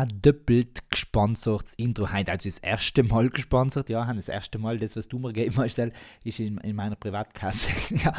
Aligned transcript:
ein 0.00 0.20
doppelt 0.22 0.90
gesponsertes 0.90 1.74
Intro 1.74 2.12
heute. 2.12 2.32
Also 2.32 2.48
das 2.48 2.58
erste 2.58 3.02
Mal 3.02 3.30
gesponsert, 3.30 3.88
ja, 3.88 4.12
das 4.12 4.28
erste 4.28 4.58
Mal, 4.58 4.78
das, 4.78 4.96
was 4.96 5.08
du 5.08 5.18
mir 5.18 5.32
gegeben 5.32 5.56
hast, 5.56 5.78
ist 6.24 6.40
in, 6.40 6.58
in 6.58 6.76
meiner 6.76 6.96
Privatkasse. 6.96 7.70
ja, 8.04 8.12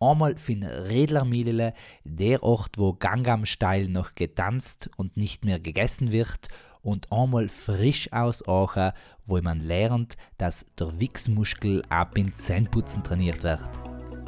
einmal 0.00 0.36
für 0.36 0.54
den 0.54 0.64
Redlermilele, 0.64 1.74
der 2.04 2.42
Ort, 2.42 2.78
wo 2.78 2.92
Gangnam 2.92 3.44
Style 3.44 3.88
noch 3.88 4.14
getanzt 4.14 4.90
und 4.96 5.16
nicht 5.16 5.44
mehr 5.44 5.60
gegessen 5.60 6.12
wird. 6.12 6.48
Und 6.82 7.12
einmal 7.12 7.48
frisch 7.48 8.12
aus 8.12 8.46
Aachen, 8.48 8.92
wo 9.26 9.40
man 9.40 9.60
lernt, 9.60 10.16
dass 10.38 10.66
der 10.78 10.98
Wichsmuskel 10.98 11.82
ab 11.88 12.18
in 12.18 12.32
Zähneputzen 12.32 13.04
trainiert 13.04 13.44
wird. 13.44 13.60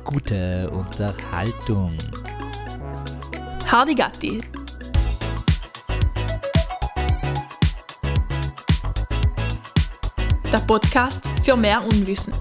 Gute 0.05 0.71
Unterhaltung. 0.71 1.97
Hardy 3.67 3.95
Gatti 3.95 4.41
der 10.55 10.61
Podcast 10.61 11.21
für 11.43 11.57
mehr 11.57 11.83
Unwissen. 11.83 12.33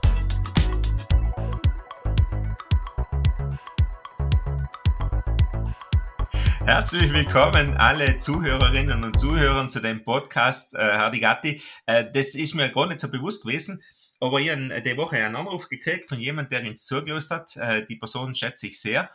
Herzlich 6.64 7.12
willkommen 7.12 7.76
alle 7.78 8.20
Zuhörerinnen 8.20 9.04
und 9.04 9.20
Zuhörer 9.20 9.68
zu 9.68 9.80
dem 9.80 10.04
Podcast 10.04 10.76
äh, 10.76 10.78
Hardigatti. 10.78 11.64
Äh, 11.88 12.06
das 12.14 12.36
ist 12.36 12.54
mir 12.54 12.70
gar 12.70 12.86
nicht 12.86 13.00
so 13.00 13.10
bewusst 13.10 13.44
gewesen, 13.46 13.82
aber 14.20 14.40
ich 14.40 14.52
habe 14.52 14.80
die 14.84 14.96
Woche 14.96 15.18
einen 15.18 15.36
Anruf 15.36 15.68
gekriegt 15.68 16.08
von 16.08 16.20
jemandem, 16.20 16.62
der 16.62 16.70
uns 16.70 16.86
zugelost 16.86 17.32
hat. 17.32 17.58
Äh, 17.58 17.84
die 17.88 17.96
Person 17.96 18.36
schätze 18.36 18.68
ich 18.68 18.80
sehr. 18.80 19.10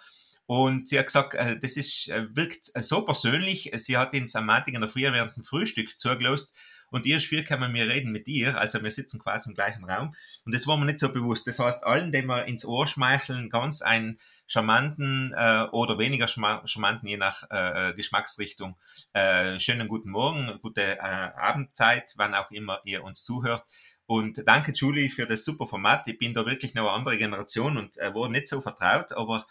Und 0.47 0.89
sie 0.89 0.99
hat 0.99 1.07
gesagt, 1.07 1.35
äh, 1.35 1.57
das 1.57 1.77
ist, 1.77 2.09
äh, 2.09 2.27
wirkt 2.35 2.73
so 2.75 3.03
persönlich. 3.03 3.71
Sie 3.77 3.97
hat 3.97 4.13
uns 4.15 4.35
am 4.35 4.47
Montag 4.47 4.75
in 4.75 4.81
der 4.81 4.91
Früh 4.91 5.03
während 5.03 5.37
dem 5.37 5.45
Frühstück 5.45 6.01
zugelost 6.01 6.53
und 6.91 7.07
ihr 7.07 7.21
vier 7.21 7.45
können 7.45 7.75
wir 7.75 7.89
reden 7.89 8.13
mit 8.13 8.27
dir, 8.27 8.59
also 8.59 8.83
wir 8.83 8.91
sitzen 8.91 9.19
quasi 9.19 9.51
im 9.51 9.55
gleichen 9.55 9.85
Raum 9.85 10.15
und 10.45 10.55
das 10.55 10.67
war 10.67 10.77
mir 10.77 10.87
nicht 10.87 11.01
so 11.01 11.13
bewusst. 11.13 11.47
Das 11.47 11.59
heißt, 11.59 11.85
allen, 11.85 12.13
denen 12.13 12.29
wir 12.29 12.47
ins 12.47 12.65
Ohr 12.65 12.87
schmeicheln, 12.87 13.51
ganz 13.51 13.83
einen 13.83 14.19
charmanten 14.47 15.35
äh, 15.37 15.67
oder 15.73 15.99
weniger 15.99 16.27
charmanten, 16.27 17.09
je 17.09 17.19
nach 17.19 17.45
äh, 17.51 17.93
Geschmacksrichtung, 17.95 18.77
äh, 19.13 19.61
schönen 19.61 19.89
guten 19.89 20.11
Morgen, 20.11 20.59
gute 20.63 20.83
äh, 20.83 21.01
Abendzeit, 21.01 22.15
wann 22.17 22.35
auch 22.35 22.51
immer 22.51 22.81
ihr 22.85 23.05
uns 23.05 23.25
zuhört. 23.25 23.65
Und 24.07 24.43
danke, 24.47 24.73
Julie, 24.73 25.11
für 25.11 25.27
das 25.27 25.45
super 25.45 25.67
Format. 25.67 26.09
Ich 26.09 26.19
bin 26.19 26.33
da 26.33 26.47
wirklich 26.47 26.75
noch 26.75 26.85
eine 26.85 26.93
andere 26.93 27.19
Generation 27.19 27.77
und 27.77 27.99
äh, 27.99 28.15
war 28.15 28.31
nicht 28.31 28.49
so 28.49 28.63
vertraut, 28.63 29.13
aber 29.13 29.47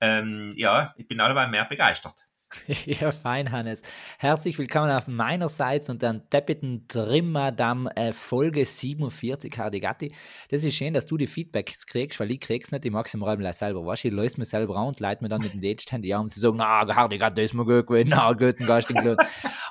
ähm, 0.00 0.50
ja, 0.56 0.92
ich 0.96 1.06
bin 1.06 1.20
alleweil 1.20 1.46
mehr 1.46 1.64
begeistert. 1.64 2.16
Ja, 2.86 3.12
fein, 3.12 3.50
Hannes. 3.50 3.82
Herzlich 4.18 4.58
willkommen 4.58 4.90
auf 4.90 5.08
meinerseits 5.08 5.88
und 5.88 6.02
dann 6.02 6.28
Teppeten 6.30 6.86
Trimmadam 6.88 7.86
äh, 7.88 8.12
Folge 8.12 8.64
47 8.64 9.58
Hardigatti. 9.58 10.14
Das 10.50 10.64
ist 10.64 10.74
schön, 10.74 10.94
dass 10.94 11.06
du 11.06 11.16
die 11.16 11.26
Feedbacks 11.26 11.86
kriegst, 11.86 12.20
weil 12.20 12.30
ich 12.30 12.40
krieg's 12.40 12.72
nicht, 12.72 12.84
ich 12.84 12.90
mag 12.90 13.08
sie 13.08 13.16
mir 13.16 13.52
selber. 13.52 13.84
Weißt 13.84 14.04
ich 14.04 14.12
löse 14.12 14.38
mir 14.38 14.44
selber 14.44 14.76
an 14.76 14.88
und 14.88 15.00
leite 15.00 15.22
mir 15.22 15.28
dann 15.28 15.42
mit 15.42 15.54
dem 15.54 15.60
Date-Handy 15.60 16.12
an 16.12 16.22
und 16.22 16.28
sie 16.28 16.40
sagen, 16.40 16.56
na, 16.58 16.94
Hardigatti 16.94 17.42
ist 17.42 17.54
mir 17.54 17.64
gut 17.64 17.86
gewesen, 17.86 18.10
na, 18.10 18.32
guten 18.32 18.66
Gast 18.66 18.90
in 18.90 18.98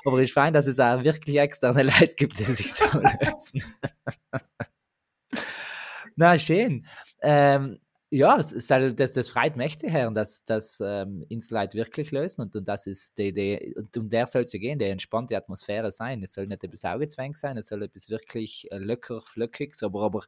Aber 0.04 0.18
es 0.18 0.28
ist 0.28 0.34
fein, 0.34 0.52
dass 0.52 0.66
es 0.66 0.80
auch 0.80 1.02
wirklich 1.04 1.38
externe 1.38 1.82
Leute 1.84 2.14
gibt, 2.16 2.38
die 2.38 2.44
sich 2.44 2.72
so 2.72 2.84
lösen. 2.84 3.62
na, 6.16 6.38
schön. 6.38 6.86
Ähm, 7.22 7.78
ja, 8.14 8.36
das, 8.36 9.12
das 9.14 9.28
freut 9.30 9.56
mich 9.56 9.78
zu 9.78 9.90
hören, 9.90 10.14
dass 10.14 10.44
das 10.44 10.80
ähm, 10.84 11.24
Leute 11.50 11.78
wirklich 11.78 12.10
lösen 12.10 12.42
und, 12.42 12.54
und 12.54 12.68
das 12.68 12.86
ist 12.86 13.16
die 13.16 13.28
Idee, 13.28 13.74
und 13.74 13.96
um 13.96 14.10
der 14.10 14.26
soll 14.26 14.42
es 14.42 14.52
ja 14.52 14.58
gehen, 14.58 14.78
die 14.78 14.84
entspannte 14.84 15.34
Atmosphäre 15.34 15.90
sein. 15.92 16.22
Es 16.22 16.34
soll 16.34 16.46
nicht 16.46 16.62
etwas 16.62 16.84
Augezwängt 16.84 17.38
sein, 17.38 17.56
es 17.56 17.68
soll 17.68 17.82
etwas 17.82 18.10
wirklich 18.10 18.70
äh, 18.70 18.76
locker, 18.76 19.22
flöckiges, 19.22 19.82
aber, 19.82 20.02
aber 20.02 20.20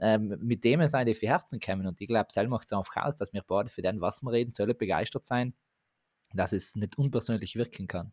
ähm, 0.00 0.36
mit 0.40 0.64
dem 0.64 0.84
sein, 0.88 1.06
die 1.06 1.14
für 1.14 1.28
Herzen 1.28 1.60
kommen 1.60 1.86
und 1.86 2.00
ich 2.00 2.08
glaube, 2.08 2.32
selber 2.32 2.50
macht 2.50 2.64
es 2.66 2.72
einfach 2.72 2.96
aus, 3.04 3.16
dass 3.16 3.32
wir 3.32 3.42
beide 3.46 3.68
für 3.68 3.82
den, 3.82 4.00
was 4.00 4.20
wir 4.22 4.32
reden, 4.32 4.50
sollen 4.50 4.76
begeistert 4.76 5.24
sein, 5.24 5.54
dass 6.34 6.52
es 6.52 6.76
nicht 6.76 6.98
unpersönlich 6.98 7.56
wirken 7.56 7.86
kann. 7.86 8.12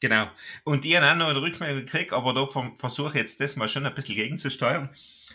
Genau. 0.00 0.30
Und 0.64 0.84
ich 0.84 0.96
habe 0.96 1.10
auch 1.10 1.16
noch 1.16 1.28
eine 1.28 1.42
Rückmeldung 1.42 1.84
gekriegt, 1.84 2.12
aber 2.12 2.32
da 2.32 2.46
versuche 2.76 3.08
ich 3.08 3.14
jetzt 3.14 3.40
das 3.40 3.56
mal 3.56 3.68
schon 3.68 3.84
ein 3.84 3.94
bisschen 3.94 4.14
gegenzusteuern. 4.14 4.90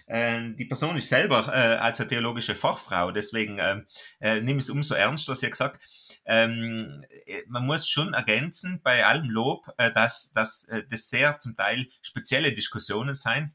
Äh, 0.07 0.51
die 0.51 0.66
Person 0.66 0.96
ist 0.96 1.09
selber 1.09 1.47
äh, 1.50 1.75
als 1.75 2.00
eine 2.00 2.09
theologische 2.09 2.56
Fachfrau, 2.56 3.12
deswegen 3.12 3.57
ähm, 3.59 3.85
äh, 4.22 4.40
ich 4.40 4.57
es 4.57 4.69
umso 4.69 4.96
ernster. 4.96 5.35
Sie 5.35 5.47
hat 5.47 5.51
gesagt, 5.51 5.81
ähm, 6.25 7.03
äh, 7.25 7.41
man 7.47 7.66
muss 7.66 7.90
schon 7.90 8.13
ergänzen 8.13 8.79
bei 8.84 9.06
allem 9.06 9.29
Lob, 9.29 9.68
äh, 9.78 9.91
dass, 9.91 10.31
dass 10.31 10.66
äh, 10.66 10.84
das 10.90 11.09
sehr 11.09 11.40
zum 11.40 11.56
Teil 11.57 11.88
spezielle 12.01 12.53
Diskussionen 12.53 13.16
sein 13.16 13.53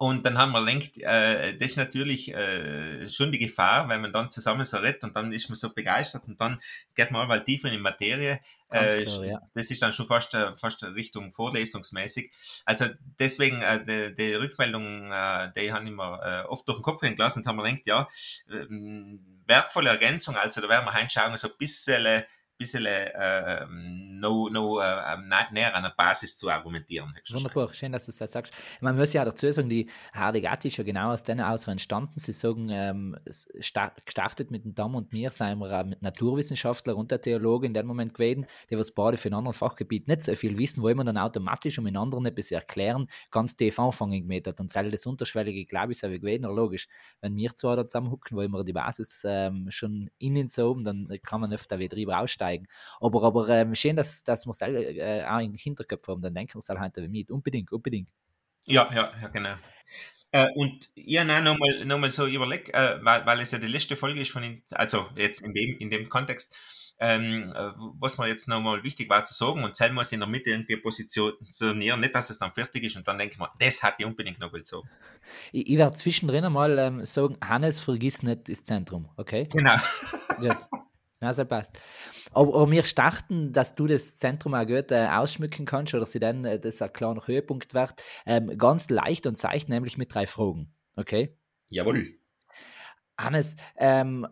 und 0.00 0.24
dann 0.24 0.38
haben 0.38 0.52
wir 0.52 0.64
gedacht, 0.64 0.96
äh, 0.96 1.54
das 1.58 1.72
ist 1.72 1.76
natürlich 1.76 2.32
äh, 2.32 3.06
schon 3.06 3.30
die 3.30 3.38
Gefahr, 3.38 3.86
wenn 3.90 4.00
man 4.00 4.10
dann 4.10 4.30
zusammen 4.30 4.64
so 4.64 4.78
redet 4.78 5.04
und 5.04 5.14
dann 5.14 5.30
ist 5.30 5.50
man 5.50 5.56
so 5.56 5.74
begeistert 5.74 6.22
und 6.26 6.40
dann 6.40 6.58
geht 6.94 7.10
man 7.10 7.28
mal 7.28 7.44
tiefer 7.44 7.68
in 7.68 7.74
die 7.74 7.80
Materie. 7.80 8.40
Äh, 8.70 9.04
klar, 9.04 9.24
ja. 9.26 9.42
Das 9.52 9.70
ist 9.70 9.82
dann 9.82 9.92
schon 9.92 10.06
fast, 10.06 10.32
äh, 10.32 10.56
fast 10.56 10.82
Richtung 10.84 11.30
vorlesungsmäßig. 11.32 12.32
Also 12.64 12.86
deswegen, 13.18 13.60
äh, 13.60 13.84
die, 13.84 14.14
die 14.14 14.34
Rückmeldung, 14.36 15.12
äh, 15.12 15.52
die 15.54 15.70
haben 15.70 15.86
immer 15.86 16.18
äh, 16.24 16.48
oft 16.48 16.66
durch 16.66 16.78
den 16.78 16.82
Kopf 16.82 17.02
gelassen 17.02 17.40
und 17.40 17.46
haben 17.46 17.56
wir 17.56 17.64
gedacht, 17.64 17.86
ja, 17.86 18.08
äh, 18.48 18.64
wertvolle 19.44 19.90
Ergänzung, 19.90 20.34
also 20.34 20.62
da 20.62 20.68
werden 20.70 20.86
wir 20.86 20.94
hinschauen, 20.94 21.36
so 21.36 21.48
ein 21.48 21.54
bisschen 21.58 22.24
bisschen 22.60 22.84
äh, 22.84 23.64
noch, 23.70 24.50
noch 24.50 24.80
äh, 24.80 25.16
näher 25.50 25.74
an 25.74 25.82
der 25.82 25.94
Basis 25.96 26.36
zu 26.36 26.50
argumentieren. 26.50 27.12
Wunderbar, 27.30 27.72
schön, 27.72 27.90
dass 27.90 28.04
du 28.04 28.12
das 28.12 28.30
sagst. 28.30 28.52
Man 28.80 28.96
muss 28.96 29.14
ja 29.14 29.24
dazu 29.24 29.50
sagen, 29.50 29.70
die 29.70 29.88
Hardigati 30.12 30.68
ist 30.68 30.76
ja 30.76 30.84
genau 30.84 31.10
aus 31.10 31.24
denen 31.24 31.40
aus 31.40 31.66
entstanden. 31.66 32.12
Sie 32.16 32.32
sagen, 32.32 32.68
ähm, 32.70 33.16
gestartet 34.04 34.50
mit 34.50 34.64
dem 34.64 34.74
Damm 34.74 34.94
und 34.94 35.12
mir, 35.14 35.30
seien 35.30 35.58
wir 35.58 35.84
mit 35.84 36.02
Naturwissenschaftler 36.02 36.96
und 36.96 37.10
der 37.10 37.22
Theologe 37.22 37.66
in 37.66 37.72
dem 37.72 37.86
Moment 37.86 38.12
gewesen, 38.12 38.46
die 38.68 38.78
was 38.78 38.92
beide 38.92 39.16
für 39.16 39.30
ein 39.30 39.34
anderes 39.34 39.56
Fachgebiet 39.56 40.06
nicht 40.06 40.22
so 40.22 40.34
viel 40.34 40.58
wissen, 40.58 40.82
wollen 40.82 40.98
wir 40.98 41.04
dann 41.04 41.16
automatisch, 41.16 41.78
um 41.78 41.86
in 41.86 41.96
anderen 41.96 42.26
etwas 42.26 42.50
erklären, 42.50 43.08
ganz 43.30 43.56
tief 43.56 43.78
anfangen 43.78 44.20
gemäht 44.20 44.46
Und 44.60 44.76
das 44.76 45.06
unterschwellige, 45.06 45.64
glaube 45.64 45.92
ist 45.92 46.02
gewesen, 46.02 46.42
logisch. 46.42 46.88
Wenn 47.22 47.34
wir 47.36 47.56
zwei 47.56 47.74
da 47.74 47.86
zusammenhucken, 47.86 48.36
wollen 48.36 48.50
wir 48.50 48.64
die 48.64 48.74
Basis 48.74 49.22
ähm, 49.24 49.70
schon 49.70 50.10
innen 50.18 50.48
so 50.48 50.72
oben, 50.72 50.84
dann 50.84 51.08
kann 51.22 51.40
man 51.40 51.52
öfter 51.54 51.78
wieder 51.78 51.96
drüber 51.96 52.20
aussteigen 52.20 52.49
einsteigen. 52.50 52.68
Aber, 53.00 53.22
aber 53.22 53.48
ähm, 53.48 53.74
schön, 53.74 53.96
dass, 53.96 54.22
dass 54.24 54.46
wir 54.46 54.50
es 54.50 54.60
äh, 54.60 55.24
auch 55.24 55.40
im 55.40 55.54
Hinterkopf 55.54 56.06
haben, 56.08 56.22
dann 56.22 56.34
denken 56.34 56.54
wir 56.54 56.58
es 56.58 56.68
halt 56.68 56.80
heute 56.80 57.08
mit. 57.08 57.30
Unbedingt, 57.30 57.72
unbedingt. 57.72 58.08
Ja, 58.66 58.88
ja, 58.94 59.10
ja, 59.20 59.28
genau. 59.28 59.54
Äh, 60.32 60.48
und 60.54 60.92
habe 60.96 61.32
auch 61.32 61.42
nochmal 61.42 61.84
noch 61.84 61.98
mal 61.98 62.10
so 62.10 62.26
überlegt, 62.26 62.72
äh, 62.72 62.98
weil, 63.02 63.26
weil 63.26 63.40
es 63.40 63.50
ja 63.50 63.58
die 63.58 63.66
letzte 63.66 63.96
Folge 63.96 64.20
ist 64.20 64.30
von, 64.30 64.42
den, 64.42 64.62
also 64.70 65.08
jetzt 65.16 65.42
in 65.42 65.54
dem, 65.54 65.76
in 65.78 65.90
dem 65.90 66.08
Kontext, 66.08 66.54
ähm, 67.00 67.52
äh, 67.56 67.72
was 67.98 68.18
mir 68.18 68.28
jetzt 68.28 68.46
nochmal 68.46 68.84
wichtig 68.84 69.10
war 69.10 69.24
zu 69.24 69.34
sagen, 69.34 69.64
und 69.64 69.74
Zell 69.74 69.92
muss 69.92 70.12
in 70.12 70.20
der 70.20 70.28
Mitte 70.28 70.50
irgendwie 70.50 70.76
positionieren, 70.76 72.00
nicht, 72.00 72.14
dass 72.14 72.30
es 72.30 72.38
dann 72.38 72.52
fertig 72.52 72.84
ist 72.84 72.96
und 72.96 73.08
dann 73.08 73.18
denke 73.18 73.34
ich 73.34 73.40
mir, 73.40 73.50
das 73.58 73.82
hat 73.82 73.94
ich 73.98 74.06
unbedingt 74.06 74.38
noch 74.38 74.52
sagen. 74.62 74.88
Ich, 75.50 75.68
ich 75.68 75.78
werde 75.78 75.96
zwischendrin 75.96 76.44
einmal 76.44 76.78
ähm, 76.78 77.04
sagen, 77.04 77.36
Hannes, 77.42 77.80
vergiss 77.80 78.22
nicht 78.22 78.48
das 78.48 78.62
Zentrum, 78.62 79.08
okay? 79.16 79.48
Genau. 79.50 79.76
Ja. 80.42 80.68
Also 81.20 81.44
passt. 81.44 81.78
Aber, 82.32 82.54
aber 82.54 82.70
wir 82.70 82.82
starten, 82.82 83.52
dass 83.52 83.74
du 83.74 83.86
das 83.86 84.16
Zentrum 84.16 84.54
auch 84.54 84.66
gut 84.66 84.90
äh, 84.90 85.06
ausschmücken 85.06 85.66
kannst 85.66 85.94
oder 85.94 86.06
sie 86.06 86.18
dann 86.18 86.46
äh, 86.46 86.58
das 86.58 86.80
ein 86.80 86.92
kleiner 86.92 87.26
Höhepunkt 87.26 87.74
wird, 87.74 88.02
ähm, 88.24 88.56
ganz 88.56 88.88
leicht 88.88 89.26
und 89.26 89.36
seicht, 89.36 89.68
nämlich 89.68 89.98
mit 89.98 90.14
drei 90.14 90.26
Fragen. 90.26 90.72
Okay? 90.96 91.36
Jawohl. 91.68 92.18
Hannes, 93.18 93.56
ähm, 93.76 94.26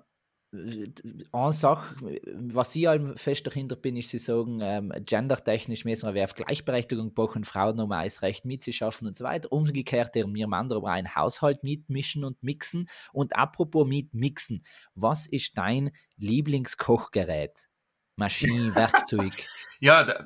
eine 0.53 1.53
Sache, 1.53 2.19
was 2.33 2.75
ich 2.75 2.89
allem 2.89 3.17
fest 3.17 3.47
dahinter 3.47 3.77
bin, 3.77 3.97
ist, 3.97 4.09
sie 4.09 4.19
sagen, 4.19 4.61
ähm, 4.63 4.93
gendertechnisch 5.05 5.85
müssen 5.85 6.15
wir 6.15 6.25
auf 6.25 6.35
Gleichberechtigung 6.35 7.13
brauchen, 7.13 7.45
Frauen 7.45 7.79
um 7.81 7.93
ein 7.93 8.11
Recht 8.23 8.47
mitzuschaffen 8.47 9.07
und 9.07 9.17
so 9.17 9.25
weiter. 9.25 9.53
Umgekehrt, 9.53 10.15
wir 10.15 10.49
Männer 10.49 10.77
aber 10.77 10.91
einen 10.91 11.15
Haushalt 11.15 11.63
mitmischen 11.65 12.25
und 12.25 12.43
mixen. 12.43 12.89
Und 13.13 13.37
apropos 13.37 13.87
mitmixen, 13.87 14.65
was 14.95 15.27
ist 15.27 15.59
dein 15.59 15.91
Lieblingskochgerät? 16.17 17.69
Maschine, 18.17 18.75
Werkzeug? 18.75 19.35
ja, 19.81 20.05
da, 20.05 20.25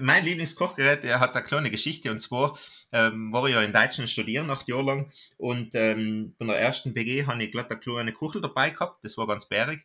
mein 0.00 0.24
Lieblingskochgerät, 0.24 1.04
der 1.04 1.20
hat 1.20 1.34
eine 1.34 1.44
kleine 1.44 1.70
Geschichte 1.70 2.10
und 2.10 2.20
zwar 2.20 2.58
ähm, 2.92 3.32
war 3.32 3.46
ich 3.46 3.54
ja 3.54 3.62
in 3.62 3.72
Deutschland 3.72 4.10
studieren, 4.10 4.50
acht 4.50 4.68
Jahre 4.68 4.84
lang 4.84 5.12
und 5.36 5.74
ähm, 5.74 6.34
bei 6.38 6.46
der 6.46 6.58
ersten 6.58 6.94
BG 6.94 7.26
habe 7.26 7.42
ich 7.42 7.52
glatt 7.52 7.70
eine 7.70 7.80
kleine 7.80 8.12
Kuchel 8.12 8.40
dabei 8.40 8.70
gehabt, 8.70 9.04
das 9.04 9.16
war 9.16 9.26
ganz 9.26 9.46
bärig. 9.46 9.84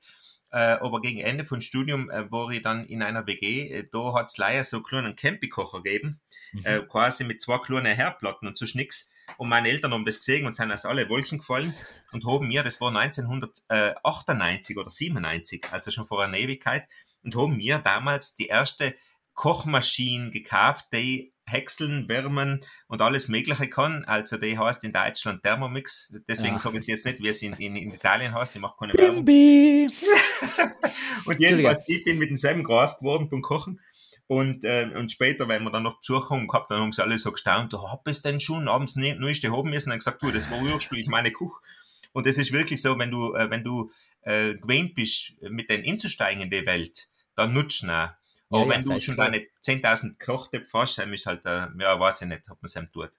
Äh, 0.51 0.77
aber 0.81 1.01
gegen 1.01 1.19
Ende 1.19 1.43
vom 1.43 1.61
Studium 1.61 2.09
äh, 2.09 2.31
war 2.31 2.49
ich 2.49 2.63
dann 2.63 2.85
in 2.85 3.03
einer 3.03 3.27
WG, 3.27 3.71
äh, 3.71 3.87
da 3.91 4.15
hat 4.15 4.31
es 4.31 4.37
leider 4.37 4.63
so 4.63 4.77
einen 4.77 4.85
kleinen 4.85 5.15
Campikocher 5.15 5.83
gegeben, 5.83 6.19
mhm. 6.53 6.65
äh, 6.65 6.79
quasi 6.81 7.23
mit 7.23 7.39
zwei 7.41 7.59
kleinen 7.59 7.95
Herdplatten 7.95 8.47
und 8.47 8.57
so 8.57 8.65
nix. 8.73 9.11
Und 9.37 9.49
meine 9.49 9.69
Eltern 9.69 9.93
haben 9.93 10.05
das 10.05 10.17
gesehen 10.17 10.47
und 10.47 10.55
sind 10.55 10.71
aus 10.71 10.85
alle 10.85 11.07
Wolken 11.07 11.37
gefallen 11.37 11.75
und 12.11 12.25
haben 12.25 12.47
mir, 12.47 12.63
das 12.63 12.81
war 12.81 12.89
1998 12.95 14.75
oder 14.77 14.89
97, 14.89 15.65
also 15.71 15.91
schon 15.91 16.05
vor 16.05 16.23
einer 16.23 16.37
Ewigkeit, 16.37 16.87
und 17.23 17.35
haben 17.35 17.57
mir 17.57 17.77
damals 17.77 18.35
die 18.35 18.47
erste 18.47 18.95
Kochmaschinen 19.39 20.31
gekauft, 20.31 20.87
die 20.91 21.31
häckseln, 21.45 22.09
wärmen 22.09 22.65
und 22.89 23.01
alles 23.01 23.29
Mögliche 23.29 23.69
kann. 23.69 24.03
Also 24.03 24.35
die 24.35 24.59
heißt 24.59 24.83
in 24.83 24.91
Deutschland 24.91 25.43
Thermomix. 25.43 26.13
Deswegen 26.27 26.55
ja. 26.55 26.59
sage 26.59 26.75
ich 26.75 26.81
es 26.81 26.87
jetzt 26.87 27.05
nicht, 27.05 27.23
wie 27.23 27.29
es 27.29 27.41
in, 27.41 27.53
in, 27.53 27.77
in 27.77 27.93
Italien 27.93 28.35
heißt. 28.35 28.57
Ich 28.57 28.61
mache 28.61 28.75
keine 28.77 28.95
Werbung. 28.95 29.19
und 31.25 31.39
jedenfalls, 31.39 31.87
ich 31.87 32.03
bin 32.03 32.17
mit 32.17 32.29
demselben 32.29 32.65
Gras 32.65 32.99
geworden 32.99 33.29
beim 33.29 33.41
Kochen. 33.41 33.79
Und, 34.27 34.65
äh, 34.65 34.91
und 34.93 35.09
später, 35.09 35.47
wenn 35.47 35.63
wir 35.63 35.71
dann 35.71 35.87
auf 35.87 36.01
Besuch 36.01 36.29
haben 36.31 36.45
gehabt, 36.45 36.69
dann 36.69 36.81
haben 36.81 36.91
sie 36.91 37.01
alle 37.01 37.17
so 37.17 37.31
gestaunt, 37.31 37.71
du 37.71 37.81
hab 37.81 38.05
es 38.09 38.21
denn 38.21 38.41
schon 38.41 38.67
abends 38.67 38.97
ne, 38.97 39.15
neueste 39.15 39.55
haben 39.55 39.69
müssen? 39.69 39.89
Und 39.89 39.99
gesagt, 39.99 40.21
du, 40.21 40.31
das 40.31 40.51
war 40.51 40.61
ursprünglich 40.61 41.07
meine 41.07 41.31
Kuch. 41.31 41.61
Und 42.11 42.27
das 42.27 42.37
ist 42.37 42.51
wirklich 42.51 42.81
so, 42.81 42.99
wenn 42.99 43.09
du, 43.09 43.33
äh, 43.35 43.49
wenn 43.49 43.63
du 43.63 43.89
äh, 44.23 44.55
gewöhnt 44.55 44.95
bist, 44.95 45.35
mit 45.43 45.69
denen 45.69 45.85
inzusteigen 45.85 46.43
in 46.43 46.49
die 46.49 46.65
Welt, 46.65 47.07
dann 47.35 47.53
nutzt 47.53 47.83
du. 47.83 48.18
Aber 48.49 48.63
ja, 48.63 48.69
wenn 48.69 48.87
ja, 48.87 48.95
du 48.95 48.99
schon 48.99 49.17
deine 49.17 49.45
10.000 49.63 50.17
Kochtöpfe 50.23 50.79
hast, 50.79 50.97
dann 50.97 51.13
ist 51.13 51.25
halt, 51.25 51.45
äh, 51.45 51.67
ja, 51.79 51.99
weiß 51.99 52.23
ich 52.23 52.27
nicht, 52.27 52.49
ob 52.49 52.61
man 52.61 52.65
es 52.65 52.75
ihm 52.75 52.91
tut. 52.91 53.11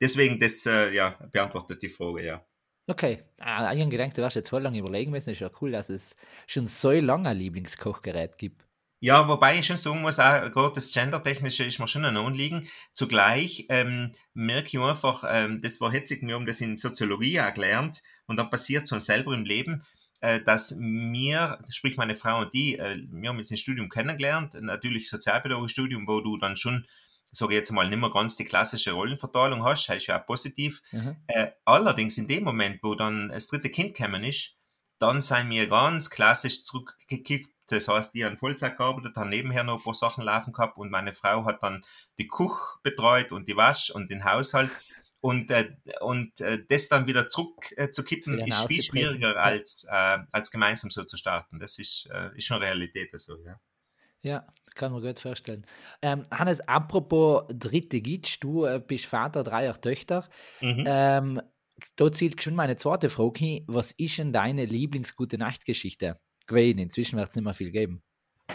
Deswegen, 0.00 0.38
das 0.38 0.66
äh, 0.66 0.92
ja, 0.92 1.10
beantwortet 1.32 1.82
die 1.82 1.88
Frage, 1.88 2.24
ja. 2.24 2.44
Okay, 2.86 3.18
ah, 3.40 3.72
ich 3.74 3.80
habe 3.80 3.90
gedacht, 3.90 4.16
du 4.16 4.24
hast 4.24 4.34
jetzt 4.34 4.48
voll 4.48 4.62
lange 4.62 4.78
überlegen 4.78 5.10
müssen. 5.10 5.30
Ist 5.30 5.40
ja 5.40 5.50
cool, 5.60 5.72
dass 5.72 5.90
es 5.90 6.16
schon 6.46 6.64
so 6.66 6.90
lange 6.90 7.28
ein 7.28 7.36
Lieblingskochgerät 7.36 8.38
gibt. 8.38 8.64
Ja, 9.00 9.28
wobei 9.28 9.58
ich 9.58 9.66
schon 9.66 9.76
sagen 9.76 10.00
muss, 10.00 10.18
auch 10.18 10.50
gerade 10.50 10.74
das 10.74 10.92
Gendertechnische 10.92 11.64
ist 11.64 11.78
mir 11.78 11.86
schon 11.86 12.04
ein 12.04 12.16
Anliegen. 12.16 12.66
Zugleich 12.92 13.66
ähm, 13.68 14.12
merke 14.34 14.68
ich 14.68 14.78
einfach, 14.80 15.22
ähm, 15.28 15.60
das 15.62 15.80
war 15.80 15.92
hetzig, 15.92 16.22
wir 16.22 16.34
haben 16.34 16.46
das 16.46 16.60
in 16.60 16.76
Soziologie 16.76 17.40
auch 17.40 17.54
gelernt 17.54 18.02
und 18.26 18.38
dann 18.38 18.50
passiert 18.50 18.88
so 18.88 18.98
selber 18.98 19.34
im 19.34 19.44
Leben, 19.44 19.84
dass 20.20 20.74
mir, 20.78 21.58
sprich 21.70 21.96
meine 21.96 22.14
Frau 22.14 22.40
und 22.40 22.52
die, 22.52 22.78
äh, 22.78 22.96
wir 23.10 23.28
haben 23.28 23.38
jetzt 23.38 23.52
ein 23.52 23.56
Studium 23.56 23.88
kennengelernt, 23.88 24.54
natürlich 24.60 25.08
sozialpädagogisches 25.10 25.72
Studium, 25.72 26.06
wo 26.08 26.20
du 26.20 26.38
dann 26.38 26.56
schon, 26.56 26.86
sage 27.30 27.54
ich 27.54 27.60
jetzt 27.60 27.72
mal, 27.72 27.88
nicht 27.88 28.00
mehr 28.00 28.10
ganz 28.10 28.36
die 28.36 28.44
klassische 28.44 28.92
Rollenverteilung 28.92 29.64
hast, 29.64 29.88
ist 29.90 30.06
ja 30.06 30.20
auch 30.20 30.26
positiv. 30.26 30.82
Mhm. 30.90 31.16
Äh, 31.28 31.52
allerdings 31.64 32.18
in 32.18 32.26
dem 32.26 32.44
Moment, 32.44 32.80
wo 32.82 32.94
dann 32.94 33.28
das 33.28 33.48
dritte 33.48 33.70
Kind 33.70 33.96
gekommen 33.96 34.24
ist, 34.24 34.56
dann 34.98 35.22
sind 35.22 35.50
wir 35.50 35.68
ganz 35.68 36.10
klassisch 36.10 36.64
zurückgekippt. 36.64 37.48
Das 37.68 37.86
heißt, 37.86 38.14
ich 38.14 38.24
habe 38.24 38.36
Vollzeit 38.36 38.78
gearbeitet, 38.78 39.14
habe 39.16 39.28
nebenher 39.28 39.62
noch 39.62 39.78
ein 39.78 39.84
paar 39.84 39.94
Sachen 39.94 40.24
laufen 40.24 40.52
gehabt 40.52 40.78
und 40.78 40.90
meine 40.90 41.12
Frau 41.12 41.44
hat 41.44 41.62
dann 41.62 41.84
die 42.18 42.26
Kuch 42.26 42.78
betreut 42.82 43.30
und 43.30 43.46
die 43.46 43.56
Wasch 43.56 43.90
und 43.90 44.10
den 44.10 44.24
Haushalt. 44.24 44.70
Und, 45.20 45.50
äh, 45.50 45.74
und 46.00 46.40
äh, 46.40 46.64
das 46.68 46.88
dann 46.88 47.08
wieder 47.08 47.28
zurückzukippen, 47.28 48.38
äh, 48.38 48.48
ist 48.48 48.66
viel 48.66 48.82
schwieriger 48.82 49.36
als, 49.36 49.86
äh, 49.90 50.18
als 50.30 50.50
gemeinsam 50.50 50.90
so 50.90 51.04
zu 51.04 51.16
starten. 51.16 51.58
Das 51.58 51.78
ist, 51.78 52.08
äh, 52.12 52.36
ist 52.36 52.44
schon 52.44 52.62
Realität. 52.62 53.10
Also, 53.12 53.36
ja. 53.44 53.60
Ja, 54.20 54.46
kann 54.74 54.92
man 54.92 55.02
gut 55.02 55.18
vorstellen. 55.18 55.66
Ähm, 56.02 56.22
Hannes, 56.30 56.60
apropos 56.60 57.44
dritte 57.48 58.00
Gitsch, 58.00 58.38
du 58.40 58.64
äh, 58.64 58.80
bist 58.84 59.06
Vater 59.06 59.44
dreier 59.44 59.80
Töchter. 59.80 60.28
Mhm. 60.60 60.84
Ähm, 60.86 61.42
da 61.94 62.10
zielt 62.10 62.42
schon 62.42 62.54
meine 62.54 62.76
zweite 62.76 63.10
Frage 63.10 63.38
hin. 63.38 63.64
Was 63.68 63.92
ist 63.92 64.18
denn 64.18 64.32
deine 64.32 64.64
Lieblingsgute 64.64 65.38
Nachtgeschichte 65.38 66.20
gewesen? 66.46 66.78
Inzwischen 66.78 67.16
wird 67.16 67.28
es 67.28 67.36
nicht 67.36 67.44
mehr 67.44 67.54
viel 67.54 67.70
geben. 67.70 68.02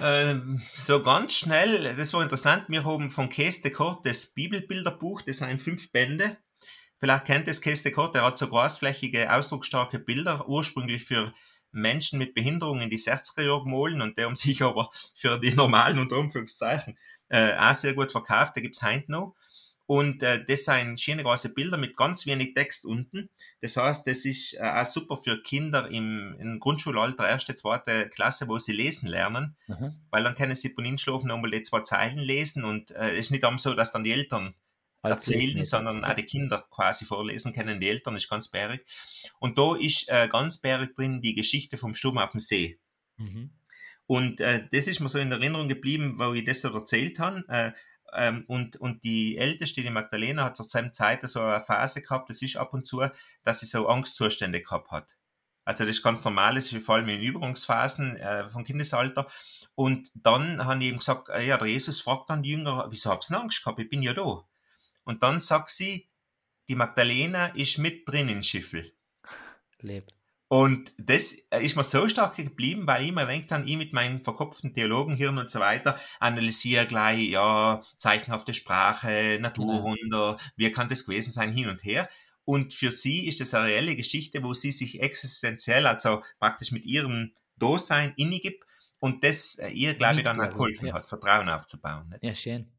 Ähm, 0.01 0.61
so 0.73 1.03
ganz 1.03 1.35
schnell, 1.35 1.95
das 1.95 2.13
war 2.13 2.23
interessant, 2.23 2.65
wir 2.67 2.83
haben 2.83 3.09
von 3.09 3.29
Käse 3.29 3.61
de 3.61 3.71
Kort 3.71 4.05
das 4.05 4.33
Bibelbilderbuch, 4.33 5.21
das 5.21 5.37
sind 5.37 5.61
fünf 5.61 5.91
Bände. 5.91 6.37
Vielleicht 7.03 7.25
kennt 7.25 7.49
es 7.49 7.59
Käse 7.59 7.83
de 7.83 7.91
Kort, 7.91 8.15
der 8.15 8.23
hat 8.23 8.37
so 8.37 8.47
großflächige, 8.47 9.29
ausdrucksstarke 9.29 9.99
Bilder, 9.99 10.47
ursprünglich 10.47 11.03
für 11.03 11.33
Menschen 11.73 12.17
mit 12.17 12.33
Behinderung 12.33 12.79
in 12.79 12.89
die 12.89 12.97
60er 12.97 13.41
Jahre 13.41 13.65
gemahlen 13.65 14.01
und 14.01 14.17
der 14.17 14.27
haben 14.27 14.35
sich 14.37 14.61
aber 14.61 14.89
für 15.13 15.37
die 15.37 15.53
normalen 15.53 15.99
und 15.99 16.13
Anführungszeichen 16.13 16.97
äh, 17.27 17.57
auch 17.57 17.75
sehr 17.75 17.93
gut 17.93 18.13
verkauft, 18.13 18.53
da 18.55 18.61
gibt's 18.61 18.81
heute 18.81 19.11
noch. 19.11 19.35
Und 19.85 20.23
äh, 20.23 20.45
das 20.45 20.63
sind 20.63 20.97
schöne 20.97 21.23
große 21.23 21.53
Bilder 21.53 21.77
mit 21.77 21.97
ganz 21.97 22.25
wenig 22.25 22.53
Text 22.53 22.85
unten. 22.85 23.29
Das 23.59 23.75
heißt, 23.75 24.07
das 24.07 24.23
ist 24.23 24.53
äh, 24.53 24.61
auch 24.61 24.85
super 24.85 25.17
für 25.17 25.43
Kinder 25.43 25.89
im, 25.89 26.37
im 26.39 26.61
Grundschulalter, 26.61 27.27
erste, 27.27 27.53
zweite 27.53 28.07
Klasse, 28.11 28.47
wo 28.47 28.59
sie 28.59 28.71
lesen 28.71 29.09
lernen, 29.09 29.57
mhm. 29.67 29.93
weil 30.09 30.23
dann 30.23 30.35
können 30.35 30.55
sie 30.55 30.69
von 30.69 30.85
ihnen 30.85 30.97
schlafen 30.97 31.27
nochmal 31.27 31.51
die 31.51 31.63
zwei 31.63 31.81
Zeilen 31.81 32.19
lesen 32.19 32.63
und 32.63 32.91
äh, 32.91 33.11
es 33.11 33.25
ist 33.25 33.31
nicht 33.31 33.43
so, 33.57 33.73
dass 33.73 33.91
dann 33.91 34.05
die 34.05 34.13
Eltern 34.13 34.55
erzählen, 35.03 35.63
sondern 35.63 36.03
auch 36.05 36.15
die 36.15 36.23
Kinder 36.23 36.65
quasi 36.71 37.05
vorlesen 37.05 37.53
können, 37.53 37.79
die 37.79 37.89
Eltern 37.89 38.15
ist 38.15 38.29
ganz 38.29 38.47
bärig. 38.47 38.85
Und 39.39 39.57
da 39.57 39.75
ist 39.75 40.09
äh, 40.09 40.27
ganz 40.29 40.59
bärig 40.59 40.95
drin 40.95 41.21
die 41.21 41.35
Geschichte 41.35 41.77
vom 41.77 41.95
Sturm 41.95 42.17
auf 42.17 42.31
dem 42.31 42.39
See. 42.39 42.79
Mhm. 43.17 43.51
Und 44.05 44.41
äh, 44.41 44.67
das 44.71 44.87
ist 44.87 44.99
mir 44.99 45.09
so 45.09 45.19
in 45.19 45.31
Erinnerung 45.31 45.67
geblieben, 45.67 46.15
wo 46.17 46.33
ich 46.33 46.45
das 46.45 46.61
so 46.61 46.73
erzählt 46.73 47.19
habe. 47.19 47.43
Äh, 47.47 47.71
ähm, 48.15 48.45
und, 48.47 48.77
und 48.77 49.03
die 49.03 49.37
Älteste, 49.37 49.81
die 49.81 49.89
Magdalena, 49.89 50.43
hat 50.45 50.55
zur 50.55 50.65
selben 50.65 50.93
Zeit 50.93 51.27
so 51.27 51.39
eine 51.39 51.59
Phase 51.59 52.01
gehabt, 52.01 52.29
das 52.29 52.41
ist 52.41 52.57
ab 52.57 52.73
und 52.73 52.85
zu, 52.85 53.03
dass 53.43 53.61
sie 53.61 53.65
so 53.65 53.87
Angstzustände 53.87 54.61
gehabt 54.61 54.91
hat. 54.91 55.15
Also 55.65 55.85
das 55.85 55.97
ist 55.97 56.03
ganz 56.03 56.23
normal, 56.23 56.55
das 56.55 56.71
ist 56.71 56.85
vor 56.85 56.95
allem 56.95 57.09
in 57.09 57.21
Übungsphasen 57.21 58.17
äh, 58.17 58.49
vom 58.49 58.63
Kindesalter. 58.63 59.27
Und 59.75 60.11
dann 60.13 60.65
haben 60.65 60.81
ich 60.81 60.89
eben 60.89 60.99
gesagt, 60.99 61.29
äh, 61.29 61.45
ja, 61.45 61.57
der 61.57 61.67
Jesus 61.67 62.01
fragt 62.01 62.29
dann 62.29 62.43
die 62.43 62.51
Jünger, 62.51 62.87
wieso 62.89 63.09
habt 63.09 63.29
ihr 63.31 63.39
Angst 63.39 63.63
gehabt? 63.63 63.79
Ich 63.79 63.89
bin 63.89 64.03
ja 64.03 64.13
da. 64.13 64.43
Und 65.03 65.23
dann 65.23 65.39
sagt 65.39 65.69
sie, 65.69 66.09
die 66.67 66.75
Magdalena 66.75 67.47
ist 67.47 67.77
mit 67.77 68.07
drin 68.07 68.29
im 68.29 68.41
Schiffel. 68.41 68.93
Lebt. 69.79 70.15
Und 70.47 70.93
das 70.97 71.33
ist 71.61 71.75
mir 71.75 71.83
so 71.83 72.07
stark 72.07 72.35
geblieben, 72.35 72.85
weil 72.85 73.05
ich 73.05 73.11
mir 73.11 73.25
denkt 73.25 73.49
dann, 73.49 73.67
ich 73.67 73.75
mit 73.75 73.91
meinen 73.91 74.21
verkopften 74.21 74.73
Theologenhirn 74.73 75.39
und 75.39 75.49
so 75.49 75.59
weiter 75.59 75.99
analysiere 76.19 76.85
gleich, 76.85 77.29
ja, 77.29 77.81
zeichenhafte 77.97 78.53
Sprache, 78.53 79.39
Naturwunder, 79.41 80.37
wie 80.55 80.71
kann 80.71 80.89
das 80.89 81.05
gewesen 81.05 81.31
sein, 81.31 81.51
hin 81.51 81.69
und 81.69 81.83
her. 81.83 82.07
Und 82.45 82.73
für 82.73 82.91
sie 82.91 83.25
ist 83.25 83.39
das 83.39 83.53
eine 83.55 83.65
reelle 83.65 83.95
Geschichte, 83.95 84.43
wo 84.43 84.53
sie 84.53 84.71
sich 84.71 85.01
existenziell, 85.01 85.87
also 85.87 86.21
praktisch 86.39 86.71
mit 86.71 86.85
ihrem 86.85 87.33
Dasein 87.57 88.13
innig 88.17 88.59
und 88.99 89.23
das 89.23 89.55
äh, 89.55 89.69
ihr, 89.69 89.95
glaube 89.95 90.17
ich, 90.17 90.23
dann 90.23 90.39
auch 90.39 90.49
geholfen 90.49 90.87
ja. 90.87 90.93
hat, 90.93 91.09
Vertrauen 91.09 91.49
aufzubauen. 91.49 92.09
Nicht? 92.09 92.23
Ja, 92.23 92.35
schön. 92.35 92.71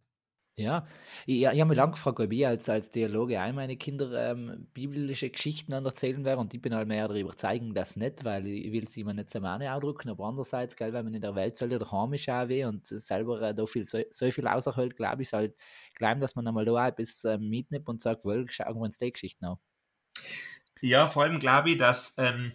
Ja, 0.57 0.87
ich, 1.27 1.43
ich 1.43 1.47
habe 1.49 1.65
mich 1.65 1.77
lange 1.77 1.93
gefragt, 1.93 2.21
ob 2.21 2.33
ich 2.33 2.47
als, 2.47 2.69
als 2.69 2.89
Dialoge 2.93 3.43
auch 3.43 3.53
meine 3.53 3.77
Kinder 3.77 4.31
ähm, 4.31 4.69
biblische 4.73 5.29
Geschichten 5.29 5.73
erzählen 5.73 6.25
werde 6.25 6.41
und 6.41 6.55
ich 6.55 6.63
bin 6.63 6.73
halt 6.73 6.87
mehr 6.87 7.09
darüber 7.09 7.37
zeigen, 7.37 7.75
dass 7.75 7.97
nicht, 7.97 8.25
weil 8.25 8.47
ich, 8.47 8.71
will 8.71 8.87
sie 8.87 9.03
mir 9.03 9.15
nicht 9.15 9.31
so 9.31 9.41
meine 9.41 9.75
ausdrücken, 9.75 10.11
aber 10.11 10.27
andererseits, 10.27 10.77
gell, 10.77 10.93
wenn 10.93 11.07
man 11.07 11.15
in 11.15 11.23
der 11.23 11.35
Welt 11.35 11.57
soll, 11.57 11.71
der 11.71 11.91
Heim 11.91 12.13
ist 12.13 12.29
auch 12.29 12.49
weh 12.49 12.65
und 12.67 12.87
selber 12.87 13.43
äh, 13.43 13.53
da 13.53 13.67
viel, 13.67 13.85
so, 13.85 14.01
so 14.11 14.31
viel 14.31 14.47
außerhält, 14.47 14.97
glaube 14.97 15.23
ich, 15.23 15.33
halt 15.33 15.57
glauben, 15.97 16.21
dass 16.21 16.37
man 16.37 16.47
einmal 16.47 16.65
da 16.65 16.91
bisschen 16.91 17.33
äh, 17.33 17.39
mitnimmt 17.39 17.89
und 17.89 18.01
sagt, 18.01 18.25
well, 18.25 18.47
schauen 18.49 18.77
wir 18.77 18.83
uns 18.83 18.99
die 18.99 19.11
Geschichten 19.11 19.47
an. 19.47 19.57
Ja, 20.81 21.09
vor 21.09 21.25
allem 21.25 21.41
glaube 21.41 21.71
ich, 21.71 21.79
dass 21.79 22.15
ähm, 22.19 22.53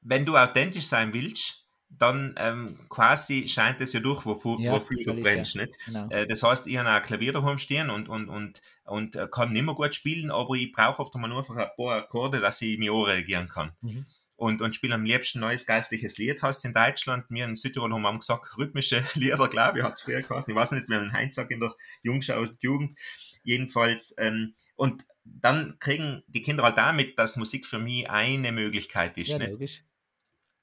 wenn 0.00 0.24
du 0.24 0.36
authentisch 0.36 0.86
sein 0.86 1.14
willst, 1.14 1.65
dann 1.98 2.34
ähm, 2.38 2.78
quasi 2.88 3.48
scheint 3.48 3.80
es 3.80 3.92
ja 3.92 4.00
durch, 4.00 4.26
wofür, 4.26 4.58
ja, 4.60 4.72
wofür 4.72 4.96
du 5.04 5.22
brennst. 5.22 5.54
Ja. 5.54 5.62
Nicht? 5.62 5.84
Genau. 5.86 6.08
Äh, 6.10 6.26
das 6.26 6.42
heißt, 6.42 6.66
ich 6.66 6.76
habe 6.76 6.88
ein 6.88 7.02
Klavier 7.02 7.32
daheim 7.32 7.58
stehen 7.58 7.90
und, 7.90 8.08
und, 8.08 8.28
und, 8.28 8.60
und 8.84 9.16
äh, 9.16 9.28
kann 9.30 9.52
nicht 9.52 9.64
mehr 9.64 9.74
gut 9.74 9.94
spielen, 9.94 10.30
aber 10.30 10.54
ich 10.54 10.72
brauche 10.72 11.00
oft 11.00 11.14
einmal 11.14 11.30
nur 11.30 11.38
einfach 11.38 11.56
ein 11.56 11.68
paar 11.76 11.96
Akkorde, 11.96 12.40
dass 12.40 12.60
ich 12.62 12.78
mir 12.78 12.92
auch 12.92 13.06
reagieren 13.06 13.48
kann. 13.48 13.72
Mhm. 13.80 14.06
Und, 14.38 14.60
und 14.60 14.76
spiele 14.76 14.94
am 14.94 15.04
liebsten 15.04 15.40
neues 15.40 15.66
geistliches 15.66 16.18
Lied. 16.18 16.42
Hast 16.42 16.64
in 16.66 16.74
Deutschland, 16.74 17.24
wir 17.30 17.46
in 17.46 17.56
Südtirol 17.56 17.92
haben 17.92 18.02
wir 18.02 18.18
gesagt, 18.18 18.58
rhythmische 18.58 19.02
Lieder, 19.14 19.48
glaube 19.48 19.78
ich, 19.78 19.84
hat 19.84 19.94
es 19.94 20.02
früher 20.02 20.20
geheißen. 20.20 20.50
Ich 20.50 20.56
weiß 20.56 20.72
nicht, 20.72 20.86
wer 20.88 21.00
einen 21.00 21.12
Heinz 21.12 21.36
sagt 21.36 21.50
in 21.50 21.60
der 21.60 21.74
Jungschau 22.02 22.46
Jugend. 22.60 22.98
Jedenfalls, 23.44 24.14
ähm, 24.18 24.54
und 24.74 25.06
dann 25.24 25.78
kriegen 25.78 26.22
die 26.26 26.42
Kinder 26.42 26.62
halt 26.62 26.76
damit, 26.76 27.18
dass 27.18 27.36
Musik 27.36 27.66
für 27.66 27.78
mich 27.78 28.10
eine 28.10 28.52
Möglichkeit 28.52 29.16
ist. 29.16 29.28
Ja, 29.28 29.38
nicht? 29.38 29.50
logisch. 29.50 29.82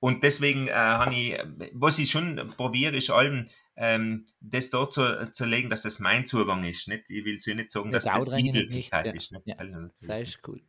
Und 0.04 0.22
deswegen 0.22 0.68
äh, 0.68 0.74
habe 0.74 1.16
ich, 1.16 1.38
was 1.72 1.98
ich 1.98 2.12
schon 2.12 2.36
probiere, 2.58 2.98
ist 2.98 3.10
allem, 3.10 3.48
ähm, 3.78 4.26
das 4.42 4.70
dort 4.70 4.92
zu, 4.92 5.32
zu 5.32 5.46
legen, 5.46 5.70
dass 5.70 5.84
das 5.84 6.00
mein 6.00 6.26
Zugang 6.26 6.66
ist. 6.66 6.90
Nicht? 6.90 7.10
Ich 7.10 7.24
will 7.24 7.40
so 7.40 7.54
nicht 7.54 7.72
sagen, 7.72 7.90
dass 7.90 8.04
das 8.04 8.26
die 8.26 8.54
Wirklichkeit 8.54 9.16
ist. 9.16 9.32
Nicht? 9.32 9.44
Ja, 9.46 9.56
das 10.06 10.28
ist 10.28 10.40
cool. 10.46 10.62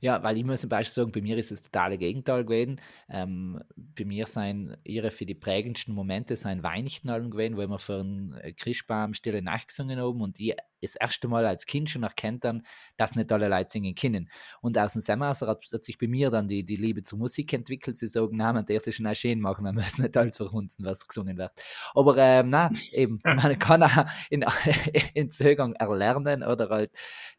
Ja, 0.00 0.20
weil 0.24 0.36
ich 0.36 0.44
muss 0.44 0.62
zum 0.62 0.68
Beispiel 0.68 0.92
sagen, 0.92 1.12
bei 1.12 1.22
mir 1.22 1.38
ist 1.38 1.52
es 1.52 1.60
das 1.60 1.70
totale 1.70 1.96
Gegenteil 1.96 2.44
gewesen. 2.44 2.80
Ähm, 3.08 3.62
bei 3.76 4.04
mir 4.04 4.26
sind 4.26 4.76
ihre 4.82 5.12
für 5.12 5.26
die 5.26 5.36
prägendsten 5.36 5.94
Momente 5.94 6.34
sein 6.34 6.64
Weihnachten 6.64 7.30
gewesen, 7.30 7.56
wo 7.56 7.68
wir 7.68 7.78
für 7.78 8.00
einen 8.00 8.34
Christbaum 8.56 9.14
Stille 9.14 9.42
Nacht 9.42 9.68
gesungen 9.68 10.00
haben 10.00 10.20
und 10.20 10.40
ich 10.40 10.56
das 10.82 10.96
erste 10.96 11.28
Mal 11.28 11.46
als 11.46 11.66
Kind 11.66 11.90
schon 11.90 12.02
erkennt 12.02 12.44
dann, 12.44 12.62
dass 12.96 13.16
nicht 13.16 13.32
alle 13.32 13.48
Leute 13.48 13.70
singen 13.70 13.94
können. 13.94 14.30
Und 14.60 14.78
aus 14.78 14.92
dem 14.92 15.02
Semester 15.02 15.46
hat, 15.46 15.64
hat, 15.72 15.84
sich 15.84 15.98
bei 15.98 16.06
mir 16.06 16.30
dann 16.30 16.48
die, 16.48 16.64
die 16.64 16.76
Liebe 16.76 17.02
zur 17.02 17.18
Musik 17.18 17.52
entwickelt. 17.52 17.96
Sie 17.96 18.08
sagen, 18.08 18.36
nein, 18.36 18.54
man 18.54 18.66
darf 18.66 18.82
sich 18.82 18.96
schon 18.96 19.14
schön 19.14 19.40
machen, 19.40 19.64
man 19.64 19.74
muss 19.74 19.98
nicht 19.98 20.16
alles 20.16 20.36
verhunzen, 20.36 20.84
was 20.84 21.06
gesungen 21.06 21.36
wird. 21.38 21.52
Aber 21.94 22.16
ähm, 22.18 22.50
nein, 22.50 22.76
eben, 22.92 23.20
man 23.24 23.58
kann 23.58 23.82
auch 23.82 24.06
in, 24.30 24.44
in 25.14 25.30
Zögern 25.30 25.74
erlernen 25.74 26.42
oder 26.42 26.68
halt 26.68 26.90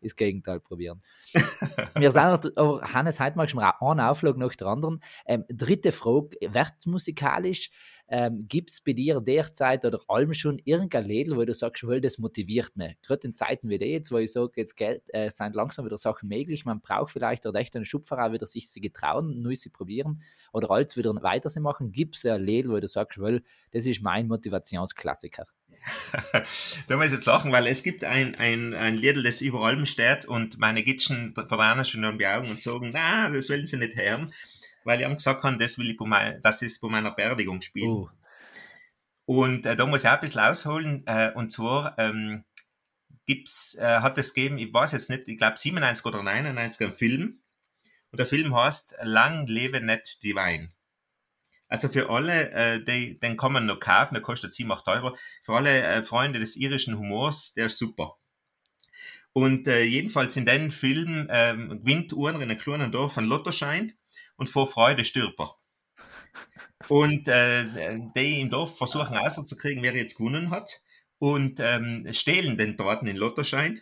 das 0.01 0.15
Gegenteil 0.15 0.59
probieren. 0.59 1.01
Wir 1.95 2.11
sagen, 2.11 2.51
aber 2.55 2.81
Hannes, 2.93 3.19
heute 3.19 3.37
mal 3.37 3.49
schon 3.49 3.59
mal 3.61 3.73
einen 3.79 3.99
Auflage 3.99 4.39
nach 4.39 4.55
der 4.55 4.67
anderen. 4.67 5.01
Ähm, 5.25 5.45
dritte 5.49 5.91
Frage, 5.91 6.37
wird 6.41 6.73
musikalisch 6.85 7.69
Ähm, 8.09 8.45
Gibt 8.47 8.69
es 8.69 8.79
bei 8.81 8.93
dir 8.93 9.19
derzeit 9.19 9.83
oder 9.83 9.99
allem 10.07 10.33
schon 10.33 10.61
irgendein 10.63 11.05
Lädel, 11.05 11.35
wo 11.35 11.43
du 11.43 11.53
sagst, 11.53 11.85
well, 11.85 11.99
das 11.99 12.17
motiviert 12.17 12.75
mich? 12.77 12.95
Gerade 13.05 13.27
in 13.27 13.33
Zeiten 13.33 13.69
wie 13.69 13.77
die 13.77 13.85
jetzt, 13.85 14.11
wo 14.11 14.17
ich 14.17 14.31
sage, 14.31 14.53
jetzt 14.55 14.77
Geld, 14.77 15.03
äh, 15.09 15.29
sind 15.29 15.55
langsam 15.55 15.85
wieder 15.85 15.97
Sachen 15.97 16.29
möglich, 16.29 16.63
man 16.63 16.79
braucht 16.79 17.11
vielleicht 17.11 17.45
oder 17.45 17.59
echt 17.59 17.75
einen 17.75 17.83
Schupfer 17.83 18.23
auch 18.23 18.31
wieder 18.31 18.47
sich 18.47 18.69
sie 18.69 18.79
getrauen, 18.79 19.41
neu 19.41 19.55
sie 19.55 19.69
probieren 19.69 20.21
oder 20.53 20.71
alles 20.71 20.95
wieder 20.95 21.13
weiter 21.21 21.49
sie 21.49 21.59
machen. 21.59 21.91
Gibt 21.91 22.15
es 22.15 22.25
ein 22.25 22.41
Lädel, 22.41 22.71
wo 22.71 22.79
du 22.79 22.87
sagst, 22.87 23.19
well, 23.19 23.43
das 23.71 23.85
ist 23.85 24.01
mein 24.01 24.27
Motivationsklassiker? 24.27 25.45
da 26.87 26.97
muss 26.97 27.07
ich 27.07 27.11
jetzt 27.11 27.25
lachen, 27.25 27.51
weil 27.51 27.67
es 27.67 27.83
gibt 27.83 28.03
ein, 28.03 28.35
ein, 28.35 28.73
ein 28.73 28.95
Lied, 28.95 29.25
das 29.25 29.41
überall 29.41 29.85
steht 29.85 30.25
und 30.25 30.57
meine 30.59 30.81
Gitschen 30.81 31.33
verdrehen 31.35 31.83
schon 31.83 32.05
an 32.05 32.17
die 32.17 32.25
Augen 32.25 32.49
und 32.49 32.61
sagen, 32.61 32.91
na, 32.93 33.29
das 33.29 33.49
wollen 33.49 33.67
sie 33.67 33.77
nicht 33.77 33.95
hören 33.95 34.33
weil 34.87 35.01
ich 35.01 35.05
ihm 35.05 35.15
gesagt 35.15 35.43
habe, 35.43 35.57
das 35.57 35.77
will 35.77 35.91
ich 35.91 35.97
bei 35.97 36.05
mein, 36.05 36.41
das 36.41 36.61
ist 36.61 36.79
bei 36.79 36.87
meiner 36.87 37.11
Beerdigung 37.11 37.61
spielen. 37.61 37.89
Uh. 37.89 38.09
Und 39.25 39.65
äh, 39.65 39.75
da 39.75 39.85
muss 39.85 40.03
ich 40.03 40.07
auch 40.07 40.13
ein 40.13 40.21
bisschen 40.21 40.39
ausholen. 40.39 41.03
Äh, 41.05 41.33
und 41.33 41.51
zwar 41.51 41.99
ähm, 41.99 42.45
gibt's, 43.25 43.75
äh, 43.75 43.99
hat 43.99 44.17
es 44.17 44.33
gegeben, 44.33 44.57
ich 44.57 44.73
weiß 44.73 44.93
jetzt 44.93 45.09
nicht, 45.09 45.27
ich 45.27 45.37
glaube 45.37 45.57
97 45.57 46.05
oder 46.05 46.23
99 46.23 46.87
einen 46.87 46.95
Film. 46.95 47.41
Und 48.11 48.19
der 48.19 48.27
Film 48.27 48.55
heißt 48.55 48.95
Lang 49.03 49.45
lebe 49.47 49.81
nicht 49.81 50.23
die 50.23 50.35
Wein. 50.35 50.73
Also 51.67 51.89
für 51.89 52.09
alle, 52.09 52.51
äh, 52.51 52.81
die, 52.81 53.19
den 53.19 53.35
kann 53.35 53.51
man 53.51 53.65
noch 53.65 53.81
kaufen, 53.81 54.13
der 54.13 54.21
kostet 54.21 54.53
7, 54.53 54.71
8 54.71 54.87
Euro. 54.87 55.17
Für 55.43 55.55
alle 55.55 55.81
äh, 55.81 56.01
Freunde 56.01 56.39
des 56.39 56.55
irischen 56.55 56.97
Humors, 56.97 57.53
der 57.55 57.65
ist 57.65 57.77
super. 57.77 58.15
Und 59.33 59.67
äh, 59.67 59.83
jedenfalls 59.83 60.37
in 60.37 60.45
dem 60.45 60.71
Film 60.71 61.27
ähm, 61.29 61.81
gewinnt 61.83 62.13
einer 62.13 62.39
in 62.39 62.49
einem 62.49 62.57
kleinen 62.57 62.93
Dorf 62.93 63.17
einen 63.17 63.27
Lottoschein 63.27 63.96
und 64.37 64.49
vor 64.49 64.67
Freude 64.67 65.03
stirbt 65.03 65.39
er. 65.39 65.55
Und 66.87 67.27
äh, 67.27 67.99
die 68.15 68.39
im 68.39 68.49
Dorf 68.49 68.77
versuchen 68.77 69.15
rauszukriegen, 69.15 69.83
wer 69.83 69.95
jetzt 69.95 70.17
gewonnen 70.17 70.51
hat. 70.51 70.81
Und 71.19 71.59
ähm, 71.59 72.05
stehlen 72.11 72.59
den 72.59 72.77
Daten 72.77 73.07
in 73.07 73.17
Lottoschein 73.17 73.81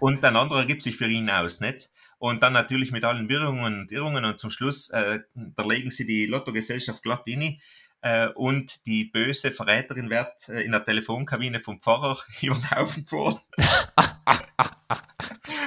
und 0.00 0.24
ein 0.24 0.36
anderer 0.36 0.64
gibt 0.64 0.80
sich 0.80 0.96
für 0.96 1.06
ihn 1.06 1.28
aus, 1.28 1.60
nicht? 1.60 1.90
Und 2.16 2.42
dann 2.42 2.54
natürlich 2.54 2.92
mit 2.92 3.04
allen 3.04 3.28
Wirrungen 3.28 3.80
und 3.80 3.92
Irrungen. 3.92 4.24
Und 4.24 4.38
zum 4.38 4.50
Schluss, 4.50 4.88
äh, 4.88 5.20
da 5.34 5.64
legen 5.64 5.90
sie 5.90 6.06
die 6.06 6.24
Lottogesellschaft 6.24 7.02
glatt 7.02 7.26
in 7.26 7.60
äh, 8.02 8.28
und 8.34 8.84
die 8.86 9.04
böse 9.04 9.50
Verräterin 9.50 10.10
wird 10.10 10.48
äh, 10.48 10.62
in 10.62 10.72
der 10.72 10.84
Telefonkabine 10.84 11.60
vom 11.60 11.80
Pfarrer 11.80 12.18
über 12.42 12.54
den 12.54 12.70
Haufen 12.70 13.06
gefahren. 13.06 13.40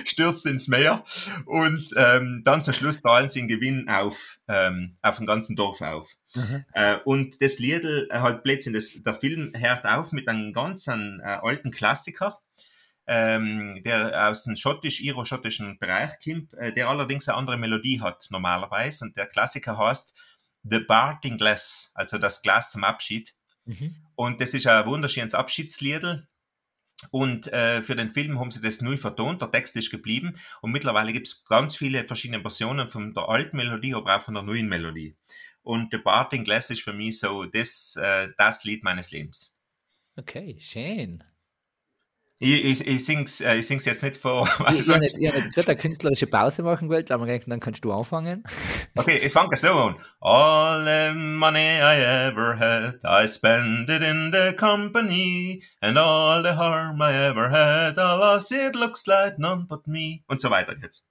stürzt 0.05 0.45
ins 0.45 0.67
Meer 0.67 1.03
und 1.45 1.87
ähm, 1.97 2.41
dann 2.45 2.63
zum 2.63 2.73
Schluss 2.73 3.01
zahlen 3.01 3.29
sie 3.29 3.41
den 3.41 3.47
Gewinn 3.47 3.89
auf, 3.89 4.39
ähm, 4.47 4.97
auf 5.01 5.17
dem 5.17 5.25
ganzen 5.25 5.55
Dorf 5.55 5.81
auf. 5.81 6.09
Mhm. 6.35 6.65
Äh, 6.73 6.97
und 7.03 7.41
das 7.41 7.59
Liedl, 7.59 8.07
äh, 8.09 8.19
halt 8.19 8.43
plötzlich, 8.43 8.73
das, 8.73 9.03
der 9.03 9.15
Film 9.15 9.51
hört 9.55 9.85
auf 9.85 10.11
mit 10.11 10.27
einem 10.27 10.53
ganz 10.53 10.87
einen, 10.87 11.19
äh, 11.19 11.39
alten 11.41 11.71
Klassiker, 11.71 12.39
ähm, 13.07 13.81
der 13.83 14.29
aus 14.29 14.43
dem 14.45 14.55
schottisch-iro-schottischen 14.55 15.77
Bereich 15.79 16.11
kommt, 16.23 16.53
äh, 16.55 16.73
der 16.73 16.89
allerdings 16.89 17.27
eine 17.27 17.37
andere 17.37 17.57
Melodie 17.57 18.01
hat 18.01 18.27
normalerweise. 18.29 19.05
Und 19.05 19.17
der 19.17 19.27
Klassiker 19.27 19.77
heißt 19.77 20.15
The 20.69 20.79
Parting 20.79 21.37
Glass, 21.37 21.91
also 21.95 22.17
das 22.17 22.41
Glas 22.41 22.71
zum 22.71 22.83
Abschied. 22.83 23.35
Mhm. 23.65 23.95
Und 24.15 24.41
das 24.41 24.53
ist 24.53 24.67
ein 24.67 24.85
wunderschönes 24.85 25.35
Abschiedsliedl. 25.35 26.27
Und 27.11 27.51
äh, 27.51 27.81
für 27.83 27.95
den 27.95 28.09
Film 28.09 28.39
haben 28.39 28.51
sie 28.51 28.61
das 28.61 28.81
neu 28.81 28.97
vertont, 28.97 29.41
der 29.41 29.51
Text 29.51 29.75
ist 29.75 29.91
geblieben 29.91 30.37
und 30.61 30.71
mittlerweile 30.71 31.11
gibt 31.11 31.27
es 31.27 31.43
ganz 31.43 31.75
viele 31.75 32.05
verschiedene 32.05 32.41
Versionen 32.41 32.87
von 32.87 33.13
der 33.13 33.27
alten 33.27 33.57
Melodie, 33.57 33.93
aber 33.93 34.15
auch 34.15 34.21
von 34.21 34.33
der 34.33 34.43
neuen 34.43 34.67
Melodie. 34.67 35.15
Und 35.61 35.91
The 35.91 35.97
Parting 35.97 36.43
Glass 36.45 36.69
ist 36.69 36.81
für 36.81 36.93
mich 36.93 37.19
so 37.19 37.45
das, 37.45 37.97
äh, 37.97 38.29
das 38.37 38.63
Lied 38.63 38.83
meines 38.83 39.11
Lebens. 39.11 39.57
Okay, 40.15 40.57
schön. 40.59 41.23
Ich, 42.37 42.81
ich, 42.81 42.87
ich 42.87 43.05
sing's, 43.05 43.39
äh, 43.39 43.55
ich 43.55 43.67
sing's 43.67 43.85
jetzt 43.85 44.03
nicht 44.03 44.17
vor. 44.17 44.45
Ich, 44.69 44.79
ich 44.79 44.89
habe 44.89 44.99
nicht, 44.99 45.67
eine 45.67 45.77
künstlerische 45.77 46.27
Pause 46.27 46.63
machen 46.63 46.89
wollte, 46.89 47.13
aber 47.13 47.25
gedacht, 47.25 47.47
dann 47.47 47.61
kannst 47.61 47.85
du 47.85 47.93
anfangen. 47.93 48.43
Okay, 48.97 49.21
ich 49.23 49.31
fange 49.31 49.55
so 49.55 49.69
an. 49.69 49.95
All 50.19 50.83
the 50.83 51.17
money 51.17 51.59
I 51.59 52.27
ever 52.27 52.57
had, 52.59 52.99
I 53.05 53.25
spent 53.27 53.89
it 53.89 54.01
in 54.01 54.33
the 54.33 54.53
company, 54.53 55.63
and 55.81 55.97
all 55.97 56.43
the 56.43 56.55
harm 56.55 57.01
I 57.01 57.13
ever 57.13 57.49
had, 57.49 57.97
alas, 57.97 58.51
it 58.51 58.75
looks 58.75 59.07
like 59.07 59.39
none 59.39 59.65
but 59.67 59.87
me. 59.87 60.23
Und 60.27 60.41
so 60.41 60.49
weiter 60.49 60.75
geht's. 60.75 61.07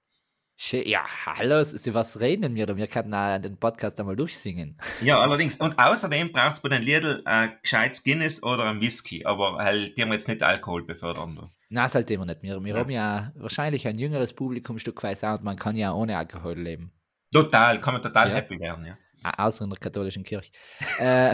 Ja, 0.57 1.03
hallo, 1.25 1.61
Sie 1.65 1.93
was 1.93 2.21
reden 2.21 2.55
wir, 2.55 2.77
wir 2.77 2.87
können 2.87 3.41
den 3.41 3.57
Podcast 3.57 3.99
einmal 3.99 4.15
durchsingen. 4.15 4.77
Ja, 5.01 5.19
allerdings. 5.19 5.57
Und 5.57 5.77
außerdem 5.77 6.31
braucht 6.31 6.53
es 6.53 6.59
bei 6.61 6.69
den 6.69 6.81
Liedl 6.81 7.21
ein 7.25 7.57
gescheites 7.61 8.03
Guinness 8.03 8.41
oder 8.41 8.69
ein 8.69 8.79
Whisky, 8.79 9.25
aber 9.25 9.57
halt, 9.57 9.97
die 9.97 10.01
haben 10.01 10.13
jetzt 10.13 10.29
nicht 10.29 10.41
Alkohol 10.41 10.85
befördern. 10.85 11.51
Nein, 11.69 11.83
das 11.83 11.95
halt 11.95 12.09
immer 12.09 12.25
nicht. 12.25 12.41
Wir, 12.41 12.63
wir 12.63 12.73
ja. 12.73 12.79
haben 12.79 12.89
ja 12.89 13.33
wahrscheinlich 13.35 13.85
ein 13.85 13.99
jüngeres 13.99 14.31
Publikum 14.31 14.79
stückweise 14.79 15.27
und 15.27 15.43
man 15.43 15.57
kann 15.57 15.75
ja 15.75 15.91
ohne 15.91 16.17
Alkohol 16.17 16.57
leben. 16.57 16.93
Total, 17.33 17.77
kann 17.79 17.95
man 17.95 18.01
total 18.01 18.29
ja. 18.29 18.35
happy 18.35 18.57
werden, 18.57 18.85
ja. 18.85 18.97
Außer 19.37 19.65
in 19.65 19.71
der 19.71 19.79
katholischen 19.79 20.23
Kirche. 20.23 20.51
äh, 20.99 21.33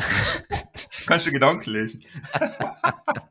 Kannst 1.06 1.28
du 1.28 1.32
Gedanken 1.32 1.70
lesen. 1.70 2.04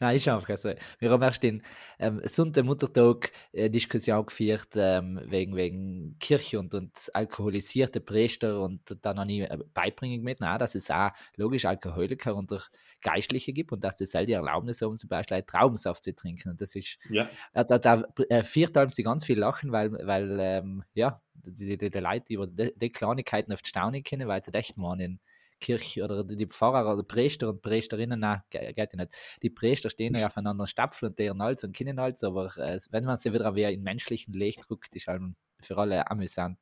Nein, 0.00 0.16
ist 0.16 0.28
einfach 0.28 0.56
so. 0.56 0.72
Wir 1.00 1.10
haben 1.10 1.22
erst 1.22 1.42
den 1.42 1.62
ähm, 1.98 2.20
Sonntag-Muttertag 2.24 3.32
äh, 3.52 3.68
Diskussion 3.68 4.26
geführt 4.26 4.68
ähm, 4.76 5.20
wegen, 5.24 5.56
wegen 5.56 6.16
Kirche 6.20 6.60
und, 6.60 6.72
und 6.74 7.10
alkoholisierte 7.14 8.00
Priester 8.00 8.60
und 8.60 8.80
dann 9.02 9.18
habe 9.18 9.32
ich 9.32 9.40
äh, 9.40 9.58
beibringen 9.74 10.22
mit, 10.22 10.38
na, 10.40 10.56
dass 10.56 10.76
es 10.76 10.90
auch 10.90 11.10
logisch 11.36 11.64
Alkoholiker 11.64 12.36
und 12.36 12.52
Geistliche 13.00 13.52
gibt 13.52 13.72
und 13.72 13.82
dass 13.82 14.00
es 14.00 14.14
all 14.14 14.26
die 14.26 14.34
Erlaubnis 14.34 14.80
haben, 14.82 14.96
zum 14.96 15.08
Beispiel 15.08 15.42
Traubensaft 15.42 16.04
zu 16.04 16.14
trinken. 16.14 16.50
Und 16.50 16.60
das 16.60 16.76
ist, 16.76 16.98
ja. 17.10 17.28
äh, 17.52 17.64
da, 17.64 17.78
da 17.78 18.02
äh, 18.28 18.44
viert 18.44 18.76
sie 18.92 19.02
ganz 19.02 19.24
viel 19.24 19.38
lachen, 19.38 19.72
weil, 19.72 19.92
weil 19.92 20.38
ähm, 20.40 20.84
ja, 20.94 21.20
die, 21.34 21.76
die, 21.76 21.90
die 21.90 21.98
Leute 21.98 22.32
über 22.32 22.46
die, 22.46 22.72
die 22.76 22.90
Kleinigkeiten 22.90 23.52
oft 23.52 23.66
staunen 23.66 24.02
können, 24.02 24.28
weil 24.28 24.42
sie 24.42 24.54
echt 24.54 24.76
meinen, 24.76 25.20
Kirche 25.60 26.04
oder 26.04 26.24
die 26.24 26.46
Pfarrer 26.46 26.92
oder 26.92 27.02
Priester 27.02 27.48
und 27.48 27.62
Priesterinnen, 27.62 28.20
nein, 28.20 28.42
geht 28.50 28.76
ja 28.76 28.86
nicht. 28.94 29.12
Die 29.42 29.50
Priester 29.50 29.90
stehen 29.90 30.14
ja 30.14 30.26
aufeinander 30.26 30.66
Stapfeln 30.66 31.10
und 31.10 31.18
deren 31.18 31.42
Hals 31.42 31.64
und 31.64 31.74
kennen 31.74 32.00
Hals, 32.00 32.22
aber 32.24 32.56
äh, 32.56 32.78
wenn 32.90 33.04
man 33.04 33.18
sie 33.18 33.32
wieder 33.32 33.54
in 33.56 33.82
menschlichen 33.82 34.34
Licht 34.34 34.68
drückt, 34.68 34.94
ist 34.94 35.06
halt 35.06 35.22
für 35.60 35.76
alle 35.76 36.10
amüsant. 36.10 36.58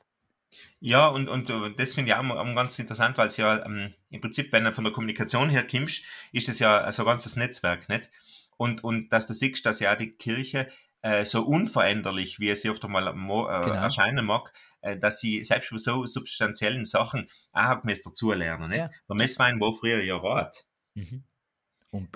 Ja, 0.81 1.09
und, 1.09 1.29
und 1.29 1.51
äh, 1.51 1.75
das 1.77 1.95
finde 1.95 2.13
ich 2.13 2.17
auch, 2.17 2.55
ganz 2.55 2.79
interessant, 2.79 3.19
weil 3.19 3.29
es 3.29 3.37
ja 3.37 3.65
ähm, 3.65 3.93
im 4.11 4.21
Prinzip, 4.21 4.53
wenn 4.53 4.65
du 4.65 4.73
von 4.73 4.85
der 4.85 4.93
Kommunikation 4.93 5.51
her 5.51 5.67
kommst, 5.67 6.05
ist 6.33 6.49
es 6.49 6.59
ja 6.59 6.91
so 6.93 7.03
ein 7.03 7.07
ganzes 7.07 7.37
Netzwerk, 7.37 7.89
nicht? 7.89 8.11
Und, 8.57 8.85
und 8.85 9.13
dass 9.13 9.27
du 9.27 9.35
siehst, 9.35 9.67
dass 9.67 9.81
ja 9.81 9.97
die 9.97 10.13
Kirche 10.13 10.69
äh, 11.03 11.25
so 11.25 11.43
unveränderlich, 11.45 12.41
wie 12.41 12.49
es 12.49 12.63
sie 12.63 12.71
oft 12.71 12.85
einmal 12.85 13.09
äh, 13.09 13.13
genau. 13.13 13.75
erscheinen 13.75 14.25
mag, 14.25 14.53
dass 14.95 15.21
sie 15.21 15.45
selbst 15.45 15.71
bei 15.71 15.79
so 15.79 16.07
substanziellen 16.07 16.85
Sachen 16.85 17.29
auch 17.53 17.83
müssen 17.83 18.11
dazulernen. 18.11 18.69
Nicht? 18.69 18.79
Ja. 18.79 18.91
Der 19.09 19.17
Messwein 19.17 19.61
war 19.61 19.75
früher 19.75 20.03
ja 20.03 20.17
Rat. 20.17 20.67
Mhm. 20.95 21.25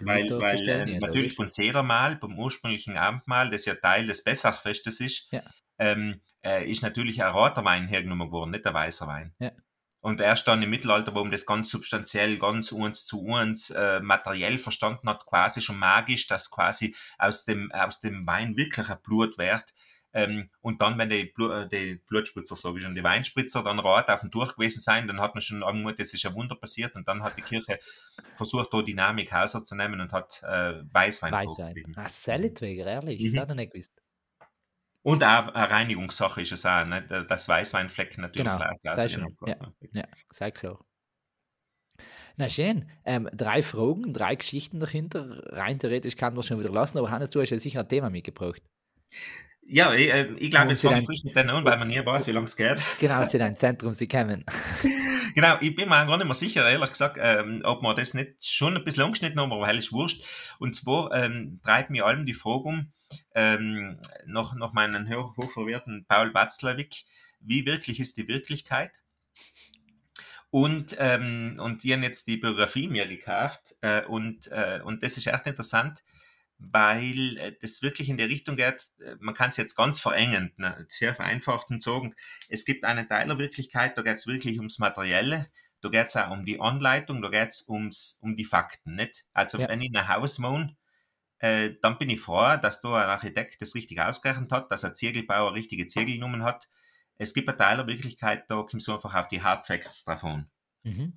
weil, 0.03 0.31
weil 0.31 0.69
äh, 0.69 0.99
natürlich 0.99 1.37
beim 1.37 1.47
Sedermahl, 1.47 2.17
beim 2.17 2.39
ursprünglichen 2.39 2.97
Abendmahl, 2.97 3.51
das 3.51 3.65
ja 3.65 3.75
Teil 3.75 4.07
des 4.07 4.23
Bessachfestes 4.23 5.01
ist, 5.01 5.29
ja. 5.33 5.43
ähm, 5.79 6.21
äh, 6.45 6.71
ist 6.71 6.83
natürlich 6.83 7.23
ein 7.23 7.33
roter 7.33 7.65
Wein 7.65 7.89
hergenommen 7.89 8.31
worden, 8.31 8.53
nicht 8.53 8.65
der 8.65 8.75
weißer 8.75 9.07
Wein. 9.07 9.35
Ja. 9.39 9.53
Und 10.03 10.23
erst 10.23 10.49
dann 10.49 10.63
im 10.63 10.71
Mittelalter, 10.71 11.15
wo 11.15 11.21
man 11.21 11.31
das 11.31 11.45
ganz 11.45 11.71
substanziell, 11.71 12.39
ganz 12.39 12.73
uns 12.73 13.05
zu 13.05 13.23
uns 13.23 13.69
äh, 13.69 14.01
materiell 14.01 14.57
verstanden 14.57 15.09
hat, 15.11 15.27
quasi 15.27 15.61
schon 15.61 15.79
magisch, 15.79 16.27
dass 16.27 16.51
quasi 16.51 16.97
aus 17.19 17.45
dem, 17.45 17.71
aus 17.73 18.01
dem 18.01 18.27
Wein 18.27 18.57
wirklich 18.57 18.89
ein 18.89 19.03
Blut 19.03 19.37
wird, 19.37 19.75
ähm, 20.13 20.51
und 20.61 20.83
dann, 20.83 20.99
wenn 20.99 21.09
die, 21.09 21.25
Blu 21.25 21.51
äh, 21.51 21.69
die 21.69 22.01
Blutspritzer, 22.07 22.57
sage 22.57 22.79
ich 22.79 22.85
schon, 22.85 22.95
die 22.95 23.05
Weinspritzer 23.05 23.63
dann 23.63 23.79
rot 23.79 24.09
auf 24.09 24.21
dem 24.21 24.31
Durch 24.31 24.55
gewesen 24.55 24.81
sein, 24.81 25.07
dann 25.07 25.21
hat 25.21 25.35
man 25.35 25.41
schon 25.41 25.63
irgendwann, 25.63 25.95
jetzt 25.97 26.15
ist 26.15 26.27
ein 26.27 26.35
Wunder 26.35 26.57
passiert 26.57 26.95
und 26.97 27.07
dann 27.07 27.23
hat 27.23 27.37
die 27.37 27.43
Kirche 27.43 27.79
versucht, 28.35 28.73
da 28.73 28.83
Dynamik 28.83 29.33
auszunehmen 29.33 30.01
und 30.01 30.13
hat 30.13 30.43
äh, 30.43 30.83
Weißwein 30.93 31.33
Weißwein. 31.33 31.95
Ah, 31.97 32.09
Selletweger, 32.09 32.87
ehrlich, 32.87 33.21
mhm. 33.21 33.39
hat 33.39 33.49
er 33.51 33.55
nicht 33.55 33.73
gewusst. 33.73 33.93
Und 35.03 35.25
auch 35.25 35.49
eine 35.55 35.71
Reinigungssache 35.71 36.43
ist 36.43 36.53
es 36.53 36.67
auch, 36.67 36.85
ne? 36.85 37.03
das 37.03 37.49
Weißweinfleck 37.49 38.19
natürlich 38.19 38.49
genau, 38.49 38.63
auch 38.63 38.99
sehr 38.99 39.09
schön. 39.09 39.33
Ja, 39.47 39.57
ja, 39.93 40.05
sehr 40.31 40.51
klar. 40.51 40.85
Na 42.37 42.49
schön. 42.49 42.91
Ähm, 43.05 43.29
drei 43.33 43.63
Fragen, 43.63 44.13
drei 44.13 44.35
Geschichten 44.35 44.81
dahinter. 44.81 45.43
Rein 45.53 45.79
theoretisch 45.79 46.17
kann 46.17 46.35
man 46.35 46.43
schon 46.43 46.59
wieder 46.59 46.71
lassen, 46.71 46.99
aber 46.99 47.11
Hannes, 47.11 47.31
du 47.31 47.41
hast 47.41 47.51
ja 47.51 47.59
sicher 47.59 47.81
ein 47.81 47.89
Thema 47.89 48.11
mitgebracht. 48.11 48.63
Ja, 49.73 49.95
ich, 49.95 50.13
äh, 50.13 50.33
ich 50.39 50.51
glaube, 50.51 50.71
jetzt 50.71 50.83
fange 50.83 50.99
ich 50.99 51.07
frisch 51.07 51.23
mit 51.23 51.37
denen 51.37 51.51
an, 51.51 51.65
weil 51.65 51.79
man 51.79 51.87
nie 51.87 52.05
weiß, 52.05 52.27
wie 52.27 52.33
lange 52.33 52.47
es 52.47 52.57
geht. 52.57 52.83
Genau, 52.99 53.25
sie 53.25 53.41
ein 53.41 53.57
Zentrum, 53.57 53.93
sie 53.93 54.09
kommen. 54.09 54.45
genau, 55.37 55.59
ich 55.61 55.77
bin 55.77 55.89
mir 55.89 56.07
gar 56.07 56.17
nicht 56.17 56.27
mehr 56.27 56.35
sicher, 56.35 56.69
ehrlich 56.69 56.91
gesagt, 56.91 57.19
ähm, 57.21 57.61
ob 57.65 57.81
man 57.81 57.95
das 57.95 58.13
nicht 58.13 58.45
schon 58.45 58.77
ein 58.77 58.83
bisschen 58.83 59.05
angeschnitten 59.05 59.39
haben, 59.39 59.53
aber 59.53 59.63
weil 59.63 59.79
ist 59.79 59.93
wurscht. 59.93 60.25
Und 60.59 60.75
zwar 60.75 61.13
ähm, 61.15 61.61
treibt 61.63 61.91
mir 61.91 62.05
allem 62.05 62.27
die 62.27 62.35
Frage 62.35 62.65
um, 62.65 62.93
ähm, 63.37 64.01
nach, 64.27 64.57
nach 64.57 64.73
meinen 64.73 65.09
hoch, 65.09 65.37
hochverwerten 65.37 66.05
Paul 66.09 66.35
Watzlawick, 66.35 67.05
wie 67.39 67.65
wirklich 67.65 68.01
ist 68.01 68.17
die 68.17 68.27
Wirklichkeit? 68.27 68.91
Und, 70.51 70.97
ähm, 70.99 71.61
und 71.61 71.85
die 71.85 71.93
haben 71.93 72.03
jetzt 72.03 72.27
die 72.27 72.39
Biografie 72.39 72.89
mir 72.89 73.07
gekauft 73.07 73.77
äh, 73.83 74.05
und, 74.07 74.49
äh, 74.49 74.81
und 74.83 75.05
das 75.05 75.17
ist 75.17 75.29
echt 75.29 75.47
interessant, 75.47 76.03
weil 76.61 77.39
äh, 77.39 77.53
das 77.61 77.83
wirklich 77.83 78.09
in 78.09 78.17
die 78.17 78.25
Richtung 78.25 78.57
geht, 78.57 78.91
äh, 79.01 79.17
man 79.19 79.35
kann 79.35 79.51
es 79.51 79.57
jetzt 79.57 79.75
ganz 79.75 79.99
verengend, 79.99 80.59
ne, 80.59 80.87
sehr 80.89 81.15
vereinfacht 81.15 81.71
und 81.71 81.83
sagen, 81.83 82.15
es 82.49 82.65
gibt 82.65 82.85
eine 82.85 83.09
Teilerwirklichkeit, 83.09 83.97
da 83.97 84.03
geht 84.03 84.17
es 84.17 84.27
wirklich 84.27 84.59
ums 84.59 84.79
Materielle, 84.79 85.49
da 85.81 85.89
geht 85.89 86.09
es 86.09 86.17
auch 86.17 86.31
um 86.31 86.45
die 86.45 86.61
Anleitung, 86.61 87.23
da 87.23 87.31
geht 87.31 87.49
es 87.49 87.63
um 87.63 88.37
die 88.37 88.45
Fakten. 88.45 88.95
Nicht? 88.95 89.27
Also 89.33 89.59
ja. 89.59 89.69
wenn 89.69 89.81
ich 89.81 89.89
in 89.89 89.97
ein 89.97 90.09
Haus 90.09 90.41
wohne, 90.43 90.77
äh, 91.39 91.73
dann 91.81 91.97
bin 91.97 92.11
ich 92.11 92.21
froh, 92.21 92.57
dass 92.61 92.83
da 92.83 93.03
ein 93.03 93.09
Architekt 93.09 93.63
das 93.63 93.75
richtig 93.75 93.99
ausgerechnet 94.01 94.53
hat, 94.53 94.71
dass 94.71 94.85
ein 94.85 94.95
Ziegelbauer 94.95 95.55
richtige 95.55 95.87
Ziegel 95.87 96.15
genommen 96.15 96.45
hat. 96.45 96.69
Es 97.17 97.33
gibt 97.33 97.49
eine 97.49 97.57
Teilerwirklichkeit, 97.57 98.51
da 98.51 98.57
kommt 98.57 98.83
es 98.83 98.89
einfach 98.89 99.15
auf 99.15 99.29
die 99.29 99.43
Hard 99.43 99.67
Facts 99.67 100.05
davon. 100.05 100.51
Mhm. 100.83 101.15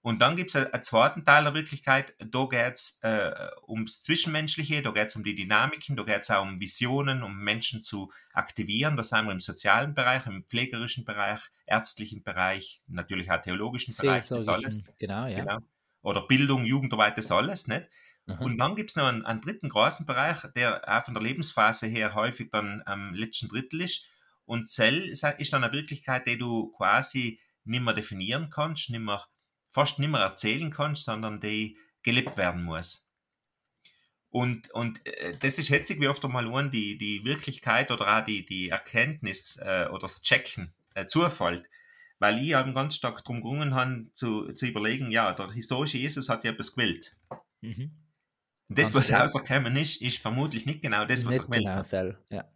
Und 0.00 0.22
dann 0.22 0.36
gibt 0.36 0.54
es 0.54 0.56
einen 0.56 0.84
zweiten 0.84 1.24
Teil 1.24 1.44
der 1.44 1.54
Wirklichkeit, 1.54 2.14
da 2.18 2.46
geht 2.46 2.74
es 2.74 3.00
äh, 3.02 3.32
ums 3.66 4.02
Zwischenmenschliche, 4.02 4.80
da 4.80 4.92
geht 4.92 5.08
es 5.08 5.16
um 5.16 5.24
die 5.24 5.34
Dynamiken, 5.34 5.96
da 5.96 6.04
geht 6.04 6.22
es 6.22 6.30
auch 6.30 6.42
um 6.42 6.60
Visionen, 6.60 7.22
um 7.22 7.36
Menschen 7.36 7.82
zu 7.82 8.12
aktivieren. 8.32 8.96
Da 8.96 9.02
sind 9.02 9.26
wir 9.26 9.32
im 9.32 9.40
sozialen 9.40 9.94
Bereich, 9.94 10.26
im 10.26 10.44
pflegerischen 10.44 11.04
Bereich, 11.04 11.40
ärztlichen 11.66 12.22
Bereich, 12.22 12.80
natürlich 12.86 13.30
auch 13.30 13.42
theologischen 13.42 13.94
Bereich, 13.96 14.28
das 14.28 14.46
alles. 14.48 14.84
Genau, 14.98 15.26
ja. 15.26 15.40
Genau. 15.40 15.58
Oder 16.02 16.26
Bildung, 16.26 16.64
Jugendarbeit, 16.64 17.18
das 17.18 17.32
alles, 17.32 17.66
nicht? 17.66 17.88
Mhm. 18.26 18.38
Und 18.38 18.58
dann 18.58 18.76
gibt 18.76 18.90
es 18.90 18.96
noch 18.96 19.06
einen, 19.06 19.24
einen, 19.24 19.40
dritten 19.40 19.68
großen 19.68 20.06
Bereich, 20.06 20.38
der 20.54 20.82
auch 20.86 21.02
von 21.02 21.14
der 21.14 21.22
Lebensphase 21.22 21.86
her 21.86 22.14
häufig 22.14 22.50
dann 22.52 22.82
am 22.86 23.14
letzten 23.14 23.48
Drittel 23.48 23.80
ist. 23.80 24.08
Und 24.44 24.68
Zell 24.68 24.98
ist 25.00 25.22
dann 25.24 25.64
eine 25.64 25.72
Wirklichkeit, 25.72 26.26
die 26.26 26.38
du 26.38 26.70
quasi 26.72 27.40
nicht 27.64 27.82
mehr 27.82 27.94
definieren 27.94 28.48
kannst, 28.48 28.90
nicht 28.90 29.00
mehr, 29.00 29.22
fast 29.70 29.98
nicht 29.98 30.10
mehr 30.10 30.20
erzählen 30.20 30.70
kannst, 30.70 31.04
sondern 31.04 31.40
die 31.40 31.76
gelebt 32.02 32.36
werden 32.36 32.64
muss. 32.64 33.10
Und, 34.30 34.70
und 34.72 35.04
äh, 35.06 35.36
das 35.38 35.58
ist 35.58 35.70
hetzig 35.70 36.00
wie 36.00 36.08
oft 36.08 36.24
einmal 36.24 36.52
an, 36.52 36.70
die, 36.70 36.98
die 36.98 37.24
Wirklichkeit 37.24 37.90
oder 37.90 38.18
auch 38.18 38.24
die, 38.24 38.44
die 38.44 38.68
Erkenntnis 38.68 39.56
äh, 39.56 39.86
oder 39.90 40.02
das 40.02 40.22
Checken 40.22 40.74
äh, 40.94 41.06
zufällt. 41.06 41.64
Weil 42.18 42.42
ich 42.42 42.52
eben 42.52 42.74
ganz 42.74 42.96
stark 42.96 43.24
darum 43.24 43.40
gerungen 43.40 43.74
habe, 43.74 44.10
zu, 44.12 44.52
zu 44.52 44.66
überlegen, 44.66 45.10
ja, 45.10 45.32
der 45.32 45.52
historische 45.52 45.98
Jesus 45.98 46.28
hat 46.28 46.44
ja 46.44 46.50
etwas 46.50 46.74
gewählt. 46.74 47.16
Mhm. 47.60 47.92
Das, 48.68 48.94
was 48.94 49.10
rausgekommen 49.12 49.76
ist, 49.76 50.02
ist 50.02 50.18
vermutlich 50.18 50.66
nicht 50.66 50.82
genau 50.82 51.06
das, 51.06 51.24
was 51.24 51.36
nicht 51.36 51.42
er 51.42 51.46
gewählt 51.46 51.92
genau 51.92 52.08
hat. 52.08 52.30
Ja. 52.30 52.52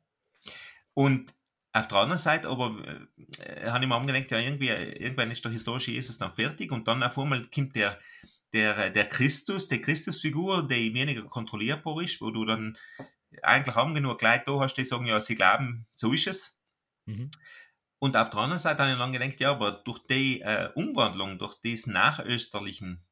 Und 0.94 1.32
auf 1.72 1.88
der 1.88 1.98
anderen 1.98 2.18
Seite 2.18 2.48
aber 2.48 2.76
äh, 3.38 3.70
habe 3.70 3.84
ich 3.84 3.88
mir 3.88 3.94
angedenkt, 3.94 4.30
ja, 4.30 4.38
irgendwie, 4.38 4.68
irgendwann 4.68 5.30
ist 5.30 5.44
der 5.44 5.52
historische 5.52 5.90
Jesus 5.90 6.18
dann 6.18 6.30
fertig 6.30 6.70
und 6.70 6.86
dann 6.86 7.02
auf 7.02 7.18
einmal 7.18 7.46
kommt 7.46 7.74
der, 7.76 7.98
der, 8.52 8.90
der 8.90 9.08
Christus, 9.08 9.68
die 9.68 9.80
Christusfigur, 9.80 10.68
die 10.68 10.92
weniger 10.92 11.22
kontrollierbar 11.24 12.02
ist, 12.02 12.20
wo 12.20 12.30
du 12.30 12.44
dann 12.44 12.76
eigentlich 13.42 13.74
haben 13.74 13.94
genug 13.94 14.20
Leute 14.20 14.42
da 14.46 14.60
hast, 14.60 14.74
die 14.74 14.84
sagen, 14.84 15.06
ja, 15.06 15.20
sie 15.20 15.34
glauben, 15.34 15.86
so 15.94 16.12
ist 16.12 16.26
es. 16.26 16.60
Mhm. 17.06 17.30
Und 17.98 18.16
auf 18.16 18.30
der 18.30 18.40
anderen 18.40 18.60
Seite 18.60 18.82
habe 18.82 18.92
ich 18.92 18.98
dann 18.98 19.12
gedacht, 19.12 19.40
ja, 19.40 19.52
aber 19.52 19.72
durch 19.72 20.00
die 20.00 20.40
äh, 20.42 20.68
Umwandlung, 20.74 21.38
durch 21.38 21.54
diesen 21.60 21.94
nachösterlichen 21.94 23.02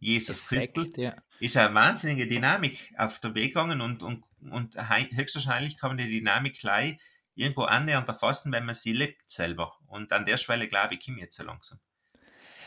Jesus 0.00 0.40
Effekt, 0.40 0.74
Christus, 0.74 0.96
ja. 0.96 1.14
ist 1.38 1.56
eine 1.56 1.74
wahnsinnige 1.74 2.26
Dynamik 2.26 2.92
auf 2.96 3.20
der 3.20 3.34
Weg 3.34 3.54
gegangen 3.54 3.80
und, 3.80 4.02
und, 4.02 4.24
und 4.40 4.76
höchstwahrscheinlich 4.76 5.76
kann 5.76 5.90
man 5.90 5.98
die 5.98 6.08
Dynamik 6.08 6.58
gleich 6.58 6.98
irgendwo 7.38 7.62
annähernd 7.62 8.08
erfassen, 8.08 8.52
wenn 8.52 8.66
man 8.66 8.74
sie 8.74 8.92
lebt 8.92 9.30
selber. 9.30 9.72
Und 9.86 10.12
an 10.12 10.24
der 10.24 10.36
Schwelle, 10.36 10.68
glaube 10.68 10.94
ich, 10.94 11.04
komme 11.04 11.18
ich 11.18 11.24
jetzt 11.24 11.36
so 11.36 11.44
langsam. 11.44 11.78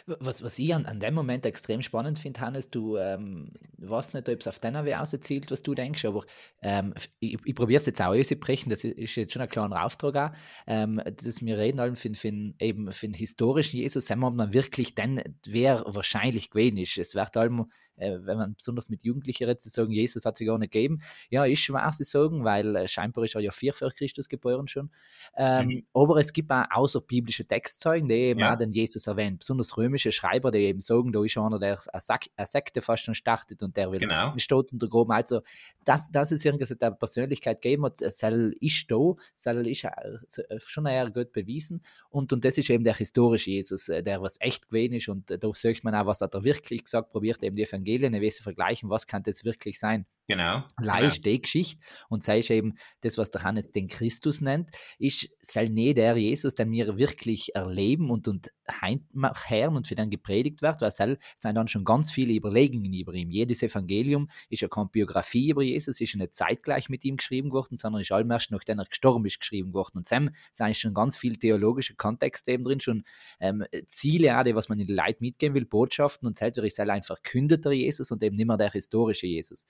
Was, 0.07 0.43
was 0.43 0.57
ich 0.57 0.73
an, 0.73 0.85
an 0.87 0.99
dem 0.99 1.13
Moment 1.13 1.45
extrem 1.45 1.81
spannend 1.81 2.17
finde, 2.17 2.41
Hannes, 2.41 2.69
du 2.71 2.97
ähm, 2.97 3.53
weißt 3.77 4.13
nicht, 4.13 4.27
ob 4.29 4.39
es 4.39 4.47
auf 4.47 4.57
deiner 4.57 4.83
Weg 4.83 4.97
auszielt, 4.97 5.51
was 5.51 5.61
du 5.61 5.75
denkst, 5.75 6.05
aber 6.05 6.25
ähm, 6.63 6.93
ich, 7.19 7.37
ich 7.45 7.55
probiere 7.55 7.79
es 7.79 7.85
jetzt 7.85 8.01
auch 8.01 8.15
auszubrechen, 8.15 8.71
das 8.71 8.83
ist 8.83 9.15
jetzt 9.15 9.33
schon 9.33 9.43
ein 9.43 9.49
kleiner 9.49 9.85
Auftrag 9.85 10.15
auch, 10.15 10.37
ähm, 10.65 11.01
dass 11.05 11.41
wir 11.41 11.57
reden 11.57 11.79
halt 11.79 11.99
für, 11.99 12.13
für, 12.15 12.31
eben 12.59 12.91
für 12.91 13.07
den 13.07 13.13
historischen 13.13 13.77
Jesus, 13.77 14.09
wenn 14.09 14.19
man 14.19 14.53
wirklich 14.53 14.95
dann, 14.95 15.21
wer 15.45 15.83
wahrscheinlich 15.85 16.49
gewesen 16.49 16.77
ist. 16.77 16.97
Es 16.97 17.13
wird 17.13 17.37
allem 17.37 17.67
äh, 18.01 18.25
wenn 18.25 18.37
man 18.37 18.55
besonders 18.55 18.89
mit 18.89 19.03
Jugendlichen 19.03 19.45
redet, 19.45 19.61
sie 19.61 19.69
sagen, 19.69 19.91
Jesus 19.91 20.25
hat 20.25 20.35
sich 20.35 20.47
gar 20.47 20.57
nicht 20.57 20.71
gegeben. 20.71 21.01
Ja, 21.29 21.45
ist 21.45 21.59
schwer, 21.59 21.89
sie 21.91 22.03
sagen, 22.03 22.43
weil 22.43 22.75
äh, 22.75 22.87
scheinbar 22.87 23.23
ist 23.23 23.35
er 23.35 23.41
ja 23.41 23.51
vier 23.51 23.73
vor 23.73 23.91
Christus 23.91 24.27
geboren 24.27 24.67
schon. 24.67 24.89
Ähm, 25.37 25.67
mhm. 25.67 25.83
Aber 25.93 26.17
es 26.17 26.33
gibt 26.33 26.51
auch 26.51 26.65
außerbiblische 26.71 27.45
Textzeugen, 27.45 28.07
die 28.07 28.15
eben 28.15 28.39
ja. 28.39 28.53
auch 28.53 28.57
den 28.57 28.71
Jesus 28.71 29.07
erwähnen, 29.07 29.37
besonders 29.37 29.77
römische 29.77 30.11
Schreiber, 30.11 30.51
die 30.51 30.59
eben 30.59 30.79
sagen, 30.79 31.11
da 31.11 31.23
ist 31.23 31.37
einer, 31.37 31.59
der 31.59 31.79
eine 31.93 32.45
Sekte 32.45 32.81
fast 32.81 33.03
schon 33.03 33.13
startet 33.13 33.61
und 33.61 33.77
der 33.77 33.91
will 33.91 33.99
genau. 33.99 34.33
nicht 34.33 34.49
tot 34.49 34.73
unter 34.73 34.87
Groben. 34.87 35.11
Also, 35.11 35.41
das, 35.85 36.11
das 36.11 36.31
ist 36.31 36.45
irgendwie 36.45 36.65
der 36.75 36.91
Persönlichkeit 36.91 37.61
gegeben 37.61 37.85
hat, 37.85 37.97
Sel 37.97 38.55
ist 38.59 38.89
da, 38.89 39.13
Sel 39.33 39.67
ist 39.67 39.83
äh, 39.83 40.59
schon 40.59 40.85
eher 40.85 41.09
gut 41.11 41.31
bewiesen 41.31 41.83
und, 42.09 42.33
und 42.33 42.43
das 42.43 42.57
ist 42.57 42.69
eben 42.69 42.83
der 42.83 42.95
historische 42.95 43.51
Jesus, 43.51 43.85
der 43.85 44.21
was 44.21 44.37
echt 44.39 44.69
gewesen 44.69 44.93
ist 44.93 45.07
und 45.07 45.29
da 45.29 45.51
sagt 45.53 45.83
man 45.83 45.95
auch, 45.95 46.05
was 46.05 46.21
hat 46.21 46.33
er 46.33 46.43
wirklich 46.43 46.83
gesagt, 46.83 47.11
probiert 47.11 47.43
eben 47.43 47.55
die 47.55 47.63
Evangelien 47.63 47.90
Ein 47.97 48.21
bisschen 48.21 48.43
vergleichen, 48.43 48.89
was 48.89 49.07
kann 49.07 49.23
das 49.23 49.43
wirklich 49.45 49.79
sein. 49.79 50.05
Genau. 50.31 50.63
Leicht 50.81 51.23
genau. 51.23 51.35
die 51.35 51.41
Geschichte 51.41 51.81
und 52.07 52.23
sei 52.23 52.39
eben 52.39 52.77
das, 53.01 53.17
was 53.17 53.31
der 53.31 53.43
Hannes 53.43 53.71
den 53.71 53.89
Christus 53.89 54.39
nennt, 54.39 54.69
ist 54.97 55.29
sei 55.41 55.67
nie 55.67 55.93
der 55.93 56.15
Jesus, 56.15 56.55
den 56.55 56.71
wir 56.71 56.97
wirklich 56.97 57.53
erleben 57.53 58.09
und, 58.09 58.29
und 58.29 58.49
hören 58.81 59.75
und 59.75 59.87
für 59.87 59.95
den 59.95 60.09
gepredigt 60.09 60.61
wird, 60.61 60.81
weil 60.81 60.91
sei 60.91 61.17
sind 61.35 61.55
dann 61.55 61.67
schon 61.67 61.83
ganz 61.83 62.11
viele 62.11 62.33
Überlegungen 62.33 62.93
über 62.93 63.13
ihn. 63.13 63.29
Jedes 63.29 63.61
Evangelium 63.61 64.29
ist 64.49 64.61
ja 64.61 64.69
keine 64.69 64.87
Biografie 64.87 65.49
über 65.49 65.63
Jesus, 65.63 65.99
ist 65.99 66.13
ja 66.13 66.19
nicht 66.19 66.33
zeitgleich 66.33 66.87
mit 66.87 67.03
ihm 67.03 67.17
geschrieben 67.17 67.51
worden, 67.51 67.75
sondern 67.75 68.01
ist 68.01 68.11
allem 68.13 68.31
erst 68.31 68.51
nachdem 68.51 68.79
er 68.79 68.85
gestorben 68.85 69.25
ist 69.25 69.39
geschrieben 69.39 69.73
worden. 69.73 69.97
Und 69.97 70.07
Sam 70.07 70.29
sind 70.53 70.77
schon 70.77 70.93
ganz 70.93 71.17
viel 71.17 71.35
theologische 71.35 71.95
Kontexte 71.95 72.51
eben 72.51 72.63
drin, 72.63 72.79
schon 72.79 73.03
ähm, 73.41 73.65
Ziele 73.85 74.39
auch, 74.39 74.43
die, 74.43 74.55
was 74.55 74.69
man 74.69 74.79
in 74.79 74.87
die 74.87 74.93
Leute 74.93 75.17
mitgeben 75.19 75.55
will, 75.55 75.65
Botschaften 75.65 76.25
und 76.27 76.37
selber 76.37 76.63
ist 76.63 76.79
einfach 76.79 77.21
kündeter 77.21 77.71
Jesus 77.71 78.11
und 78.11 78.23
eben 78.23 78.35
nicht 78.35 78.47
mehr 78.47 78.57
der 78.57 78.71
historische 78.71 79.27
Jesus. 79.27 79.67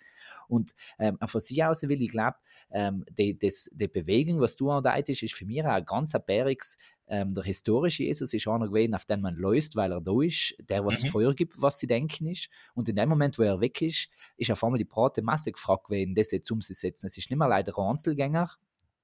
Und 0.52 0.76
ähm, 1.00 1.18
von 1.24 1.42
sich 1.42 1.64
aus 1.64 1.82
will 1.84 2.02
ich 2.02 2.12
glaube, 2.12 2.38
ähm, 2.72 3.06
die, 3.10 3.38
die 3.38 3.88
Bewegung, 3.88 4.40
was 4.42 4.58
du 4.58 4.70
andeutest, 4.70 5.24
ist 5.24 5.34
für 5.34 5.46
mich 5.46 5.64
auch 5.64 5.70
ein 5.70 5.86
ganz 5.86 6.14
bäriges 6.26 6.78
ähm, 7.12 7.34
der 7.34 7.44
historische 7.44 8.04
Jesus 8.04 8.34
ist 8.34 8.48
einer 8.48 8.70
gewesen, 8.70 8.96
auf 8.96 9.04
den 9.04 9.20
man 9.20 9.36
läuft, 9.36 9.76
weil 9.76 9.92
er 9.92 10.00
da 10.00 10.22
ist, 10.22 10.56
der 10.70 10.86
was 10.86 11.04
mhm. 11.04 11.08
Feuer 11.10 11.34
gibt, 11.34 11.62
was 11.62 11.78
sie 11.78 11.88
denken 11.88 12.28
ist. 12.28 12.50
Und 12.74 12.88
in 12.88 12.96
dem 12.96 13.10
Moment, 13.10 13.38
wo 13.38 13.44
er 13.44 13.60
weg 13.60 13.82
ist, 13.82 14.08
ist 14.38 14.50
auf 14.50 14.64
einmal 14.64 14.78
die 14.78 14.86
breite 14.86 15.22
Masse 15.22 15.52
gefragt 15.52 15.88
gewesen, 15.88 16.16
das 16.16 16.32
jetzt 16.32 16.50
umzusetzen. 16.50 17.08
Es 17.08 17.18
ist 17.18 17.30
nicht 17.30 17.38
mehr 17.38 17.50
leider 17.50 17.78
ein 17.78 17.86
Einzelgänger, 17.86 18.50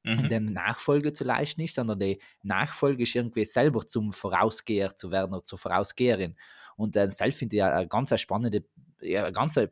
mhm. 0.05 0.29
dem 0.29 0.45
Nachfolge 0.45 1.12
zu 1.12 1.25
leisten 1.25 1.60
ist, 1.60 1.75
sondern 1.75 1.99
die 1.99 2.19
Nachfolge 2.43 3.03
ist 3.03 3.13
irgendwie 3.13 3.43
selber 3.43 3.86
zum 3.86 4.13
Vorausgeher 4.13 4.95
zu 4.95 5.12
werden 5.12 5.33
oder 5.33 5.43
zur 5.43 5.60
Vorausgeherin. 5.60 6.38
Und 6.77 6.95
äh, 6.95 7.11
selbst 7.11 7.39
finde 7.39 7.57
ich 7.57 7.63
eine 7.63 7.87
ganz 7.87 8.17
spannende 8.19 8.63
ja, 9.01 9.29
ganz 9.29 9.57
äh, 9.57 9.67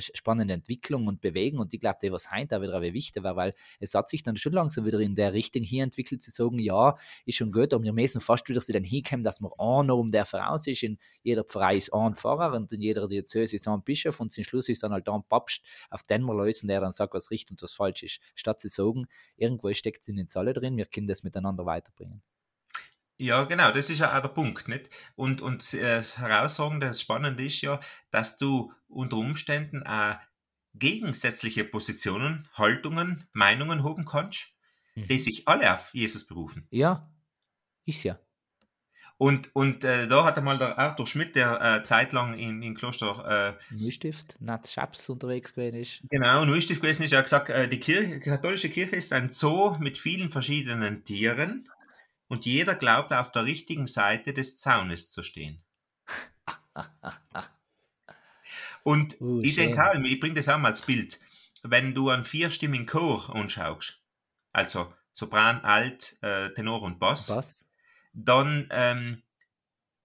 spannende 0.00 0.54
Entwicklung 0.54 1.06
und 1.06 1.20
Bewegung. 1.20 1.60
Und 1.60 1.74
ich 1.74 1.80
glaube, 1.80 1.98
die 2.02 2.10
was 2.10 2.30
heute 2.30 2.56
auch 2.56 2.62
wieder 2.62 2.80
wichtig 2.82 3.22
war, 3.22 3.36
weil 3.36 3.54
es 3.80 3.94
hat 3.94 4.08
sich 4.08 4.22
dann 4.22 4.36
schon 4.36 4.52
langsam 4.52 4.84
wieder 4.84 4.98
in 5.00 5.14
der 5.14 5.32
Richtung 5.32 5.62
hier 5.62 5.84
entwickelt, 5.84 6.22
zu 6.22 6.30
sagen, 6.30 6.58
ja, 6.58 6.96
ist 7.24 7.36
schon 7.36 7.52
gut, 7.52 7.72
aber 7.72 7.84
wir 7.84 7.92
müssen 7.92 8.20
fast 8.20 8.48
wieder 8.48 8.60
sie 8.60 8.72
dann 8.72 8.84
hinkommen, 8.84 9.24
dass 9.24 9.40
man 9.40 9.52
einer 9.58 9.96
um 9.96 10.10
der 10.10 10.26
voraus 10.26 10.66
ist, 10.66 10.82
in 10.82 10.98
jeder 11.22 11.44
Pfarrei 11.44 11.76
ist 11.76 11.92
ein 11.92 12.14
Pfarrer 12.14 12.54
und 12.56 12.72
in 12.72 12.80
jeder 12.80 13.08
Diözese 13.08 13.56
ist 13.56 13.68
ein 13.68 13.82
Bischof. 13.82 14.20
Und 14.20 14.32
zum 14.32 14.44
Schluss 14.44 14.68
ist 14.68 14.82
dann 14.82 14.92
halt 14.92 15.08
ein 15.08 15.22
Papst, 15.28 15.62
auf 15.90 16.02
den 16.02 16.22
wir 16.22 16.34
lösen, 16.34 16.68
der 16.68 16.80
dann 16.80 16.92
sagt, 16.92 17.14
was 17.14 17.30
richtig 17.30 17.52
und 17.52 17.62
was 17.62 17.72
falsch 17.72 18.02
ist, 18.02 18.20
statt 18.34 18.60
zu 18.60 18.68
sagen, 18.68 19.06
irgendwo 19.36 19.72
steckt 19.74 20.02
es 20.02 20.08
in 20.08 20.16
den 20.16 20.28
Zalle 20.28 20.52
drin, 20.52 20.76
wir 20.76 20.86
können 20.86 21.06
das 21.06 21.22
miteinander 21.22 21.66
weiterbringen. 21.66 22.22
Ja, 23.18 23.44
genau, 23.44 23.70
das 23.72 23.88
ist 23.88 24.00
ja 24.00 24.16
auch 24.16 24.20
der 24.20 24.28
Punkt, 24.28 24.68
nicht? 24.68 24.90
Und, 25.14 25.40
und 25.40 25.72
äh, 25.74 25.96
das 25.96 26.18
Herausragende, 26.18 26.88
das 26.88 27.00
Spannende 27.00 27.44
ist 27.44 27.62
ja, 27.62 27.80
dass 28.10 28.36
du 28.36 28.72
unter 28.88 29.16
Umständen 29.16 29.82
auch 29.84 30.16
gegensätzliche 30.74 31.64
Positionen, 31.64 32.48
Haltungen, 32.52 33.24
Meinungen 33.32 33.84
haben 33.84 34.04
kannst, 34.04 34.52
mhm. 34.94 35.06
die 35.08 35.18
sich 35.18 35.48
alle 35.48 35.72
auf 35.72 35.94
Jesus 35.94 36.26
berufen. 36.26 36.66
Ja, 36.70 37.10
ist 37.86 38.02
ja. 38.02 38.18
Und, 39.18 39.54
und 39.54 39.82
äh, 39.82 40.06
da 40.08 40.24
hat 40.24 40.36
einmal 40.36 40.58
der 40.58 40.78
Arthur 40.78 41.06
Schmidt, 41.06 41.36
der 41.36 41.60
äh, 41.62 41.84
zeitlang 41.84 42.34
in, 42.34 42.62
in 42.62 42.74
Kloster 42.74 43.56
äh, 43.70 43.74
Neustift, 43.74 44.36
Nat 44.40 44.68
Schaps 44.68 45.08
unterwegs 45.08 45.54
gewesen 45.54 45.76
ist. 45.76 46.02
Genau, 46.10 46.44
Neustift 46.44 46.82
gewesen 46.82 47.02
ist, 47.04 47.12
er 47.12 47.18
hat 47.18 47.24
gesagt, 47.24 47.48
äh, 47.48 47.66
die, 47.66 47.80
Kirche, 47.80 48.16
die 48.16 48.28
katholische 48.28 48.68
Kirche 48.68 48.96
ist 48.96 49.14
ein 49.14 49.30
Zoo 49.30 49.78
mit 49.78 49.96
vielen 49.96 50.28
verschiedenen 50.28 51.02
Tieren 51.04 51.66
und 52.28 52.46
jeder 52.46 52.74
glaubt 52.74 53.12
auf 53.12 53.30
der 53.32 53.44
richtigen 53.44 53.86
Seite 53.86 54.32
des 54.32 54.56
Zaunes 54.56 55.10
zu 55.10 55.22
stehen. 55.22 55.62
Und 58.82 59.20
uh, 59.20 59.40
ich 59.42 59.56
denke 59.56 59.82
auch, 59.82 59.94
ich 59.94 60.20
bringe 60.20 60.34
das 60.34 60.48
auch 60.48 60.58
mal 60.58 60.68
als 60.68 60.82
Bild. 60.82 61.18
Wenn 61.64 61.92
du 61.92 62.10
einen 62.10 62.24
vierstimmigen 62.24 62.86
Chor 62.86 63.34
anschaust, 63.34 64.00
also 64.52 64.94
Sopran, 65.12 65.60
Alt, 65.62 66.18
äh, 66.22 66.50
Tenor 66.54 66.82
und 66.82 67.00
Bass, 67.00 67.26
Bass. 67.26 67.64
dann 68.12 68.68
ähm, 68.70 69.24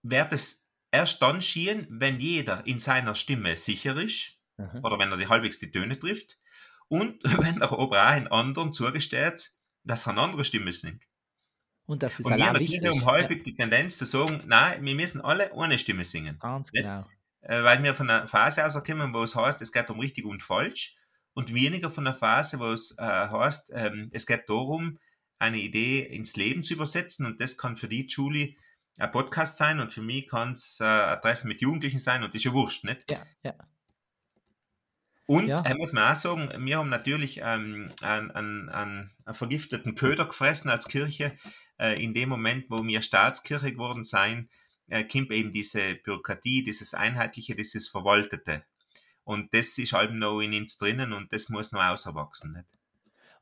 wird 0.02 0.34
es 0.34 0.72
erst 0.90 1.22
dann 1.22 1.44
schien, 1.44 1.86
wenn 1.92 2.20
jeder 2.20 2.66
in 2.66 2.80
seiner 2.80 3.14
Stimme 3.14 3.56
sicher 3.56 3.96
ist 3.98 4.42
Mhm. 4.62 4.82
oder 4.84 5.00
wenn 5.00 5.12
er 5.12 5.18
die 5.18 5.28
halbwegs 5.28 5.60
die 5.60 5.72
Töne 5.72 5.98
trifft 5.98 6.38
und 6.88 7.24
wenn 7.46 7.62
er 7.62 7.72
aber 7.72 7.80
auch 7.80 7.92
einen 7.92 8.28
anderen 8.28 8.74
zugesteht, 8.74 9.54
dass 9.84 10.06
er 10.08 10.12
eine 10.12 10.22
andere 10.22 10.46
Stimme 10.46 10.72
singt. 10.72 11.04
Und 11.91 12.04
das 12.04 12.13
ist 12.13 12.25
Und 12.25 12.30
wir 12.30 12.36
allein 12.36 12.54
natürlich 12.54 12.82
wichtig. 12.82 13.01
Ja, 13.01 13.06
häufig 13.06 13.43
die 13.43 13.54
Tendenz 13.54 13.97
zu 13.97 14.06
sagen, 14.06 14.41
nein, 14.45 14.82
wir 14.86 14.95
müssen 14.95 15.19
alle 15.19 15.51
eine 15.58 15.77
Stimme 15.77 16.06
singen. 16.06 16.39
ganz 16.39 16.71
Nicht? 16.71 16.84
genau. 16.84 17.06
Äh, 17.41 17.63
weil 17.63 17.84
wir 17.84 17.93
von 17.93 18.10
einer 18.10 18.27
Phase 18.27 18.65
auskommen, 18.65 19.13
wo 19.13 19.23
es 19.23 19.36
heißt, 19.36 19.62
es 19.62 19.73
geht 19.73 19.89
um 19.89 19.99
richtig 19.99 20.23
und 20.23 20.41
falsch 20.41 20.95
und 21.34 21.54
weniger 21.54 21.89
von 21.89 22.08
einer 22.08 22.15
Phase, 22.15 22.62
wo 22.62 22.71
es 22.71 22.95
äh, 22.97 23.04
heißt, 23.04 23.73
ähm, 23.75 24.10
es 24.13 24.25
geht 24.25 24.47
darum, 24.47 24.99
eine 25.38 25.58
Idee 25.58 25.99
ins 25.99 26.38
Leben 26.38 26.63
zu 26.63 26.75
übersetzen 26.75 27.25
und 27.25 27.41
das 27.41 27.58
kann 27.58 27.75
für 27.75 27.89
die 27.89 28.08
Julie 28.08 28.56
ein 28.97 29.12
Podcast 29.12 29.58
sein 29.58 29.82
und 29.82 29.91
für 29.91 30.01
mich 30.01 30.30
kann 30.30 30.54
es 30.54 30.77
äh, 30.80 30.86
ein 30.86 31.21
Treffen 31.21 31.49
mit 31.49 31.60
Jugendlichen 31.60 31.99
sein 31.99 32.23
und 32.23 32.34
das 32.34 32.39
ist 32.39 32.45
ja 32.45 32.54
wurscht, 32.54 32.86
nicht? 32.86 33.12
Ja, 33.12 33.25
ja. 33.43 33.54
Und 35.32 35.48
Ja. 35.48 35.62
äh, 35.62 35.76
muss 35.76 35.94
man 35.94 36.12
auch 36.12 36.17
sagen, 36.17 36.52
wir 36.65 36.78
haben 36.78 36.89
natürlich 36.89 37.39
ähm, 37.41 37.89
einen, 38.02 38.32
einen, 38.32 38.67
einen, 38.67 39.12
vergifteten 39.32 39.96
Köder 39.96 40.26
gefressen 40.26 40.70
als 40.70 40.89
Kirche. 40.89 41.38
Äh, 41.80 42.04
in 42.04 42.13
dem 42.13 42.28
Moment, 42.28 42.65
wo 42.67 42.84
wir 42.84 43.02
Staatskirche 43.02 43.72
geworden 43.72 44.04
sind, 44.04 44.50
äh, 44.88 45.06
kommt 45.06 45.32
eben 45.32 45.54
diese 45.54 45.96
Bürokratie, 45.96 46.65
dieses 46.65 46.94
Einheitliche, 46.94 47.56
dieses 47.56 47.88
Verwaltete. 47.88 48.65
Und 49.24 49.54
das 49.54 49.78
ist 49.78 49.94
halt 49.94 50.12
noch 50.12 50.41
in 50.41 50.54
uns 50.54 50.78
drinnen 50.78 51.13
und 51.13 51.32
das 51.32 51.48
muss 51.48 51.72
noch 51.72 51.82
auserwachsen. 51.82 52.52
Nicht? 52.52 52.67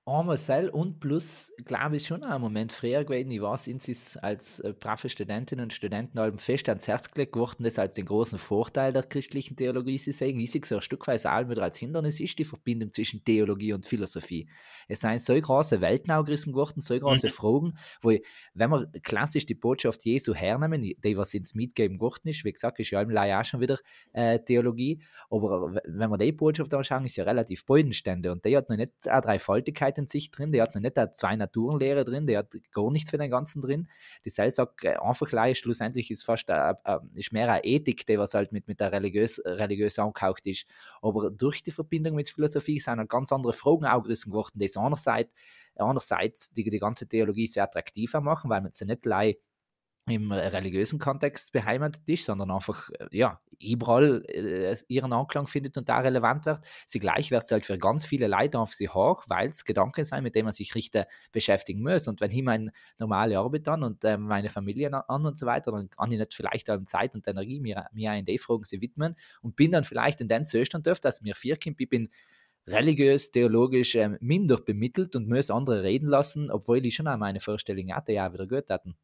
Einmal 0.09 0.69
und 0.71 0.99
plus, 0.99 1.53
glaube 1.65 1.97
ich, 1.97 2.07
schon 2.07 2.23
auch 2.23 2.31
ein 2.31 2.41
Moment 2.41 2.71
früher 2.71 3.03
gewesen. 3.03 3.29
Ich 3.29 3.41
weiß, 3.41 3.67
uns 3.67 3.87
ist 3.87 4.17
als 4.23 4.59
äh, 4.61 4.73
brave 4.73 5.07
Studentinnen 5.07 5.61
und 5.61 5.73
Studenten 5.73 6.17
allem 6.17 6.39
fest 6.39 6.67
ans 6.67 6.87
Herz 6.87 7.11
gelegt 7.11 7.35
worden, 7.35 7.63
das 7.63 7.77
als 7.77 7.93
den 7.93 8.05
großen 8.05 8.39
Vorteil 8.39 8.91
der 8.91 9.03
christlichen 9.03 9.55
Theologie 9.55 9.99
zu 9.99 10.11
sehen. 10.11 10.39
Ich 10.39 10.49
sehe 10.49 10.61
so 10.65 10.75
ein 10.75 10.81
Stückweise 10.81 11.29
allem 11.29 11.51
wieder 11.51 11.61
als 11.61 11.77
Hindernis 11.77 12.19
ist 12.19 12.39
die 12.39 12.45
Verbindung 12.45 12.91
zwischen 12.91 13.23
Theologie 13.23 13.73
und 13.73 13.85
Philosophie. 13.85 14.49
Es 14.87 15.01
seien 15.01 15.19
so 15.19 15.39
große 15.39 15.79
Welten 15.79 16.11
aufgerissen 16.11 16.55
worden, 16.55 16.81
so 16.81 16.97
große 16.97 17.27
Mhm. 17.27 17.31
Fragen, 17.31 17.77
wo, 18.01 18.09
ich, 18.09 18.25
wenn 18.55 18.71
wir 18.71 18.87
klassisch 19.03 19.45
die 19.45 19.53
Botschaft 19.53 20.03
Jesu 20.05 20.33
hernehmen, 20.33 20.81
die, 20.81 21.17
was 21.17 21.35
ins 21.35 21.53
Mitgeben 21.53 21.97
geworden 21.97 22.29
ist, 22.29 22.43
wie 22.45 22.51
gesagt, 22.51 22.79
ist 22.79 22.89
ja 22.89 22.97
allem 22.97 23.15
auch 23.15 23.45
schon 23.45 23.61
wieder 23.61 23.77
äh, 24.13 24.39
Theologie, 24.39 25.03
aber 25.29 25.79
wenn 25.85 26.09
wir 26.09 26.17
die 26.17 26.31
Botschaft 26.31 26.73
anschauen, 26.73 27.05
ist 27.05 27.15
ja 27.15 27.25
relativ 27.25 27.63
bodenständig 27.67 28.31
und 28.31 28.43
die 28.43 28.57
hat 28.57 28.69
noch 28.69 28.77
nicht 28.77 29.07
eine 29.07 29.21
Dreifaltigkeit 29.21 29.98
in 29.99 30.07
sich 30.07 30.31
drin, 30.31 30.51
die 30.51 30.61
hat 30.61 30.73
noch 30.73 30.81
nicht 30.81 30.97
eine 30.97 31.11
Zwei-Naturen-Lehre 31.11 32.05
drin, 32.05 32.25
die 32.25 32.37
hat 32.37 32.55
gar 32.71 32.89
nichts 32.91 33.11
für 33.11 33.17
den 33.17 33.29
Ganzen 33.29 33.61
drin. 33.61 33.87
Die 34.25 34.29
Seil 34.29 34.49
sagt 34.51 34.83
äh, 34.83 34.95
einfach 34.95 35.27
gleich, 35.27 35.59
schlussendlich 35.59 36.09
ist 36.09 36.23
fast 36.23 36.49
a, 36.49 36.79
a, 36.83 37.01
ist 37.13 37.31
mehr 37.31 37.51
eine 37.51 37.63
Ethik, 37.63 38.05
die 38.07 38.17
was 38.17 38.33
halt 38.33 38.51
mit, 38.51 38.67
mit 38.67 38.79
der 38.79 38.91
religiös, 38.91 39.39
religiös 39.45 39.99
angehaucht 39.99 40.47
ist. 40.47 40.65
Aber 41.01 41.29
durch 41.29 41.61
die 41.63 41.71
Verbindung 41.71 42.15
mit 42.15 42.29
Philosophie 42.29 42.79
sind 42.79 42.97
halt 42.97 43.09
ganz 43.09 43.31
andere 43.31 43.53
Fragen 43.53 43.85
aufgerissen 43.85 44.31
worden, 44.31 44.59
die 44.59 44.65
es 44.65 44.77
einerseits, 44.77 45.31
einerseits 45.75 46.51
die, 46.51 46.63
die 46.63 46.79
ganze 46.79 47.07
Theologie 47.07 47.47
sehr 47.47 47.63
attraktiver 47.63 48.21
machen, 48.21 48.49
weil 48.49 48.61
man 48.61 48.71
sie 48.71 48.85
nicht 48.85 49.03
gleich 49.03 49.37
im 50.09 50.31
äh, 50.31 50.35
religiösen 50.47 50.99
Kontext 50.99 51.51
beheimatet 51.51 52.03
ist, 52.07 52.25
sondern 52.25 52.51
einfach 52.51 52.89
äh, 52.99 53.07
ja, 53.11 53.39
überall 53.61 54.23
äh, 54.27 54.75
ihren 54.87 55.13
Anklang 55.13 55.47
findet 55.47 55.77
und 55.77 55.89
da 55.89 55.99
relevant 55.99 56.45
wird. 56.45 56.59
Zugleich 56.85 57.31
wird 57.31 57.43
es 57.43 57.51
halt 57.51 57.65
für 57.65 57.77
ganz 57.77 58.05
viele 58.05 58.27
Leute 58.27 58.59
auf 58.59 58.73
sie 58.73 58.89
hoch, 58.89 59.23
weil 59.27 59.49
es 59.49 59.65
Gedanken 59.65 60.05
sind, 60.05 60.23
mit 60.23 60.35
denen 60.35 60.45
man 60.45 60.53
sich 60.53 60.75
richtig 60.75 61.05
beschäftigen 61.31 61.81
muss. 61.81 62.07
Und 62.07 62.21
wenn 62.21 62.31
ich 62.31 62.43
meine 62.43 62.71
normale 62.97 63.39
Arbeit 63.39 63.67
an 63.67 63.83
und 63.83 64.03
äh, 64.03 64.17
meine 64.17 64.49
Familie 64.49 64.93
an- 64.93 65.25
und 65.25 65.37
so 65.37 65.45
weiter, 65.45 65.71
dann 65.71 65.89
kann 65.89 66.11
ich 66.11 66.19
nicht 66.19 66.33
vielleicht 66.33 66.69
auch 66.69 66.81
Zeit 66.83 67.13
und 67.15 67.27
Energie 67.27 67.59
mir, 67.59 67.85
mir 67.93 68.13
in 68.13 68.25
die 68.25 68.37
Fragen 68.37 68.63
sie 68.63 68.81
widmen 68.81 69.15
und 69.41 69.55
bin 69.55 69.71
dann 69.71 69.83
vielleicht 69.83 70.21
in 70.21 70.27
den 70.27 70.45
Zustand 70.45 70.85
dürfte, 70.85 71.07
dass 71.07 71.21
mir 71.21 71.35
vier 71.35 71.55
Kind, 71.55 71.79
ich 71.79 71.89
bin 71.89 72.09
religiös, 72.67 73.31
theologisch 73.31 73.95
ähm, 73.95 74.17
minder 74.21 74.57
bemittelt 74.57 75.15
und 75.15 75.27
muss 75.27 75.49
andere 75.49 75.83
reden 75.83 76.07
lassen, 76.07 76.51
obwohl 76.51 76.85
ich 76.85 76.95
schon 76.95 77.07
auch 77.07 77.17
meine 77.17 77.39
Vorstellungen 77.39 77.95
hatte, 77.95 78.13
ja 78.13 78.31
wieder 78.31 78.47
gut 78.47 78.69
hatten. 78.69 78.95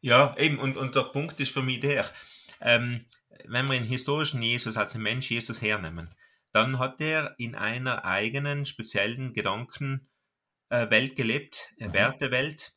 Ja, 0.00 0.34
eben, 0.38 0.58
und, 0.58 0.76
und 0.76 0.94
der 0.94 1.04
Punkt 1.04 1.38
ist 1.40 1.52
für 1.52 1.62
mich 1.62 1.80
der, 1.80 2.08
ähm, 2.60 3.04
wenn 3.46 3.66
wir 3.66 3.74
den 3.78 3.84
historischen 3.84 4.42
Jesus 4.42 4.76
als 4.76 4.92
den 4.92 5.02
Mensch 5.02 5.30
Jesus 5.30 5.60
hernehmen, 5.62 6.14
dann 6.52 6.78
hat 6.78 7.00
er 7.00 7.34
in 7.38 7.54
einer 7.54 8.04
eigenen, 8.04 8.66
speziellen 8.66 9.32
Gedankenwelt 9.32 10.00
äh, 10.70 10.90
Welt 10.90 11.16
gelebt, 11.16 11.74
eine 11.78 11.90
Mhm. 11.90 11.94
Wertewelt, 11.94 12.76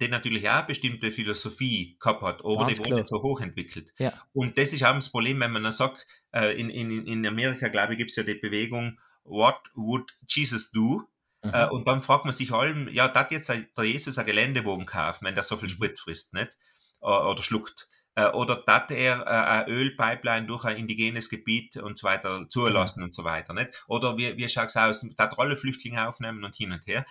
die 0.00 0.08
natürlich 0.08 0.48
auch 0.48 0.58
eine 0.58 0.66
bestimmte 0.66 1.10
Philosophie 1.10 1.96
gehabt 1.98 2.22
hat, 2.22 2.44
aber 2.44 2.58
Ganz 2.58 2.72
die 2.72 2.78
wurde 2.78 2.94
nicht 2.94 3.08
so 3.08 3.22
hoch 3.22 3.40
entwickelt. 3.40 3.92
Ja. 3.98 4.12
Und 4.32 4.56
das 4.56 4.72
ist 4.72 4.84
auch 4.84 4.94
das 4.94 5.10
Problem, 5.10 5.40
wenn 5.40 5.52
man 5.52 5.62
dann 5.62 5.72
sagt, 5.72 6.06
äh, 6.32 6.58
in, 6.58 6.70
in, 6.70 7.06
in 7.06 7.26
Amerika, 7.26 7.68
glaube 7.68 7.94
ich, 7.94 7.98
gibt 7.98 8.10
es 8.10 8.16
ja 8.16 8.22
die 8.22 8.34
Bewegung, 8.34 8.98
What 9.24 9.70
would 9.74 10.16
Jesus 10.28 10.70
do? 10.70 11.02
Mhm. 11.42 11.50
Äh, 11.54 11.68
und 11.68 11.88
dann 11.88 12.02
fragt 12.02 12.24
man 12.24 12.34
sich 12.34 12.52
allem, 12.52 12.88
ja, 12.88 13.08
da 13.08 13.26
jetzt 13.30 13.48
der 13.48 13.84
Jesus 13.84 14.18
ein 14.18 14.26
Geländewagen 14.26 14.86
kaufen, 14.86 15.26
wenn 15.26 15.34
der 15.34 15.44
so 15.44 15.56
viel 15.56 15.68
Sprit 15.68 15.98
frisst, 15.98 16.34
nicht? 16.34 16.58
Oder 17.00 17.42
schluckt. 17.42 17.88
Äh, 18.14 18.26
Oder 18.32 18.62
dat 18.66 18.90
er 18.90 19.20
äh, 19.20 19.24
eine 19.24 19.68
Ölpipeline 19.68 20.46
durch 20.46 20.64
ein 20.64 20.76
indigenes 20.76 21.30
Gebiet 21.30 21.76
und 21.76 21.98
so 21.98 22.06
weiter 22.06 22.48
zulassen 22.48 23.02
und 23.02 23.14
so 23.14 23.24
weiter, 23.24 23.54
nicht? 23.54 23.82
Oder 23.86 24.18
wie, 24.18 24.36
wie 24.36 24.48
schaut's 24.48 24.76
aus, 24.76 25.06
dat 25.16 25.38
alle 25.38 25.56
Flüchtlinge 25.56 26.06
aufnehmen 26.06 26.44
und 26.44 26.56
hin 26.56 26.72
und 26.72 26.86
her. 26.86 27.06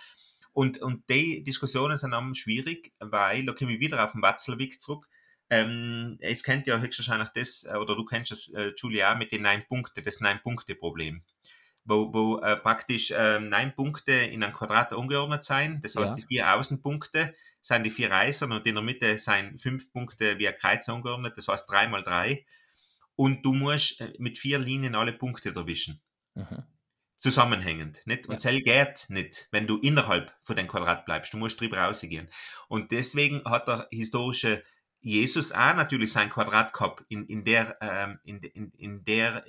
Und, 0.52 0.78
und 0.78 1.08
die 1.08 1.42
Diskussionen 1.42 1.96
sind 1.96 2.12
am 2.12 2.34
schwierig, 2.34 2.92
weil, 2.98 3.46
da 3.46 3.52
komme 3.52 3.74
ich 3.74 3.80
wieder 3.80 4.04
auf 4.04 4.12
den 4.12 4.22
Watzlawick 4.22 4.80
zurück, 4.80 5.06
ähm, 5.48 6.18
es 6.20 6.44
kennt 6.44 6.66
ja 6.66 6.78
höchstwahrscheinlich 6.78 7.30
das, 7.30 7.64
äh, 7.64 7.76
oder 7.76 7.96
du 7.96 8.04
kennst 8.04 8.30
das, 8.30 8.48
äh, 8.48 8.72
Julia, 8.76 9.14
mit 9.14 9.32
den 9.32 9.42
neun 9.42 9.64
Punkten, 9.68 10.04
das 10.04 10.20
Neun-Punkte-Problem 10.20 11.24
wo, 11.84 12.12
wo 12.12 12.38
äh, 12.40 12.56
praktisch 12.56 13.10
äh, 13.10 13.40
neun 13.40 13.74
Punkte 13.74 14.12
in 14.12 14.42
einem 14.42 14.52
Quadrat 14.52 14.92
angeordnet 14.92 15.44
sein. 15.44 15.80
Das 15.82 15.96
heißt, 15.96 16.10
Ja. 16.12 16.16
die 16.16 16.22
vier 16.22 16.54
Außenpunkte 16.54 17.34
sind 17.62 17.84
die 17.84 17.90
vier 17.90 18.10
Reißer 18.10 18.46
und 18.46 18.66
in 18.66 18.74
der 18.74 18.84
Mitte 18.84 19.18
sind 19.18 19.60
fünf 19.60 19.92
Punkte 19.92 20.38
wie 20.38 20.48
ein 20.48 20.56
Kreuz 20.56 20.88
angeordnet. 20.88 21.34
Das 21.36 21.48
heißt 21.48 21.70
drei 21.70 21.88
mal 21.88 22.02
drei. 22.02 22.46
Und 23.16 23.44
du 23.44 23.52
musst 23.52 24.00
äh, 24.00 24.12
mit 24.18 24.38
vier 24.38 24.58
Linien 24.58 24.94
alle 24.94 25.12
Punkte 25.12 25.54
erwischen. 25.54 26.00
Mhm. 26.34 26.62
Zusammenhängend. 27.18 28.00
Nicht? 28.06 28.28
Und 28.28 28.42
Ja. 28.42 28.50
Geht 28.50 29.06
nicht, 29.08 29.48
wenn 29.50 29.66
du 29.66 29.76
innerhalb 29.78 30.34
von 30.42 30.56
dem 30.56 30.66
Quadrat 30.68 31.04
bleibst. 31.04 31.34
Du 31.34 31.36
musst 31.36 31.60
drüber 31.60 31.78
rausgehen. 31.78 32.28
Und 32.68 32.92
deswegen 32.92 33.44
hat 33.44 33.68
der 33.68 33.88
historische 33.90 34.62
Jesus 35.02 35.52
auch 35.52 35.74
natürlich 35.74 36.12
sein 36.12 36.30
Quadrat 36.30 36.72
gehabt. 36.72 37.04
In, 37.08 37.26
in 37.26 37.44
der, 37.44 37.76
ähm, 37.80 38.18
in, 38.24 38.38
in, 38.38 38.72
in 38.72 39.04
der, 39.04 39.44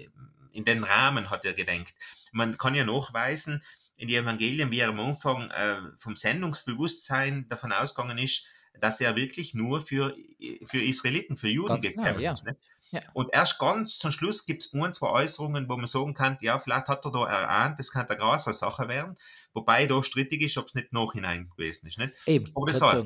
in 0.51 0.65
den 0.65 0.83
Rahmen 0.83 1.29
hat 1.29 1.45
er 1.45 1.53
gedenkt. 1.53 1.93
Man 2.31 2.57
kann 2.57 2.75
ja 2.75 2.83
nachweisen, 2.83 3.63
in 3.97 4.07
die 4.07 4.15
Evangelien, 4.15 4.71
wie 4.71 4.79
er 4.79 4.89
am 4.89 4.99
Anfang 4.99 5.51
äh, 5.51 5.77
vom 5.97 6.15
Sendungsbewusstsein 6.15 7.47
davon 7.49 7.71
ausgegangen 7.71 8.17
ist, 8.17 8.47
dass 8.79 8.99
er 8.99 9.15
wirklich 9.15 9.53
nur 9.53 9.81
für, 9.81 10.15
für 10.63 10.81
Israeliten, 10.81 11.37
für 11.37 11.49
Juden 11.49 11.79
genau, 11.79 11.97
gekämpft 11.97 12.21
ja. 12.21 12.31
ist. 12.31 12.45
Nicht? 12.45 12.57
Ja. 12.91 13.01
Und 13.13 13.29
erst 13.31 13.57
ganz 13.59 13.99
zum 13.99 14.11
Schluss 14.11 14.45
gibt 14.45 14.65
es 14.65 14.73
ein, 14.73 14.93
zwei 14.93 15.09
Äußerungen, 15.09 15.69
wo 15.69 15.77
man 15.77 15.85
sagen 15.85 16.13
kann, 16.13 16.37
ja, 16.41 16.57
vielleicht 16.59 16.87
hat 16.87 17.05
er 17.05 17.11
da 17.11 17.25
erahnt, 17.25 17.79
das 17.79 17.91
könnte 17.91 18.11
eine 18.11 18.19
große 18.19 18.51
Sache 18.53 18.89
werden, 18.89 19.17
wobei 19.53 19.85
da 19.85 20.03
strittig 20.03 20.41
ist, 20.41 20.57
ob 20.57 20.65
es 20.65 20.75
nicht 20.75 20.91
nachhinein 20.91 21.49
gewesen 21.55 21.87
ist. 21.87 21.97
Nicht? 21.97 22.13
Eben, 22.25 22.51
Aber 22.53 22.67
das 22.67 22.81
heißt. 22.81 23.05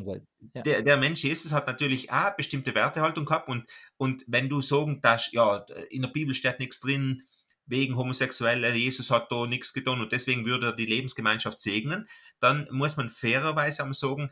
Ja. 0.53 0.61
Der, 0.61 0.81
der 0.81 0.97
Mensch 0.97 1.23
Jesus 1.23 1.51
hat 1.51 1.67
natürlich 1.67 2.11
auch 2.11 2.35
bestimmte 2.35 2.73
Wertehaltung 2.73 3.25
gehabt 3.25 3.47
und, 3.47 3.65
und 3.97 4.23
wenn 4.27 4.49
du 4.49 4.61
sagen 4.61 5.01
darfst, 5.01 5.33
ja, 5.33 5.57
in 5.89 6.01
der 6.01 6.09
Bibel 6.09 6.33
steht 6.33 6.59
nichts 6.59 6.79
drin, 6.79 7.23
wegen 7.65 7.95
Homosexueller, 7.95 8.73
Jesus 8.73 9.09
hat 9.09 9.31
da 9.31 9.45
nichts 9.45 9.73
getan 9.73 10.01
und 10.01 10.11
deswegen 10.11 10.45
würde 10.45 10.67
er 10.67 10.75
die 10.75 10.85
Lebensgemeinschaft 10.85 11.59
segnen, 11.59 12.07
dann 12.39 12.67
muss 12.71 12.97
man 12.97 13.09
fairerweise 13.09 13.83
am 13.83 13.93
sagen, 13.93 14.29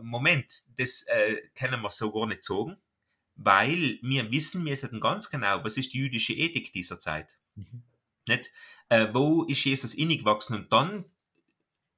Moment, 0.00 0.64
das 0.78 1.02
äh, 1.02 1.36
können 1.54 1.82
wir 1.82 1.90
so 1.90 2.10
gar 2.12 2.26
nicht 2.26 2.42
sagen, 2.42 2.76
weil 3.34 3.98
wir 4.02 4.30
wissen, 4.30 4.64
wir 4.64 4.72
wissen 4.72 5.00
ganz 5.00 5.28
genau, 5.28 5.62
was 5.64 5.76
ist 5.76 5.92
die 5.92 5.98
jüdische 5.98 6.32
Ethik 6.32 6.72
dieser 6.72 6.98
Zeit. 6.98 7.36
Mhm. 7.54 7.82
Nicht? 8.28 8.50
Äh, 8.88 9.08
wo 9.12 9.44
ist 9.44 9.64
Jesus 9.64 9.94
innig 9.94 10.20
gewachsen 10.20 10.54
und 10.54 10.72
dann 10.72 11.04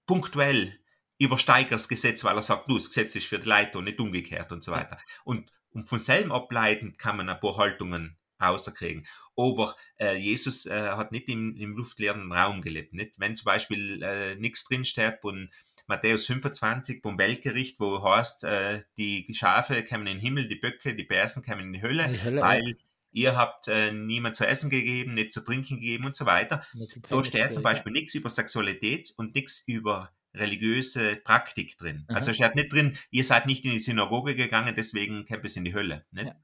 punktuell 0.07 0.79
übersteigt 1.19 1.71
er 1.71 1.77
das 1.77 1.89
Gesetz, 1.89 2.25
weil 2.25 2.37
er 2.37 2.43
sagt, 2.43 2.69
du, 2.69 2.77
das 2.77 2.89
Gesetz 2.89 3.15
ist 3.15 3.27
für 3.27 3.39
die 3.39 3.49
Leute 3.49 3.79
und 3.79 3.85
nicht 3.85 4.01
umgekehrt 4.01 4.51
und 4.53 4.65
so 4.65 4.73
weiter. 4.73 4.99
Und, 5.25 5.51
und 5.71 5.89
von 5.89 6.01
selben 6.01 6.33
ableitend 6.33 6.99
kann 6.99 7.17
man 7.17 7.29
ein 7.29 7.41
paar 7.41 7.57
Haltungen 7.57 8.17
außerkriegen. 8.49 9.07
Aber 9.37 9.75
äh, 9.99 10.17
Jesus 10.17 10.67
äh, 10.67 10.73
hat 10.91 11.13
nicht 11.13 11.29
im, 11.29 11.57
im 11.57 11.77
luftleeren 11.77 12.31
Raum 12.33 12.63
gelebt. 12.63 12.95
Nicht? 12.95 13.19
Wenn 13.19 13.37
zum 13.37 13.47
Beispiel 13.47 14.03
äh, 14.03 14.37
nichts 14.37 14.65
drinsteht 14.65 15.19
von 15.21 15.51
Matthäus 15.87 16.27
25 16.27 17.03
vom 17.03 17.19
Weltgericht, 17.19 17.79
wo 17.79 18.03
heißt, 18.03 18.45
äh, 18.45 18.83
die 18.97 19.27
Schafe 19.35 19.85
kommen 19.85 20.07
in 20.07 20.19
den 20.19 20.21
Himmel, 20.21 20.49
die 20.49 20.55
Böcke, 20.57 20.95
die 20.95 21.05
Bärsen 21.05 21.45
kommen 21.45 21.61
in 21.61 21.73
die 21.73 21.83
Hölle, 21.83 22.09
Die 22.09 22.23
Hölle, 22.23 22.41
weil 22.41 22.77
ihr 23.13 23.37
habt 23.37 23.69
äh, 23.69 23.93
niemand 23.93 24.37
zu 24.37 24.47
essen 24.47 24.71
gegeben, 24.71 25.15
nicht 25.15 25.31
zu 25.33 25.43
trinken 25.43 25.77
gegeben 25.77 26.07
und 26.07 26.17
so 26.17 26.27
weiter. 26.27 26.67
ja, 26.75 26.87
Da 27.09 27.25
steht 27.25 27.55
zum 27.55 27.63
Beispiel 27.63 27.93
nichts 27.93 28.15
über 28.15 28.31
Sexualität 28.31 29.13
und 29.17 29.35
nichts 29.35 29.63
über 29.67 30.11
religiöse 30.35 31.17
Praktik 31.17 31.79
drin. 31.79 32.05
Aha. 32.09 32.17
Also 32.17 32.33
steht 32.33 32.57
nicht 32.57 32.73
drin, 32.73 32.97
ihr 33.11 33.25
seid 33.25 33.47
nicht 33.47 33.65
in 33.65 33.71
die 33.71 33.81
Synagoge 33.81 34.35
gegangen, 34.35 34.75
deswegen 34.77 35.25
kommt 35.27 35.45
es 35.45 35.57
in 35.57 35.65
die 35.65 35.75
Hölle. 35.75 36.05
Nicht? 36.11 36.27
Ja. 36.27 36.35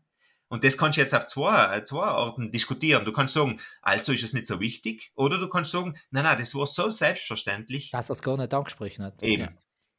Und 0.50 0.64
das 0.64 0.76
kannst 0.76 0.98
du 0.98 1.00
jetzt 1.00 1.14
auf 1.14 1.28
zwei, 1.28 1.76
äh, 1.76 1.84
zwei 1.84 2.04
Arten 2.04 2.50
diskutieren. 2.50 3.04
Du 3.04 3.12
kannst 3.12 3.34
sagen, 3.34 3.60
also 3.82 4.12
ist 4.12 4.24
es 4.24 4.32
nicht 4.32 4.46
so 4.46 4.58
wichtig, 4.58 5.12
oder 5.14 5.38
du 5.38 5.48
kannst 5.48 5.70
sagen, 5.70 5.96
nein, 6.10 6.24
nein, 6.24 6.38
das 6.38 6.54
war 6.56 6.66
so 6.66 6.90
selbstverständlich. 6.90 7.92
Dass 7.92 8.10
er 8.10 8.14
es 8.14 8.22
gar 8.22 8.36
nicht 8.36 8.52
angesprochen 8.52 9.04
hat. 9.04 9.22
Eben. 9.22 9.42
Ja. 9.44 9.52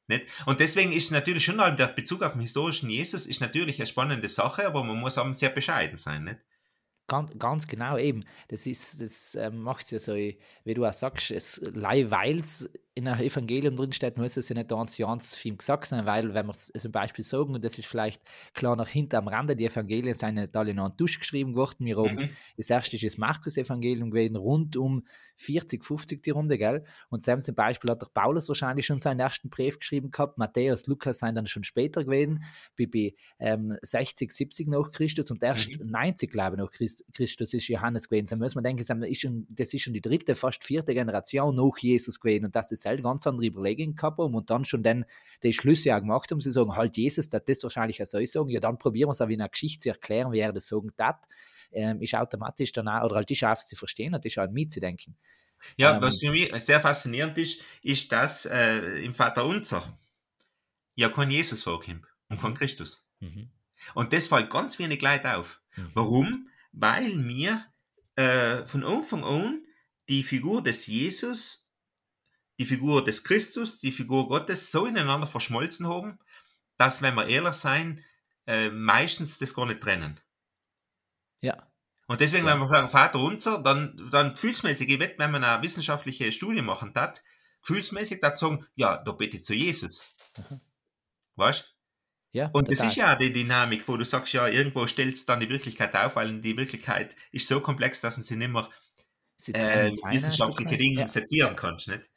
Nicht? 0.08 0.26
Und 0.46 0.60
deswegen 0.60 0.92
ist 0.92 1.12
natürlich 1.12 1.46
schon 1.46 1.58
der 1.58 1.88
Bezug 1.88 2.22
auf 2.22 2.34
den 2.34 2.42
historischen 2.42 2.90
Jesus 2.90 3.28
ist 3.28 3.40
natürlich 3.40 3.80
eine 3.80 3.88
spannende 3.88 4.28
Sache, 4.28 4.68
aber 4.68 4.84
man 4.84 5.00
muss 5.00 5.18
auch 5.18 5.34
sehr 5.34 5.52
bescheiden 5.52 5.98
sein. 5.98 6.26
Nicht? 6.26 6.40
Ganz, 7.08 7.32
ganz 7.40 7.68
genau 7.68 7.98
eben. 7.98 8.26
Das 8.50 8.66
ist, 8.66 9.00
das 9.00 9.36
äh, 9.36 9.50
macht 9.50 9.90
ja 9.92 10.00
so, 10.00 10.14
wie 10.14 10.74
du 10.74 10.86
auch 10.86 10.94
sagst, 10.94 11.32
es 11.32 11.62
weil 11.64 12.40
es 12.40 12.70
in 12.94 13.08
einem 13.08 13.22
Evangelium 13.22 13.76
drinsteht, 13.76 14.18
muss 14.18 14.36
es 14.36 14.50
ja 14.50 14.56
nicht 14.56 14.70
ganz 14.70 14.98
ganz 14.98 15.36
viel 15.36 15.56
gesagt 15.56 15.86
sein, 15.86 16.06
weil, 16.06 16.34
wenn 16.34 16.48
wir 16.48 16.52
es 16.52 16.72
zum 16.82 16.92
Beispiel 16.92 17.24
sagen, 17.24 17.54
und 17.54 17.64
das 17.64 17.78
ist 17.78 17.88
vielleicht 17.88 18.22
klar 18.54 18.76
nach 18.76 18.88
hinten 18.88 19.16
am 19.16 19.28
Rande, 19.28 19.56
die 19.56 19.66
Evangelien 19.66 20.14
sind 20.14 20.36
nicht 20.36 20.56
alle 20.56 20.74
noch 20.74 20.90
durchgeschrieben 20.90 21.56
worden. 21.56 21.86
Wir 21.86 21.98
haben, 21.98 22.16
mhm. 22.16 22.30
Das 22.58 22.70
erste 22.70 22.96
ist 22.96 23.06
das 23.06 23.18
Markus-Evangelium 23.18 24.12
gewesen, 24.12 24.36
rund 24.36 24.76
um 24.78 25.04
40, 25.36 25.84
50 25.84 26.24
die 26.24 26.32
Runde, 26.32 26.58
gell? 26.58 26.84
Und 27.10 27.22
selbst 27.22 27.46
zum 27.46 27.56
Beispiel 27.56 27.92
hat 27.92 28.02
der 28.02 28.08
Paulus 28.08 28.48
wahrscheinlich 28.48 28.86
schon 28.86 29.00
seinen 29.00 29.20
ersten 29.20 29.50
Brief 29.50 29.80
geschrieben 29.80 30.12
gehabt, 30.12 30.38
Matthäus, 30.38 30.88
Lukas 30.88 31.20
sind 31.20 31.36
dann 31.36 31.48
schon 31.48 31.64
später 31.64 32.04
gewesen, 32.04 32.44
bei 32.78 33.14
ähm, 33.40 33.78
60, 33.82 34.32
70 34.32 34.68
nach 34.68 34.92
Christus 34.92 35.32
und 35.32 35.44
erst 35.44 35.70
mhm. 35.80 35.90
90, 35.90 36.32
glaube 36.32 36.56
ich, 36.56 36.62
nach 36.62 36.72
Christus 37.14 37.54
ist 37.54 37.68
Johannes 37.68 38.10
gewesen. 38.10 38.28
Da 38.30 38.36
muss 38.36 38.56
man 38.56 38.64
denken, 38.64 38.86
das 38.86 39.10
ist, 39.10 39.22
schon, 39.22 39.48
das 39.50 39.74
ist 39.74 39.82
schon 39.82 39.94
die 39.94 40.02
dritte, 40.02 40.36
fast 40.36 40.64
vierte 40.64 40.94
Generation 40.94 41.56
nach 41.56 41.78
Jesus 41.78 42.20
gewesen 42.20 42.46
und 42.46 42.56
das 42.56 42.72
ist 42.72 42.81
halt 42.86 43.04
ganz 43.04 43.26
andere 43.28 43.48
Überlegungen 43.48 43.96
gehabt 43.96 44.20
haben 44.20 44.36
und 44.36 44.50
dann 44.50 44.66
schon 44.66 44.84
dann 44.84 45.06
die 45.44 45.54
Schlüsse 45.54 45.96
auch 45.96 46.00
gemacht 46.00 46.32
haben, 46.32 46.42
sie 46.42 46.52
sagen, 46.52 46.76
halt 46.76 46.98
Jesus, 46.98 47.30
das 47.30 47.44
das 47.46 47.64
wahrscheinlich 47.64 48.02
auch 48.02 48.06
so 48.06 48.26
sagen, 48.26 48.50
ja 48.50 48.60
dann 48.60 48.78
probieren 48.78 49.08
wir 49.08 49.14
es 49.14 49.22
auch 49.22 49.28
in 49.28 49.42
einer 49.42 49.50
Geschichte 49.50 49.84
zu 49.84 49.90
erklären, 49.90 50.32
wie 50.32 50.40
er 50.40 50.54
das 50.54 50.68
sagen 50.68 50.92
hat, 51.00 51.28
ähm, 51.72 52.02
ist 52.02 52.16
automatisch 52.16 52.72
dann 52.72 52.88
auch, 52.88 53.06
oder 53.06 53.16
halt 53.16 53.32
ist 53.32 53.44
auch 53.44 53.56
zu 53.56 53.76
verstehen 53.76 54.14
und 54.14 54.26
ist 54.26 54.38
auch 54.38 54.50
mitzudenken. 54.50 55.16
Ja, 55.78 55.96
ähm, 55.96 56.02
was 56.02 56.20
für 56.20 56.32
mich 56.32 56.54
sehr 56.64 56.80
faszinierend 56.80 57.38
ist, 57.38 57.64
ist, 57.82 58.12
dass 58.12 58.46
äh, 58.46 59.04
im 59.04 59.16
Vater 59.16 59.46
Unser 59.46 59.84
ja 60.96 61.10
kein 61.10 61.32
Jesus 61.32 61.64
vorkommt 61.64 62.06
und 62.30 62.42
kein 62.42 62.52
mhm. 62.52 62.56
Christus. 62.56 63.06
Mhm. 63.20 63.50
Und 63.94 64.14
das 64.14 64.28
fällt 64.28 64.50
ganz 64.50 64.78
wenig 64.80 65.02
Leute 65.02 65.36
auf. 65.36 65.62
Mhm. 65.76 65.92
Warum? 65.94 66.50
Weil 66.72 67.26
wir 67.28 67.64
äh, 68.16 68.66
von 68.66 68.84
Anfang 68.84 69.24
an 69.24 69.66
die 70.10 70.24
Figur 70.24 70.62
des 70.62 70.88
Jesus 70.88 71.71
die 72.62 72.66
Figur 72.66 73.04
des 73.04 73.24
Christus, 73.24 73.80
die 73.80 73.92
Figur 73.92 74.28
Gottes 74.28 74.70
so 74.70 74.86
ineinander 74.86 75.26
verschmolzen 75.26 75.88
haben, 75.88 76.20
dass, 76.78 77.02
wenn 77.02 77.16
wir 77.16 77.26
ehrlich 77.26 77.56
sein, 77.56 78.06
äh, 78.46 78.70
meistens 78.70 79.40
das 79.40 79.56
gar 79.56 79.66
nicht 79.66 79.82
trennen. 79.82 80.20
Ja. 81.40 81.72
Und 82.06 82.22
deswegen, 82.22 82.46
ja. 82.46 82.54
wenn 82.54 82.60
wir 82.60 82.68
sagen, 82.68 82.92
Vater 82.92 83.18
unser, 83.18 83.64
dann, 83.64 84.00
dann 84.12 84.34
gefühlsmäßig, 84.34 84.90
ich 84.90 85.00
wette, 85.00 85.18
wenn 85.18 85.32
man 85.32 85.44
eine 85.44 85.64
wissenschaftliche 85.64 86.32
Studie 86.32 86.62
machen 86.62 86.94
hat, 86.96 87.24
gefühlsmäßig 87.64 88.20
dazu 88.22 88.46
sagen, 88.46 88.68
ja, 88.76 88.98
da 88.98 89.12
bete 89.12 89.42
zu 89.42 89.56
Jesus. 89.56 90.04
Mhm. 90.38 90.62
Weißt 91.38 91.76
ja, 92.34 92.46
und 92.54 92.68
total. 92.68 92.76
das 92.76 92.86
ist 92.86 92.96
ja 92.96 93.16
die 93.16 93.34
Dynamik, 93.34 93.88
wo 93.88 93.98
du 93.98 94.06
sagst, 94.06 94.34
ja, 94.34 94.48
irgendwo 94.48 94.86
stellt 94.86 95.16
es 95.16 95.26
dann 95.26 95.40
die 95.40 95.50
Wirklichkeit 95.50 95.96
auf, 95.96 96.16
weil 96.16 96.42
die 96.42 96.58
Wirklichkeit 96.58 97.16
ist 97.32 97.48
so 97.48 97.60
komplex, 97.60 98.02
dass 98.02 98.18
sie 98.18 98.36
nicht 98.36 98.52
mehr 98.52 98.70
äh, 99.48 99.92
wissenschaftliche 100.12 100.78
Dinge 100.78 101.02
ja. 101.02 101.08
sezieren 101.08 101.56
kannst. 101.56 101.88
Nicht? 101.88 102.08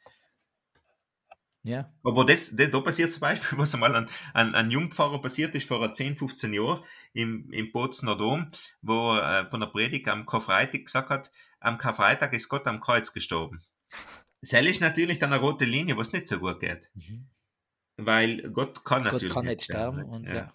Ja. 1.65 1.91
Aber 2.03 2.25
das, 2.25 2.55
das, 2.55 2.69
da 2.69 2.79
passiert 2.79 3.11
zum 3.11 3.21
Beispiel, 3.21 3.57
was 3.57 3.73
einmal 3.73 3.95
an, 3.95 4.07
an, 4.33 4.53
an 4.53 4.69
Jungpfarrer 4.69 5.19
passiert 5.19 5.55
ist 5.55 5.67
vor 5.67 5.91
10, 5.91 6.15
15 6.15 6.53
Jahren 6.53 6.81
im, 7.13 7.51
im 7.51 7.71
Bozner 7.71 8.15
Dom, 8.15 8.51
wo 8.81 9.17
äh, 9.17 9.49
von 9.49 9.59
der 9.59 9.67
Predigt 9.67 10.07
am 10.07 10.27
Karfreitag 10.27 10.85
gesagt 10.85 11.09
hat, 11.09 11.31
am 11.59 11.79
Karfreitag 11.79 12.33
ist 12.33 12.49
Gott 12.49 12.67
am 12.67 12.79
Kreuz 12.79 13.13
gestorben. 13.13 13.63
Das 14.41 14.53
ist 14.53 14.81
natürlich 14.81 15.17
dann 15.17 15.33
eine 15.33 15.41
rote 15.41 15.65
Linie, 15.65 15.97
was 15.97 16.13
nicht 16.13 16.27
so 16.27 16.37
gut 16.37 16.59
geht. 16.59 16.87
Mhm. 16.93 17.29
Weil 17.97 18.43
Gott 18.51 18.85
kann 18.85 19.01
Gott 19.01 19.13
natürlich 19.13 19.33
kann 19.33 19.45
nicht 19.45 19.63
sterben. 19.63 20.01
sterben 20.01 20.15
und, 20.15 20.27
ja. 20.27 20.35
Ja. 20.35 20.53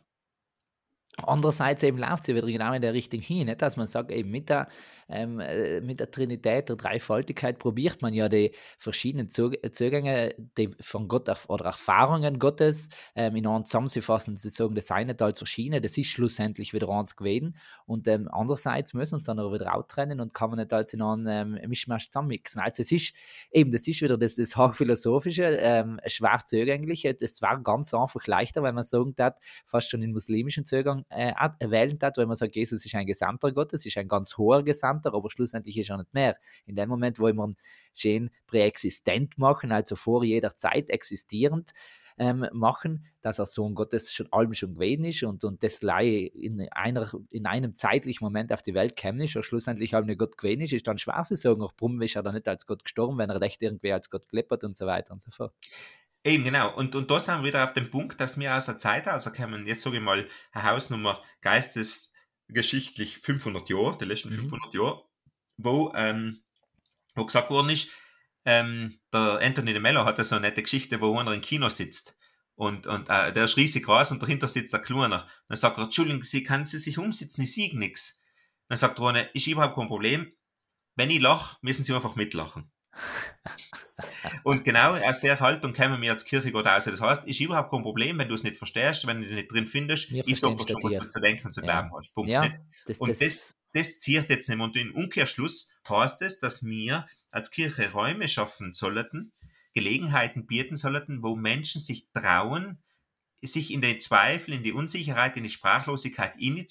Andererseits 1.16 1.82
eben 1.82 1.98
läuft 1.98 2.24
sie 2.24 2.36
wieder 2.36 2.46
genau 2.46 2.72
in 2.72 2.82
der 2.82 2.94
Richtung 2.94 3.20
hin, 3.20 3.46
nicht? 3.46 3.60
dass 3.60 3.76
man 3.76 3.88
sagt, 3.88 4.12
eben 4.12 4.30
mit 4.30 4.48
der 4.48 4.68
ähm, 5.10 5.40
äh, 5.40 5.80
mit 5.80 6.00
der 6.00 6.10
Trinität, 6.10 6.68
der 6.68 6.76
Dreifaltigkeit, 6.76 7.58
probiert 7.58 8.02
man 8.02 8.14
ja 8.14 8.28
die 8.28 8.52
verschiedenen 8.78 9.28
Zugänge 9.28 10.34
die 10.56 10.70
von 10.80 11.08
Gott 11.08 11.28
oder 11.48 11.64
Erfahrungen 11.66 12.38
Gottes 12.38 12.88
ähm, 13.14 13.36
in 13.36 13.46
einen 13.46 13.64
zusammenzufassen. 13.64 14.36
Sie 14.36 14.48
sagen, 14.48 14.74
das 14.74 14.90
nicht 14.90 15.22
als 15.22 15.38
verschiedene, 15.38 15.80
das 15.80 15.96
ist 15.96 16.08
schlussendlich 16.08 16.72
wieder 16.72 16.88
eins 16.88 17.16
gewesen. 17.16 17.56
Und 17.86 18.06
ähm, 18.08 18.28
andererseits 18.30 18.94
müssen 18.94 19.12
wir 19.12 19.16
uns 19.16 19.24
dann 19.24 19.38
auch 19.38 19.52
wieder 19.52 19.74
auch 19.74 19.86
trennen 19.86 20.20
und 20.20 20.34
kann 20.34 20.50
man 20.50 20.58
nicht 20.58 20.72
als 20.72 20.92
in 20.92 21.02
einen 21.02 21.26
ähm, 21.28 21.68
Mischmasch 21.68 22.08
zusammenmixen. 22.08 22.60
Also 22.60 22.82
es 22.82 22.92
ist 22.92 23.14
eben, 23.50 23.70
das 23.70 23.86
ist 23.86 24.00
wieder 24.00 24.18
das, 24.18 24.36
das 24.36 24.56
Hochphilosophische, 24.56 25.44
ähm, 25.44 25.98
schwer 26.06 26.40
zugängliche. 26.44 27.14
Das 27.14 27.42
war 27.42 27.60
ganz 27.62 27.92
einfach 27.94 28.26
leichter, 28.26 28.62
wenn 28.62 28.74
man 28.74 28.84
sagen 28.84 29.14
hat, 29.18 29.38
fast 29.64 29.90
schon 29.90 30.02
in 30.02 30.12
muslimischen 30.12 30.64
Zugang 30.64 31.04
äh, 31.08 31.32
wählen 31.60 31.98
hat, 32.02 32.16
wenn 32.16 32.28
man 32.28 32.36
sagt, 32.36 32.56
Jesus 32.56 32.84
ist 32.84 32.94
ein 32.94 33.06
Gesandter 33.06 33.52
Gottes, 33.52 33.84
ist 33.86 33.96
ein 33.96 34.08
ganz 34.08 34.36
hoher 34.36 34.62
Gesandter 34.62 34.99
interessanter, 35.00 35.14
aber 35.14 35.30
schlussendlich 35.30 35.78
ist 35.78 35.90
er 35.90 35.98
nicht 35.98 36.14
mehr. 36.14 36.36
In 36.66 36.76
dem 36.76 36.88
Moment, 36.88 37.18
wo 37.18 37.26
wir 37.26 37.44
ihn 37.44 37.56
schön 37.94 38.30
präexistent 38.46 39.38
machen, 39.38 39.72
also 39.72 39.96
vor 39.96 40.24
jeder 40.24 40.54
Zeit 40.54 40.90
existierend, 40.90 41.72
ähm, 42.18 42.46
machen, 42.52 43.06
dass 43.22 43.38
er 43.38 43.46
Sohn 43.46 43.74
Gottes 43.74 44.12
schon 44.12 44.30
allem 44.30 44.52
schon 44.52 44.74
gewesen 44.74 45.04
ist 45.04 45.22
und, 45.22 45.42
und 45.42 45.62
das 45.62 45.80
Laie 45.80 46.26
in, 46.26 46.68
einer, 46.70 47.10
in 47.30 47.46
einem 47.46 47.72
zeitlichen 47.72 48.24
Moment 48.24 48.52
auf 48.52 48.60
die 48.60 48.74
Welt 48.74 48.94
käme 48.94 49.24
ist, 49.24 49.36
und 49.36 49.42
schlussendlich 49.42 49.94
allem 49.94 50.18
Gott 50.18 50.36
gewesen 50.36 50.60
ist, 50.60 50.74
ist 50.74 50.86
dann 50.86 50.98
schwer 50.98 51.22
zu 51.22 51.36
sagen, 51.36 51.62
auch 51.62 51.72
warum 51.78 52.00
ist 52.02 52.16
er 52.16 52.22
dann 52.22 52.34
nicht 52.34 52.46
als 52.46 52.66
Gott 52.66 52.84
gestorben, 52.84 53.16
wenn 53.16 53.30
er 53.30 53.40
echt 53.40 53.62
irgendwie 53.62 53.92
als 53.92 54.10
Gott 54.10 54.28
gelebt 54.28 54.64
und 54.64 54.76
so 54.76 54.86
weiter 54.86 55.12
und 55.12 55.22
so 55.22 55.30
fort. 55.30 55.54
Eben, 56.22 56.44
genau. 56.44 56.74
Und, 56.76 56.94
und 56.94 57.10
da 57.10 57.18
sind 57.18 57.40
wir 57.40 57.48
wieder 57.48 57.64
auf 57.64 57.72
dem 57.72 57.90
Punkt, 57.90 58.20
dass 58.20 58.38
wir 58.38 58.54
aus 58.54 58.66
der 58.66 58.76
Zeit 58.76 59.06
rauskommen, 59.06 59.66
jetzt 59.66 59.80
sage 59.80 59.96
ich 59.96 60.02
mal, 60.02 60.26
eine 60.52 60.70
Hausnummer 60.70 61.18
Geistes, 61.40 62.09
geschichtlich 62.52 63.18
500 63.18 63.68
Jahre, 63.68 63.98
die 63.98 64.04
letzten 64.04 64.30
mhm. 64.30 64.40
500 64.40 64.74
Jahre, 64.74 65.04
wo, 65.56 65.92
ähm, 65.94 66.40
wo 67.14 67.24
gesagt 67.24 67.50
worden 67.50 67.70
ist, 67.70 67.88
ähm, 68.44 69.00
der 69.12 69.40
Anthony 69.42 69.72
de 69.72 69.80
Mello 69.80 70.04
hat 70.04 70.24
so 70.24 70.36
eine 70.36 70.48
nette 70.48 70.62
Geschichte, 70.62 71.00
wo 71.00 71.16
einer 71.18 71.32
im 71.32 71.40
Kino 71.40 71.68
sitzt 71.68 72.16
und, 72.60 72.86
und 72.86 73.08
äh, 73.08 73.32
der 73.32 73.46
ist 73.46 73.56
riesig 73.56 73.84
groß 73.84 74.10
und 74.10 74.22
dahinter 74.22 74.46
sitzt 74.46 74.74
der 74.74 74.80
Kleiner. 74.80 75.26
Dann 75.48 75.56
sagt 75.56 75.78
er, 75.78 75.84
Entschuldigung, 75.84 76.22
Sie 76.22 76.42
kann 76.42 76.66
Sie 76.66 76.76
sich 76.76 76.98
umsitzen, 76.98 77.40
ich 77.40 77.54
sehe 77.54 77.74
nichts. 77.78 78.20
Dann 78.68 78.76
sagt 78.76 79.00
eine, 79.00 79.22
ist 79.32 79.46
überhaupt 79.46 79.76
kein 79.76 79.88
Problem. 79.88 80.30
Wenn 80.94 81.08
ich 81.08 81.20
lache, 81.20 81.56
müssen 81.62 81.84
Sie 81.84 81.94
einfach 81.94 82.16
mitlachen. 82.16 82.70
Und 84.44 84.64
genau 84.64 84.94
aus 84.94 85.20
der 85.20 85.38
Haltung 85.40 85.72
kämen 85.72 86.00
wir 86.00 86.12
als 86.12 86.24
Kirche 86.24 86.52
Gott 86.52 86.66
aus. 86.66 86.84
Das 86.84 87.00
heißt, 87.00 87.26
ist 87.26 87.40
überhaupt 87.40 87.70
kein 87.70 87.82
Problem, 87.82 88.18
wenn 88.18 88.28
du 88.28 88.34
es 88.34 88.42
nicht 88.42 88.56
verstehst, 88.56 89.06
wenn 89.06 89.20
du 89.20 89.26
dich 89.26 89.34
nicht 89.34 89.52
drin 89.52 89.66
findest, 89.66 90.10
wir 90.10 90.22
sage 90.34 90.56
doch 90.56 90.68
schon, 90.68 90.82
was 90.82 90.98
du 90.98 91.08
zu 91.08 91.20
denken 91.20 91.48
und 91.48 91.52
zu 91.52 91.60
glauben 91.60 91.90
hast. 91.94 92.14
Punkt. 92.14 92.30
Ja, 92.30 92.48
das, 92.86 92.98
und 92.98 93.10
das, 93.10 93.18
das, 93.18 93.56
das 93.72 94.00
zieht 94.00 94.28
jetzt 94.28 94.48
nicht. 94.48 94.60
Und 94.60 94.76
im 94.76 94.94
Umkehrschluss 94.94 95.72
heißt 95.88 96.22
es, 96.22 96.40
dass 96.40 96.64
wir 96.64 97.06
als 97.30 97.50
Kirche 97.50 97.92
Räume 97.92 98.28
schaffen 98.28 98.74
sollten, 98.74 99.32
Gelegenheiten 99.74 100.46
bieten 100.46 100.76
sollten, 100.76 101.22
wo 101.22 101.36
Menschen 101.36 101.80
sich 101.80 102.08
trauen, 102.12 102.82
sich 103.42 103.72
in 103.72 103.80
den 103.80 104.00
Zweifel, 104.00 104.54
in 104.54 104.62
die 104.62 104.72
Unsicherheit, 104.72 105.36
in 105.36 105.44
die 105.44 105.50
Sprachlosigkeit 105.50 106.36
inne 106.38 106.66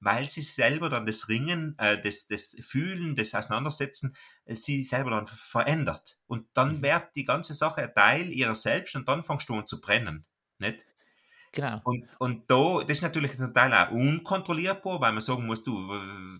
weil 0.00 0.30
sie 0.30 0.42
selber 0.42 0.88
dann 0.88 1.06
das 1.06 1.28
Ringen, 1.28 1.74
äh, 1.78 2.00
das, 2.00 2.26
das 2.28 2.56
Fühlen, 2.60 3.16
das 3.16 3.34
Auseinandersetzen 3.34 4.16
sie 4.48 4.82
selber 4.82 5.10
dann 5.10 5.26
verändert. 5.26 6.18
Und 6.26 6.46
dann 6.54 6.78
mhm. 6.78 6.82
wird 6.82 7.14
die 7.14 7.24
ganze 7.24 7.54
Sache 7.54 7.82
ein 7.82 7.94
Teil 7.94 8.30
ihrer 8.32 8.54
selbst 8.54 8.96
und 8.96 9.08
dann 9.08 9.22
fängst 9.22 9.48
du 9.48 9.54
an 9.54 9.66
zu 9.66 9.80
brennen. 9.80 10.26
Nicht? 10.58 10.86
Genau. 11.52 11.80
Und, 11.84 12.04
und 12.18 12.50
da, 12.50 12.80
das 12.82 12.98
ist 12.98 13.02
natürlich 13.02 13.36
zum 13.36 13.54
Teil 13.54 13.72
auch 13.72 13.90
unkontrollierbar, 13.90 15.00
weil 15.00 15.12
man 15.12 15.22
sagen 15.22 15.46
muss, 15.46 15.64
du, 15.64 15.72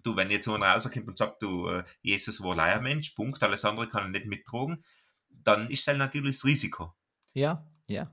du 0.03 0.17
wenn 0.17 0.31
jetzt 0.31 0.49
einer 0.49 0.67
rauskommt 0.67 1.09
und 1.09 1.17
sagt, 1.17 1.43
du, 1.43 1.69
äh, 1.69 1.85
Jesus 2.03 2.43
war 2.43 2.59
ein 2.59 2.83
Mensch, 2.83 3.11
Punkt, 3.11 3.43
alles 3.43 3.65
andere 3.65 3.89
kann 3.89 4.05
er 4.05 4.09
nicht 4.11 4.27
mittragen, 4.27 4.85
dann 5.31 5.71
ist 5.71 5.81
es 5.81 5.87
halt 5.89 5.99
natürlich 5.99 6.37
das 6.37 6.45
Risiko. 6.45 6.93
Ja, 7.33 7.67
ja 7.87 8.13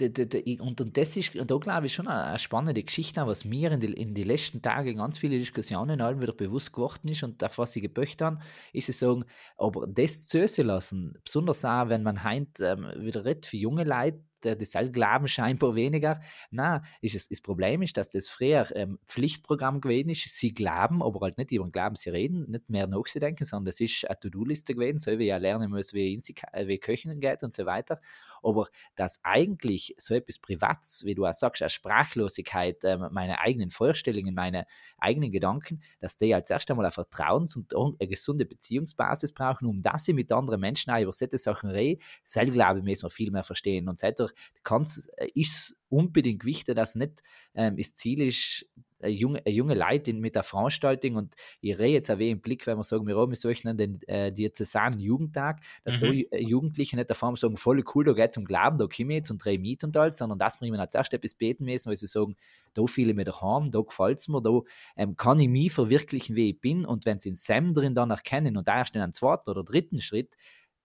und, 0.00 0.80
und 0.80 0.96
das 0.96 1.16
ist, 1.16 1.32
da 1.34 1.56
glaube 1.56 1.86
ich, 1.86 1.94
schon 1.94 2.08
eine, 2.08 2.38
spannende 2.38 2.82
Geschichte, 2.82 3.26
was 3.26 3.44
mir 3.44 3.72
in 3.72 3.80
den 3.80 3.92
in 3.92 4.14
die 4.14 4.24
letzten 4.24 4.62
Tagen 4.62 4.96
ganz 4.96 5.18
viele 5.18 5.38
Diskussionen 5.38 6.00
allem 6.00 6.22
wieder 6.22 6.32
bewusst 6.32 6.72
geworden 6.72 7.08
ist 7.08 7.22
und 7.22 7.42
auf 7.42 7.58
was 7.58 7.74
ich 7.76 7.82
geböcht 7.82 8.22
habe, 8.22 8.38
ist 8.72 8.88
es 8.88 8.98
sagen, 9.00 9.24
aber 9.56 9.86
das 9.86 10.22
zu 10.22 10.44
lassen, 10.62 11.14
besonders 11.24 11.64
auch, 11.64 11.88
wenn 11.88 12.02
man 12.02 12.22
heint 12.22 12.60
ähm, 12.60 12.86
wieder 12.98 13.24
redet 13.24 13.46
für 13.46 13.56
junge 13.56 13.84
Leute, 13.84 14.22
das 14.40 14.72
glauben 14.92 15.28
scheinbar 15.28 15.74
weniger. 15.74 16.20
Na, 16.50 16.82
ist 17.00 17.14
es, 17.14 17.28
das 17.28 17.40
Problem 17.40 17.82
ist, 17.82 17.96
dass 17.96 18.10
das 18.10 18.28
früher 18.28 18.66
ähm, 18.76 18.98
Pflichtprogramm 19.06 19.80
gewesen 19.80 20.10
ist. 20.10 20.28
Sie 20.28 20.54
glauben, 20.54 21.02
aber 21.02 21.20
halt 21.20 21.38
nicht 21.38 21.52
über 21.52 21.64
den 21.64 21.72
Glauben 21.72 21.96
sie 21.96 22.10
reden, 22.10 22.50
nicht 22.50 22.68
mehr 22.70 22.86
nachzudenken, 22.86 23.44
sondern 23.44 23.66
das 23.66 23.80
ist 23.80 24.08
eine 24.08 24.18
To-Do-Liste 24.18 24.74
gewesen, 24.74 24.98
so 24.98 25.18
wie 25.18 25.30
ich 25.30 25.38
lernen 25.38 25.70
muss, 25.70 25.92
wie, 25.92 26.14
in, 26.14 26.20
wie 26.20 26.78
Köchen 26.78 27.20
geht 27.20 27.42
und 27.42 27.52
so 27.52 27.66
weiter. 27.66 28.00
aber 28.42 28.68
dass 28.96 29.20
eigentlich 29.24 29.94
so 29.98 30.14
etwas 30.14 30.38
Privats, 30.38 31.04
wie 31.04 31.14
du 31.14 31.26
auch 31.26 31.34
sagst, 31.34 31.62
eine 31.62 31.70
Sprachlosigkeit, 31.70 32.84
äh, 32.84 32.96
meine 32.96 33.40
eigenen 33.40 33.70
Vorstellungen, 33.70 34.34
meine 34.34 34.66
eigenen 34.98 35.32
Gedanken, 35.32 35.80
dass 36.00 36.16
die 36.16 36.34
als 36.34 36.50
erst 36.50 36.70
einmal 36.70 36.86
eine 36.86 36.92
Vertrauens- 36.92 37.56
und 37.56 37.74
eine 38.00 38.08
gesunde 38.08 38.44
Beziehungsbasis 38.44 39.32
brauchen, 39.32 39.66
um 39.66 39.82
dass 39.82 40.04
sie 40.04 40.12
mit 40.12 40.30
anderen 40.32 40.60
Menschen 40.60 40.92
auch 40.92 41.00
über 41.00 41.12
solche 41.12 41.38
Sachen 41.38 41.70
reden. 41.70 42.00
Selber 42.22 42.52
glaube 42.52 42.78
ich, 42.78 42.84
müssen 42.84 43.04
wir 43.04 43.10
viel 43.10 43.30
mehr 43.30 43.44
verstehen. 43.44 43.88
Und 43.88 43.98
seitdem 44.64 44.84
äh, 45.16 45.30
ist 45.34 45.56
es 45.56 45.76
unbedingt 45.88 46.44
wichtig, 46.44 46.76
dass 46.76 46.94
nicht 46.94 47.22
ähm, 47.54 47.76
das 47.76 47.94
Ziel 47.94 48.20
ist, 48.22 48.66
eine 49.00 49.12
junge, 49.12 49.42
junge 49.48 49.74
Leute 49.74 50.12
mit 50.12 50.34
der 50.34 50.42
Veranstaltung 50.42 51.16
und 51.16 51.34
ich 51.60 51.78
rede 51.78 51.92
jetzt 51.92 52.10
auch 52.10 52.18
im 52.18 52.40
Blick, 52.40 52.66
wenn 52.66 52.78
wir 52.78 52.84
sagen, 52.84 53.06
wir 53.06 53.16
haben 53.16 53.34
solchen 53.34 53.76
den 53.76 54.00
äh, 54.08 54.32
Diözesanen 54.32 54.98
Jugendtag, 54.98 55.60
dass 55.84 55.96
mhm. 55.96 56.00
da 56.00 56.06
äh, 56.36 56.42
Jugendliche 56.42 56.96
nicht 56.96 57.10
davon 57.10 57.36
sagen, 57.36 57.56
voll 57.56 57.82
cool, 57.94 58.04
da 58.04 58.12
geht 58.12 58.30
es 58.30 58.36
um 58.36 58.44
Glauben, 58.44 58.78
da 58.78 58.86
komme 58.86 59.12
ich 59.12 59.18
jetzt 59.18 59.30
und 59.30 59.44
drehe 59.44 59.58
mit 59.58 59.84
und 59.84 59.96
alles, 59.96 60.18
sondern 60.18 60.38
dass 60.38 60.60
wir 60.60 60.78
als 60.78 60.94
erstes 60.94 61.18
etwas 61.18 61.34
beten 61.34 61.64
müssen, 61.64 61.88
weil 61.88 61.96
sie 61.96 62.06
sagen, 62.06 62.36
da 62.74 62.84
fühle 62.86 63.10
ich 63.10 63.16
mich 63.16 63.26
daheim, 63.26 63.70
da 63.70 63.80
gefällt 63.80 64.18
es 64.18 64.28
mir, 64.28 64.42
da 64.42 64.60
ähm, 64.96 65.16
kann 65.16 65.38
ich 65.38 65.48
mich 65.48 65.72
verwirklichen, 65.72 66.34
wie 66.34 66.50
ich 66.50 66.60
bin 66.60 66.84
und 66.84 67.06
wenn 67.06 67.18
sie 67.18 67.30
in 67.30 67.36
Sam 67.36 67.72
drin 67.72 67.94
dann 67.94 68.10
erkennen 68.10 68.56
und 68.56 68.66
da 68.66 68.78
erst 68.78 68.94
in 68.94 69.00
einem 69.00 69.12
zweiten 69.12 69.50
oder 69.50 69.62
dritten 69.62 70.00
Schritt, 70.00 70.36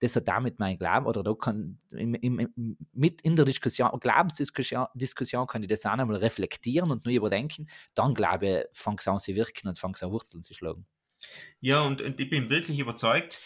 das 0.04 0.16
hat 0.16 0.28
damit 0.28 0.58
mein 0.58 0.78
Glauben, 0.78 1.06
oder 1.06 1.22
da 1.22 1.32
kann 1.34 1.78
im, 1.92 2.14
im, 2.14 2.76
mit 2.92 3.22
in 3.22 3.36
der 3.36 3.44
Diskussion, 3.44 3.90
Glaubensdiskussion 3.98 4.86
Diskussion 4.94 5.46
kann 5.46 5.62
ich 5.62 5.68
das 5.68 5.86
auch 5.86 5.92
einmal 5.92 6.16
reflektieren 6.16 6.90
und 6.90 7.06
nur 7.06 7.14
überdenken, 7.14 7.68
dann 7.94 8.14
glaube 8.14 8.46
ich, 8.46 8.78
fängt 8.78 9.00
es 9.00 9.08
an 9.08 9.18
zu 9.18 9.34
wirken 9.34 9.68
und 9.68 9.78
fängt 9.78 9.96
es 9.96 10.02
an 10.02 10.10
Wurzeln 10.10 10.42
zu 10.42 10.52
schlagen. 10.52 10.86
Ja, 11.60 11.82
und, 11.82 12.02
und 12.02 12.20
ich 12.20 12.28
bin 12.28 12.50
wirklich 12.50 12.78
überzeugt, 12.78 13.40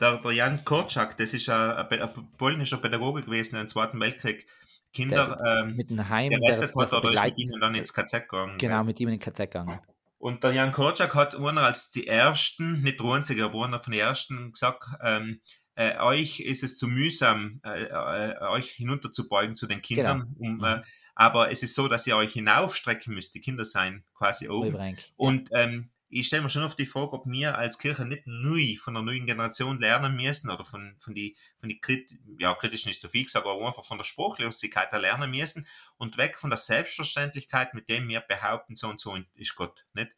der, 0.00 0.18
der 0.18 0.32
Jan 0.32 0.64
Korczak, 0.64 1.16
das 1.16 1.34
ist 1.34 1.48
ein, 1.48 1.56
ein, 1.56 2.00
ein 2.00 2.30
polnischer 2.38 2.78
Pädagoge 2.78 3.22
gewesen 3.22 3.56
im 3.56 3.66
Zweiten 3.66 4.00
Weltkrieg, 4.00 4.46
Kinder 4.92 5.36
der, 5.36 5.64
ähm, 5.64 5.74
mit 5.74 5.90
dem 5.90 6.08
Heim 6.08 6.30
gerettet 6.30 6.72
hat 6.76 6.92
oder 6.92 7.12
ist 7.12 7.24
mit 7.24 7.38
ihnen 7.38 7.60
dann 7.60 7.74
ins 7.74 7.92
KZ 7.92 8.28
gegangen. 8.28 8.58
Genau, 8.58 8.84
mit 8.84 9.00
ihm 9.00 9.08
in 9.08 9.18
den 9.18 9.20
KZ 9.20 9.50
gegangen. 9.50 9.80
Und 10.18 10.44
der 10.44 10.52
Jan 10.52 10.72
Korczak 10.72 11.14
hat 11.16 11.34
einer 11.34 11.62
als 11.62 11.90
die 11.90 12.06
ersten, 12.06 12.82
nicht 12.82 13.00
der 13.00 13.06
einzige, 13.06 13.44
aber 13.44 13.64
einer 13.64 13.82
von 13.82 13.92
den 13.92 14.00
ersten 14.00 14.52
gesagt, 14.52 14.84
ähm, 15.02 15.40
äh, 15.76 15.98
euch 15.98 16.40
ist 16.40 16.62
es 16.62 16.76
zu 16.76 16.86
mühsam, 16.86 17.60
äh, 17.64 17.84
äh, 17.84 18.38
euch 18.48 18.70
hinunterzubeugen 18.70 19.56
zu 19.56 19.66
den 19.66 19.82
Kindern. 19.82 20.34
Genau. 20.38 20.50
Um, 20.50 20.56
mhm. 20.58 20.64
Äh, 20.64 20.82
aber 21.14 21.52
es 21.52 21.62
ist 21.62 21.74
so, 21.74 21.86
dass 21.88 22.06
ihr 22.06 22.16
euch 22.16 22.32
hinaufstrecken 22.32 23.14
müsst, 23.14 23.34
die 23.34 23.40
Kinder 23.40 23.64
sein 23.64 24.04
quasi 24.14 24.48
oben. 24.48 24.96
Und 25.16 25.48
ähm, 25.52 25.90
ich 26.08 26.28
stelle 26.28 26.42
mir 26.42 26.48
schon 26.48 26.62
oft 26.62 26.78
die 26.78 26.86
Frage, 26.86 27.12
ob 27.12 27.26
wir 27.26 27.58
als 27.58 27.78
Kirche 27.78 28.04
nicht 28.04 28.22
neu 28.26 28.76
von 28.76 28.94
der 28.94 29.02
neuen 29.02 29.26
Generation 29.26 29.80
lernen 29.80 30.14
müssen 30.14 30.50
oder 30.50 30.64
von, 30.64 30.94
von 30.98 31.14
die, 31.14 31.36
von 31.58 31.68
die 31.68 31.80
Krit 31.80 32.12
ja, 32.38 32.54
kritisch 32.54 32.86
nicht 32.86 33.00
so 33.00 33.08
viel 33.08 33.24
gesagt, 33.24 33.46
aber 33.46 33.66
einfach 33.66 33.84
von 33.84 33.98
der 33.98 34.04
Spruchlosigkeit 34.04 34.92
lernen 34.92 35.30
müssen 35.30 35.66
und 35.96 36.16
weg 36.16 36.36
von 36.38 36.50
der 36.50 36.56
Selbstverständlichkeit, 36.56 37.74
mit 37.74 37.88
dem 37.88 38.08
wir 38.08 38.20
behaupten, 38.20 38.76
so 38.76 38.88
und 38.88 39.00
so 39.00 39.18
ist 39.34 39.56
Gott. 39.56 39.86
Nicht? 39.92 40.14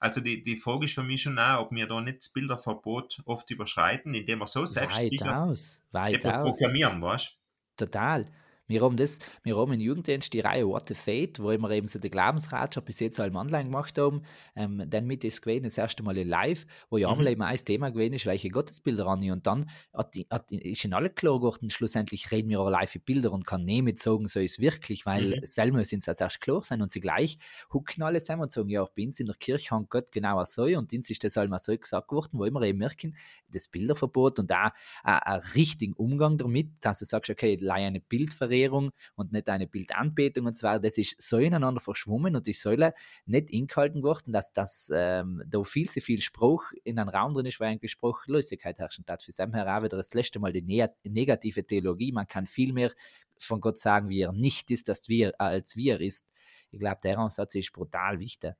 Also 0.00 0.22
die, 0.22 0.42
die 0.42 0.56
Frage 0.56 0.86
ist 0.86 0.94
für 0.94 1.02
mich 1.02 1.22
schon 1.22 1.38
auch, 1.38 1.60
ob 1.60 1.72
wir 1.72 1.86
da 1.86 2.00
nicht 2.00 2.18
das 2.18 2.32
Bilderverbot 2.32 3.22
oft 3.26 3.50
überschreiten, 3.50 4.14
indem 4.14 4.38
wir 4.38 4.46
so 4.46 4.64
selbstsicher 4.64 5.54
etwas 5.92 6.38
aus. 6.38 6.42
proklamieren, 6.42 7.02
weißt 7.02 7.36
Total. 7.76 8.26
Wir 8.70 8.82
haben 8.82 8.94
das, 8.94 9.18
wir 9.42 9.56
haben 9.56 9.72
im 9.72 9.80
Jugenddienst 9.80 10.32
die 10.32 10.38
Reihe 10.38 10.64
What 10.64 10.86
the 10.86 10.94
Fate, 10.94 11.40
wo 11.40 11.48
wir 11.48 11.70
eben 11.70 11.88
so 11.88 11.98
die 11.98 12.08
Glaubensratschau 12.08 12.80
bis 12.82 13.00
jetzt 13.00 13.18
allem 13.18 13.34
online 13.34 13.64
gemacht 13.64 13.98
haben. 13.98 14.22
Ähm, 14.54 14.84
dann 14.88 15.08
mit 15.08 15.24
ist 15.24 15.42
gewesen, 15.42 15.64
das 15.64 15.76
erste 15.76 16.04
Mal 16.04 16.16
live, 16.16 16.64
wo 16.88 16.96
ja 16.96 17.12
mhm. 17.12 17.26
eben 17.26 17.42
ein 17.42 17.56
Thema 17.56 17.90
gewesen 17.90 18.12
ist, 18.14 18.26
welche 18.26 18.48
Gottesbilder 18.48 19.08
an 19.08 19.28
Und 19.28 19.44
dann 19.44 19.68
hat, 19.92 20.14
hat, 20.30 20.52
ist 20.52 20.84
in 20.84 20.94
alle 20.94 21.10
klar 21.10 21.40
geworden, 21.40 21.68
schlussendlich 21.68 22.30
reden 22.30 22.48
wir 22.48 22.60
auch 22.60 22.70
live 22.70 22.96
Bilder 23.04 23.32
und 23.32 23.44
kann 23.44 23.64
nicht 23.64 23.98
sagen, 23.98 24.28
so 24.28 24.38
ist 24.38 24.52
es 24.52 24.58
wirklich, 24.60 25.04
weil 25.04 25.38
mhm. 25.38 25.46
selber 25.46 25.84
sind 25.84 26.06
es 26.06 26.20
erst 26.20 26.40
klar 26.40 26.62
sein 26.62 26.80
und 26.80 26.92
sie 26.92 27.00
gleich 27.00 27.38
hucken 27.72 28.04
alle 28.04 28.20
zusammen 28.20 28.42
und 28.42 28.52
sagen, 28.52 28.68
ja, 28.68 28.86
bei 28.96 29.04
uns 29.04 29.18
in 29.18 29.26
der 29.26 29.34
Kirche 29.34 29.72
haben 29.72 29.88
Gott 29.88 30.12
genau 30.12 30.44
so 30.44 30.66
und 30.66 30.92
uns 30.92 31.10
ist 31.10 31.24
das 31.24 31.36
einmal 31.36 31.58
so 31.58 31.76
gesagt 31.76 32.12
worden, 32.12 32.38
wo 32.38 32.44
wir 32.44 32.62
eben 32.62 32.78
merken, 32.78 33.16
das 33.48 33.66
Bilderverbot 33.66 34.38
und 34.38 34.48
da 34.48 34.72
ein 35.02 35.40
richtigen 35.56 35.94
Umgang 35.94 36.38
damit, 36.38 36.68
dass 36.82 37.00
du 37.00 37.04
sagst, 37.04 37.30
okay, 37.30 37.58
leihe 37.60 37.88
eine 37.88 37.98
Bildverrätung 37.98 38.59
Verehrung 38.60 38.90
und 39.16 39.32
nicht 39.32 39.48
eine 39.48 39.66
Bildanbetung 39.66 40.46
und 40.46 40.54
zwar, 40.54 40.80
das 40.80 40.98
ist 40.98 41.20
so 41.20 41.38
ineinander 41.38 41.80
verschwommen 41.80 42.36
und 42.36 42.46
die 42.46 42.52
Säule 42.52 42.94
nicht 43.26 43.50
ingehalten 43.50 44.02
worden, 44.02 44.32
dass 44.32 44.52
das 44.52 44.90
ähm, 44.94 45.42
da 45.48 45.62
viel 45.62 45.88
zu 45.88 46.00
viel 46.00 46.20
Spruch 46.20 46.72
in 46.84 46.98
einem 46.98 47.08
Raum 47.08 47.32
drin 47.32 47.46
ist, 47.46 47.60
weil 47.60 47.68
eigentlich 47.68 47.92
Spruchlosigkeit 47.92 48.78
herrschen 48.78 49.04
darf. 49.06 49.22
Für 49.22 49.32
Sam 49.32 49.54
her 49.54 49.82
wieder 49.82 49.96
das 49.96 50.14
letzte 50.14 50.38
Mal 50.38 50.52
die 50.52 50.62
ne 50.62 50.90
negative 51.04 51.64
Theologie. 51.64 52.12
Man 52.12 52.26
kann 52.26 52.46
viel 52.46 52.72
mehr 52.72 52.92
von 53.38 53.60
Gott 53.60 53.78
sagen, 53.78 54.08
wie 54.08 54.20
er 54.20 54.32
nicht 54.32 54.70
ist, 54.70 54.88
als 54.88 55.08
wir, 55.08 55.32
als 55.40 55.76
wie 55.76 55.88
er 55.88 56.00
ist. 56.00 56.26
Ich 56.70 56.78
glaube, 56.78 57.00
der 57.02 57.18
Ansatz 57.18 57.54
ist 57.54 57.72
brutal 57.72 58.18
wichtig. 58.18 58.54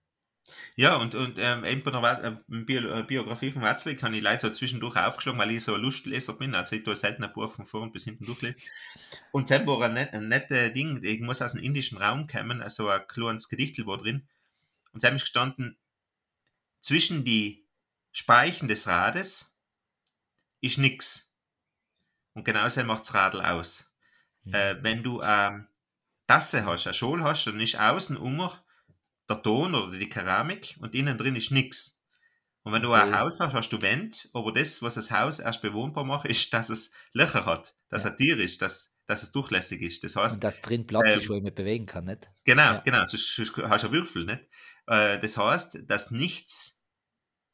Ja, 0.76 0.96
und, 0.96 1.14
und 1.14 1.38
ähm, 1.38 1.64
eben 1.64 1.82
bei 1.82 1.90
der 1.90 2.24
äh, 2.24 2.36
Bio 2.46 2.88
äh, 2.88 3.02
Biografie 3.02 3.50
von 3.50 3.62
Watzlawick 3.62 4.02
habe 4.02 4.16
ich 4.16 4.22
leider 4.22 4.52
zwischendurch 4.52 4.96
aufgeschlagen, 4.96 5.38
weil 5.38 5.50
ich 5.50 5.64
so 5.64 5.74
ein 5.74 5.80
Lustleser 5.80 6.34
bin. 6.34 6.54
Also 6.54 6.76
ich 6.76 6.82
tue 6.82 6.96
selten 6.96 7.24
ein 7.24 7.32
Buch 7.32 7.52
von 7.52 7.66
vorn 7.66 7.92
bis 7.92 8.04
hinten 8.04 8.24
durchlesen. 8.24 8.62
Und 9.32 9.50
dann 9.50 9.66
war 9.66 9.80
ein, 9.82 9.94
net, 9.94 10.12
ein 10.12 10.28
nettes 10.28 10.72
Ding, 10.72 11.02
ich 11.02 11.20
muss 11.20 11.42
aus 11.42 11.52
dem 11.52 11.62
indischen 11.62 11.98
Raum 11.98 12.26
kommen, 12.26 12.62
also 12.62 12.88
ein 12.88 13.06
kleines 13.06 13.48
Gedichtel 13.48 13.86
war 13.86 13.98
drin. 13.98 14.28
Und 14.92 15.02
dann 15.04 15.16
ist 15.16 15.22
gestanden, 15.22 15.76
zwischen 16.80 17.24
die 17.24 17.66
Speichen 18.12 18.68
des 18.68 18.86
Rades 18.86 19.58
ist 20.60 20.78
nix. 20.78 21.36
Und 22.32 22.44
genau 22.44 22.68
so 22.68 22.82
macht 22.84 23.02
das 23.02 23.14
Radl 23.14 23.40
aus. 23.40 23.92
Mhm. 24.44 24.54
Äh, 24.54 24.82
wenn 24.82 25.02
du 25.02 25.20
eine 25.20 25.56
ähm, 25.56 25.66
Tasse 26.26 26.64
hast, 26.64 26.86
eine 26.86 26.94
Schol 26.94 27.22
hast, 27.22 27.46
dann 27.46 27.60
ist 27.60 27.78
außen 27.78 28.16
immer 28.16 28.64
der 29.30 29.42
Ton 29.42 29.74
oder 29.74 29.96
die 29.96 30.08
Keramik 30.08 30.76
und 30.80 30.94
innen 30.94 31.16
drin 31.16 31.36
ist 31.36 31.50
nichts. 31.50 32.04
Und 32.62 32.74
wenn 32.74 32.82
du 32.82 32.92
ein 32.92 33.18
Haus 33.18 33.40
hast, 33.40 33.54
hast 33.54 33.70
du 33.70 33.80
Wände, 33.80 34.16
aber 34.34 34.52
das, 34.52 34.82
was 34.82 34.94
das 34.94 35.10
Haus 35.10 35.38
erst 35.38 35.62
bewohnbar 35.62 36.04
macht, 36.04 36.26
ist, 36.26 36.52
dass 36.52 36.68
es 36.68 36.92
Löcher 37.14 37.46
hat, 37.46 37.74
dass 37.88 38.04
ja. 38.04 38.10
es 38.10 38.16
Tier 38.16 38.36
ist, 38.38 38.60
dass, 38.60 38.94
dass 39.06 39.22
es 39.22 39.32
durchlässig 39.32 39.80
ist. 39.80 40.04
Das 40.04 40.16
heißt, 40.16 40.34
und 40.34 40.44
dass 40.44 40.60
drin 40.60 40.86
Platz 40.86 41.08
ähm, 41.08 41.20
ist, 41.20 41.28
wo 41.30 41.34
ich 41.34 41.42
mich 41.42 41.54
bewegen 41.54 41.86
kann, 41.86 42.04
nicht? 42.04 42.30
Genau, 42.44 42.62
ja. 42.62 42.82
genau, 42.84 43.06
sonst, 43.06 43.38
hast 43.38 43.84
du 43.84 43.88
einen 43.88 43.94
Würfel, 43.94 44.26
nicht? 44.26 44.46
Äh, 44.86 45.18
das 45.20 45.38
heißt, 45.38 45.84
dass 45.86 46.10
nichts, 46.10 46.84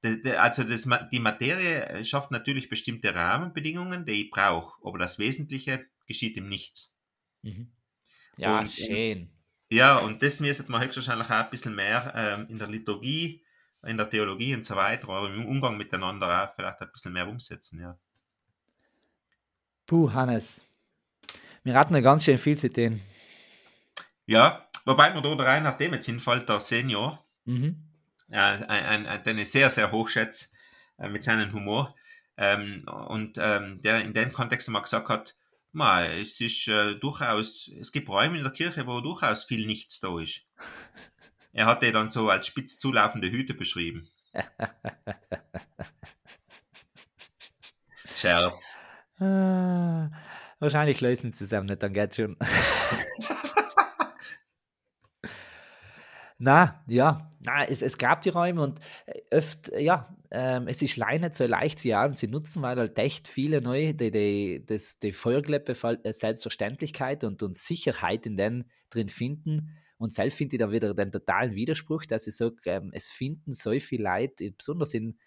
also 0.03 0.65
das, 0.65 0.89
die 1.12 1.21
Materie 1.21 2.05
schafft 2.05 2.33
natürlich 2.33 2.69
bestimmte 2.69 3.15
Rahmenbedingungen, 3.15 4.07
die 4.07 4.25
ich 4.25 4.31
brauche, 4.31 4.77
aber 4.85 4.99
das 4.99 5.21
Wesentliche 5.21 5.87
geschieht 6.09 6.37
im 6.37 6.49
Nichts. 6.49 6.99
Mhm. 7.43 7.73
Ja, 8.39 8.59
und, 8.59 8.73
schön. 8.73 9.36
Ja, 9.70 9.98
und 9.98 10.22
das 10.22 10.40
müsste 10.40 10.70
man 10.70 10.83
höchstwahrscheinlich 10.83 11.26
auch 11.26 11.31
ein 11.31 11.50
bisschen 11.50 11.74
mehr 11.74 12.12
ähm, 12.14 12.46
in 12.48 12.59
der 12.59 12.68
Liturgie, 12.68 13.44
in 13.85 13.96
der 13.96 14.09
Theologie 14.09 14.55
und 14.55 14.64
so 14.64 14.76
weiter, 14.76 15.09
oder 15.09 15.33
im 15.33 15.46
Umgang 15.46 15.76
miteinander 15.76 16.44
auch 16.44 16.55
vielleicht 16.55 16.81
ein 16.81 16.90
bisschen 16.92 17.12
mehr 17.12 17.29
umsetzen, 17.29 17.81
ja. 17.81 17.98
Puh, 19.87 20.12
Hannes. 20.12 20.61
Wir 21.62 21.74
hatten 21.74 21.94
ja 21.94 22.00
ganz 22.00 22.24
schön 22.24 22.38
viel 22.38 22.59
zu 22.59 22.72
tun. 22.72 23.00
Ja, 24.26 24.68
wobei 24.85 25.14
mir 25.14 25.22
da 25.22 25.35
der 25.35 25.46
Reinhard 25.46 25.81
dem 25.81 25.94
jetzt 25.94 26.07
hinfällt, 26.07 26.48
der 26.48 26.61
Senior, 26.61 27.24
mhm. 27.44 27.76
äh, 28.31 28.37
ein, 28.37 29.07
ein, 29.07 29.22
den 29.22 29.38
ich 29.38 29.50
sehr, 29.50 29.70
sehr 29.70 29.92
hochschätze 29.92 30.48
äh, 30.98 31.09
mit 31.09 31.22
seinem 31.22 31.52
Humor. 31.52 31.94
Ähm, 32.37 32.85
und 33.09 33.38
ähm, 33.38 33.81
der 33.83 34.05
in 34.05 34.12
dem 34.12 34.33
Kontext 34.33 34.68
immer 34.68 34.83
gesagt 34.83 35.09
hat, 35.09 35.36
Ma, 35.77 36.07
es 36.07 36.41
ist 36.41 36.69
äh, 36.69 36.95
durchaus, 36.95 37.71
es 37.79 37.93
gibt 37.93 38.09
Räume 38.09 38.39
in 38.39 38.45
der 38.45 38.53
Kirche, 38.55 38.87
wo 38.87 39.03
durchaus 39.03 39.45
viel 39.45 39.67
Nichts 39.67 40.01
da 40.01 40.19
ist. 40.19 40.47
er 41.53 41.67
hat 41.67 41.83
die 41.83 41.93
dann 41.93 42.09
so 42.09 42.31
als 42.31 42.47
spitz 42.47 42.79
zulaufende 42.79 43.31
Hüte 43.31 43.53
beschrieben. 43.53 44.09
Scherz. 48.17 48.79
Ah, 49.19 50.09
wahrscheinlich 50.61 51.03
lösen 51.03 51.31
sie 51.31 51.41
zusammen 51.41 51.67
nicht, 51.67 51.83
dann 51.83 51.93
geht's 51.93 52.17
schon. 52.17 52.39
na, 56.39 56.83
ja, 56.87 57.21
na, 57.41 57.64
es, 57.64 57.83
es 57.83 57.99
gab 57.99 58.22
die 58.22 58.31
Räume 58.31 58.62
und 58.62 58.81
öfter, 59.31 59.74
äh, 59.74 59.85
ja, 59.85 60.16
ähm, 60.31 60.66
es 60.68 60.83
ist 60.83 60.97
leider 60.97 61.27
nicht 61.27 61.35
so 61.35 61.47
leicht 61.47 61.85
wie 61.85 61.95
allem 61.95 62.14
sie 62.14 62.29
nutzen, 62.29 62.62
weil 62.62 62.77
halt 62.77 62.99
echt 62.99 63.29
viele 63.29 63.61
neue, 63.61 63.95
die, 63.95 64.11
die, 64.11 64.64
das, 64.66 64.99
die 64.99 65.12
Feuerkleppe, 65.12 65.72
äh, 66.03 66.12
Selbstverständlichkeit 66.12 67.24
und, 67.24 67.43
und 67.43 67.57
Sicherheit 67.57 68.27
in 68.27 68.37
den 68.37 68.64
drin 68.91 69.09
finden. 69.09 69.77
Und 69.99 70.12
selbst 70.12 70.37
finde 70.37 70.57
ich 70.57 70.61
da 70.61 70.70
wieder 70.70 70.95
den 70.95 71.12
totalen 71.12 71.55
Widerspruch, 71.55 72.05
dass 72.05 72.27
ich 72.27 72.37
sage, 72.37 72.57
ähm, 72.66 72.91
es 72.93 73.11
finden 73.11 73.53
so 73.53 73.79
viele 73.79 74.05
Leute, 74.05 74.51
besonders 74.51 74.95
in, 74.95 75.18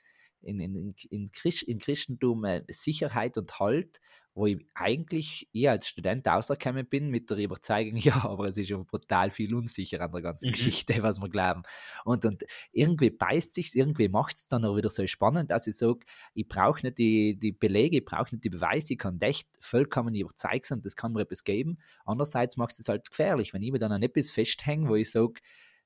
in, 0.42 0.60
in, 0.60 0.96
in, 1.10 1.32
Christ, 1.32 1.64
in 1.64 1.80
Christentum 1.80 2.46
äh, 2.46 2.64
Sicherheit 2.70 3.38
und 3.38 3.60
Halt, 3.60 4.00
wo 4.34 4.46
ich 4.46 4.66
eigentlich 4.74 5.50
eher 5.54 5.72
als 5.72 5.88
Student 5.88 6.26
rausgekommen 6.28 6.86
bin 6.88 7.10
mit 7.10 7.30
der 7.30 7.38
Überzeugung, 7.38 7.96
ja, 7.98 8.24
aber 8.24 8.46
es 8.48 8.58
ist 8.58 8.70
ja 8.70 8.78
brutal 8.78 9.32
viel 9.32 9.54
unsicher 9.54 10.02
an 10.02 10.12
der 10.12 10.22
ganzen 10.22 10.48
mhm. 10.48 10.54
Geschichte, 10.54 11.02
was 11.04 11.20
wir 11.20 11.30
glauben. 11.30 11.64
Und, 12.06 12.26
und 12.26 12.46
irgendwie 12.72 13.10
beißt 13.10 13.54
sich 13.54 13.76
irgendwie 13.76 14.10
macht 14.10 14.36
es 14.36 14.48
dann 14.48 14.66
auch 14.66 14.76
wieder 14.76 14.90
so 14.90 15.06
spannend, 15.08 15.52
dass 15.52 15.68
ich 15.68 15.78
sage, 15.78 16.00
ich 16.34 16.48
brauche 16.48 16.86
nicht 16.86 16.98
die, 16.98 17.38
die 17.38 17.52
Belege, 17.52 17.98
ich 17.98 18.06
brauche 18.06 18.34
nicht 18.34 18.44
die 18.44 18.50
Beweise, 18.50 18.94
ich 18.94 19.00
kann 19.00 19.20
echt 19.22 19.48
vollkommen 19.60 20.16
überzeugt 20.16 20.66
sein, 20.66 20.82
das 20.82 20.96
kann 20.96 21.14
mir 21.14 21.22
etwas 21.22 21.44
geben. 21.44 21.78
Andererseits 22.06 22.58
macht 22.58 22.80
es 22.80 22.88
halt 22.88 23.10
gefährlich, 23.10 23.54
wenn 23.54 23.64
ich 23.64 23.72
mir 23.72 23.80
dann 23.80 23.92
an 23.92 24.04
etwas 24.04 24.32
festhänge, 24.32 24.90
wo 24.90 24.96
ich 24.96 25.12
sage, 25.12 25.42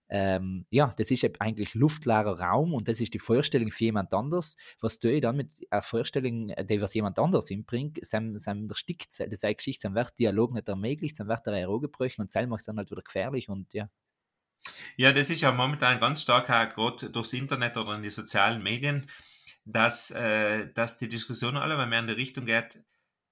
ähm, 0.10 0.66
ja, 0.70 0.93
das 0.97 1.10
ist 1.12 1.26
eigentlich 1.39 1.74
luftleerer 1.74 2.39
Raum 2.39 2.74
und 2.74 2.88
das 2.88 2.99
ist 2.99 3.14
die 3.14 3.20
Vorstellung 3.20 3.72
für 3.72 3.86
jemand 3.86 4.14
anders. 4.14 4.58
Was 4.80 4.99
tue 4.99 5.14
ich 5.14 5.22
dann 5.22 5.38
mit 5.38 5.54
einer 5.70 5.82
Vorstellung, 5.82 6.49
äh, 6.49 6.66
die 6.66 6.82
was 6.82 6.93
jemand 6.93 7.18
anders 7.20 7.49
inbringt? 7.49 7.99
Sein, 8.06 8.38
sein 8.38 8.68
der 8.68 8.76
Stick, 8.76 9.06
das 9.10 9.20
ist 9.20 9.43
eine 9.43 9.56
Geschichte, 9.56 9.84
dann 9.84 9.95
wird 9.95 10.18
Dialog 10.20 10.54
nicht 10.54 10.70
ermöglicht, 10.70 11.20
dann 11.20 11.28
wird 11.28 11.45
der 11.45 11.54
Euro 11.68 11.80
gebrochen 11.80 12.22
und 12.22 12.32
selber 12.32 12.51
macht 12.51 12.62
es 12.62 12.66
dann 12.68 12.78
halt 12.78 12.91
wieder 12.91 13.01
gefährlich 13.01 13.49
und 13.49 13.74
ja. 13.74 13.89
Ja, 14.95 15.12
das 15.12 15.30
ist 15.30 15.41
ja 15.41 15.51
momentan 15.51 15.99
ganz 15.99 16.22
stark 16.22 16.49
auch 16.49 16.70
gerade 16.74 17.10
durchs 17.10 17.34
Internet 17.34 17.78
oder 17.78 17.95
in 17.95 18.04
die 18.04 18.10
sozialen 18.10 18.62
Medien, 18.62 19.08
dass, 19.66 20.12
äh, 20.12 20.72
dass 20.74 20.97
die 20.97 21.10
Diskussion 21.10 21.58
alle 21.58 21.86
mehr 21.88 21.99
in 21.99 22.08
die 22.08 22.14
Richtung 22.14 22.45
geht, 22.45 22.84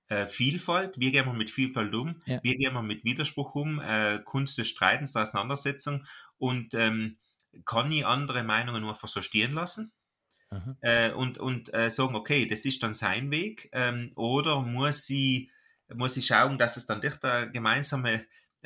äh, 0.08 0.28
Vielfalt, 0.28 1.00
wie 1.00 1.12
gehen 1.12 1.26
wir 1.26 1.34
mit 1.34 1.50
Vielfalt 1.50 1.96
um, 1.96 2.22
ja. 2.26 2.40
wie 2.44 2.56
gehen 2.56 2.74
wir 2.74 2.82
mit 2.82 3.06
Widerspruch 3.06 3.56
um, 3.56 3.80
äh, 3.80 4.20
Kunst 4.26 4.58
des 4.58 4.68
Streitens, 4.68 5.14
der 5.14 5.22
Auseinandersetzung 5.22 6.06
und 6.42 6.74
ähm, 6.74 7.18
kann 7.66 7.92
ich 7.92 8.06
andere 8.06 8.44
Meinungen 8.44 8.82
nur 8.82 8.92
einfach 8.92 9.08
so 9.08 9.22
stehen 9.22 9.54
lassen 9.54 9.94
äh, 10.82 11.12
und, 11.12 11.38
und 11.38 11.74
äh, 11.74 11.90
sagen, 11.90 12.16
okay, 12.16 12.46
das 12.48 12.66
ist 12.66 12.82
dann 12.82 12.94
sein 12.94 13.32
Weg 13.32 13.70
ähm, 13.74 14.12
oder 14.16 14.62
muss 14.62 15.06
sie 15.06 15.52
muss 15.94 16.18
ich 16.18 16.26
schauen, 16.26 16.58
dass 16.58 16.78
es 16.78 16.86
dann 16.86 17.04
echt 17.04 17.24
eine 17.26 17.52
gemeinsame 17.52 18.26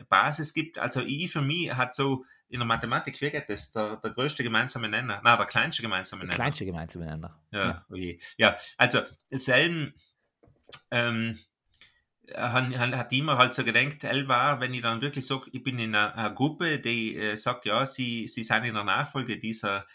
Basis 0.09 0.53
gibt. 0.53 0.77
Also 0.77 1.01
ich 1.01 1.31
für 1.31 1.41
mich 1.41 1.73
hat 1.75 1.93
so 1.95 2.23
in 2.47 2.59
der 2.59 2.67
Mathematik 2.67 3.19
wie 3.19 3.31
geht 3.31 3.49
das? 3.49 3.71
Der, 3.71 3.97
der 3.97 4.11
größte 4.11 4.43
gemeinsame 4.43 4.87
Nenner, 4.87 5.21
nein, 5.23 5.37
der 5.37 5.47
kleinste 5.47 5.81
gemeinsame 5.81 6.21
Nenner. 6.21 6.29
Der 6.29 6.37
kleinste 6.37 6.65
gemeinsame 6.65 7.05
Nenner. 7.05 7.41
Ja, 7.51 7.65
ja. 7.65 7.85
Okay. 7.89 8.19
Oh 8.21 8.25
ja 8.37 8.57
also 8.77 9.01
selben 9.31 9.93
ähm, 10.91 11.37
hat, 12.33 13.11
immer 13.13 13.37
halt 13.37 13.53
so 13.53 13.63
gedacht, 13.63 14.03
war, 14.27 14.59
wenn 14.59 14.73
ich 14.73 14.81
dann 14.81 15.01
wirklich 15.01 15.25
sage, 15.25 15.49
ich 15.51 15.63
bin 15.63 15.79
in 15.79 15.95
einer, 15.95 16.31
Gruppe, 16.31 16.79
die 16.79 17.15
äh, 17.15 17.35
sagt, 17.35 17.65
ja, 17.65 17.85
sie, 17.85 18.27
sie 18.27 18.43
sind 18.43 18.63
in 18.63 18.73
der 18.73 18.83
Nachfolge 18.83 19.37
dieser 19.37 19.85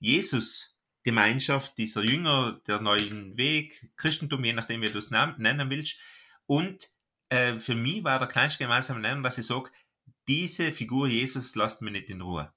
Jesus-Gemeinschaft, 0.00 1.78
dieser 1.78 2.02
Jünger, 2.02 2.60
der 2.66 2.80
neuen 2.80 3.36
Weg, 3.36 3.92
Christentum, 3.96 4.44
je 4.44 4.52
nachdem, 4.52 4.82
wie 4.82 4.90
du 4.90 4.98
es 4.98 5.10
nennen 5.10 5.70
willst. 5.70 5.98
Und 6.46 6.90
äh, 7.28 7.58
für 7.58 7.74
mich 7.74 8.04
war 8.04 8.18
der 8.18 8.28
kleinste 8.28 8.64
gemeinsame 8.64 9.00
Nenner, 9.00 9.22
dass 9.22 9.38
ich 9.38 9.46
sage, 9.46 9.70
diese 10.28 10.72
Figur 10.72 11.08
Jesus 11.08 11.54
lasst 11.54 11.82
mir 11.82 11.90
nicht 11.90 12.10
in 12.10 12.20
Ruhe. 12.20 12.52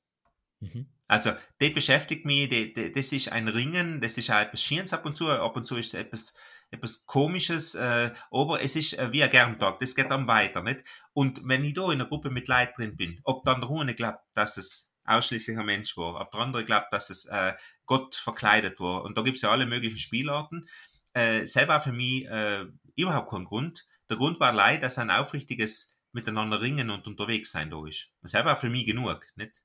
Mhm. 0.60 0.88
Also, 1.08 1.32
die 1.62 1.70
beschäftigt 1.70 2.26
mich, 2.26 2.50
die, 2.50 2.74
die, 2.74 2.92
das 2.92 3.12
ist 3.12 3.32
ein 3.32 3.48
Ringen, 3.48 4.02
das 4.02 4.18
ist 4.18 4.30
auch 4.30 4.40
etwas 4.40 4.64
Schieres 4.64 4.94
ab 4.94 5.06
und 5.06 5.16
zu, 5.16 5.30
ab 5.30 5.56
und 5.56 5.66
zu 5.66 5.78
ist 5.78 5.88
es 5.88 5.94
etwas 5.96 6.36
etwas 6.72 7.06
Komisches, 7.06 7.76
äh, 7.76 8.12
aber 8.32 8.62
es 8.62 8.76
ist 8.76 8.98
äh, 8.98 9.12
wie 9.12 9.24
ein 9.24 9.30
Gerntag, 9.30 9.80
das 9.80 9.96
geht 9.96 10.12
dann 10.12 10.28
weiter, 10.28 10.62
nicht? 10.62 10.84
Und 11.14 11.42
wenn 11.44 11.64
ich 11.64 11.74
da 11.74 11.86
in 11.86 12.02
einer 12.02 12.08
Gruppe 12.08 12.30
mit 12.30 12.48
Leuten 12.48 12.74
drin 12.76 12.98
bin, 12.98 13.20
ob 13.24 13.44
dann 13.44 13.62
der 13.62 13.70
eine 13.70 13.96
glaubt, 13.96 14.24
dass 14.34 14.58
es 14.58 14.94
ausschließlich 15.06 15.58
ein 15.58 15.66
Mensch 15.66 15.98
war, 15.98 16.22
ob 16.22 16.32
der 16.32 16.42
andere 16.42 16.66
glaubt, 16.66 16.94
dass 16.94 17.10
es 17.10 17.26
äh, 17.26 17.54
Gott 17.86 18.16
verkleidet 18.16 18.80
war, 18.80 19.04
und 19.04 19.18
da 19.18 19.24
gibt 19.24 19.38
es 19.38 19.42
ja 19.42 19.52
alle 19.52 19.66
möglichen 19.66 19.98
Spielarten, 19.98 20.68
äh, 21.14 21.46
selber 21.46 21.80
für 21.80 21.92
mich 21.92 22.26
äh, 22.26 22.66
überhaupt 22.96 23.32
kein 23.32 23.46
Grund. 23.46 23.86
Der 24.10 24.18
Grund 24.18 24.40
war 24.40 24.54
leider, 24.54 24.84
dass 24.84 25.00
ein 25.00 25.10
aufrichtiges 25.10 26.00
Miteinander 26.12 26.62
ringen 26.62 26.90
und 26.90 27.08
unterwegs 27.08 27.52
sein 27.52 27.70
da 27.70 27.86
ist. 27.88 28.10
Das 28.22 28.34
war 28.34 28.56
für 28.56 28.70
mich 28.70 28.86
genug, 28.86 29.26
nicht? 29.36 29.64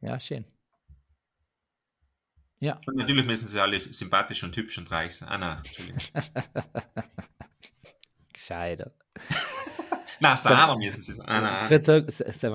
Ja, 0.00 0.20
schön. 0.20 0.44
Ja. 2.58 2.78
Und 2.86 2.96
natürlich 2.96 3.26
müssen 3.26 3.46
sie 3.46 3.60
alle 3.60 3.78
sympathisch 3.80 4.42
und 4.42 4.56
hübsch 4.56 4.78
und 4.78 4.90
reich 4.90 5.14
sein. 5.16 5.28
Ah, 5.28 5.38
nein, 5.38 5.58
Entschuldigung. 5.58 6.00
Gescheiter. 8.32 8.92
Na, 10.20 10.36
Sarah 10.36 10.76
müssen 10.76 11.02
sie 11.02 11.12
sein. 11.12 11.28
Ah, 11.28 11.68
nein. 11.68 11.82
So, 11.82 12.00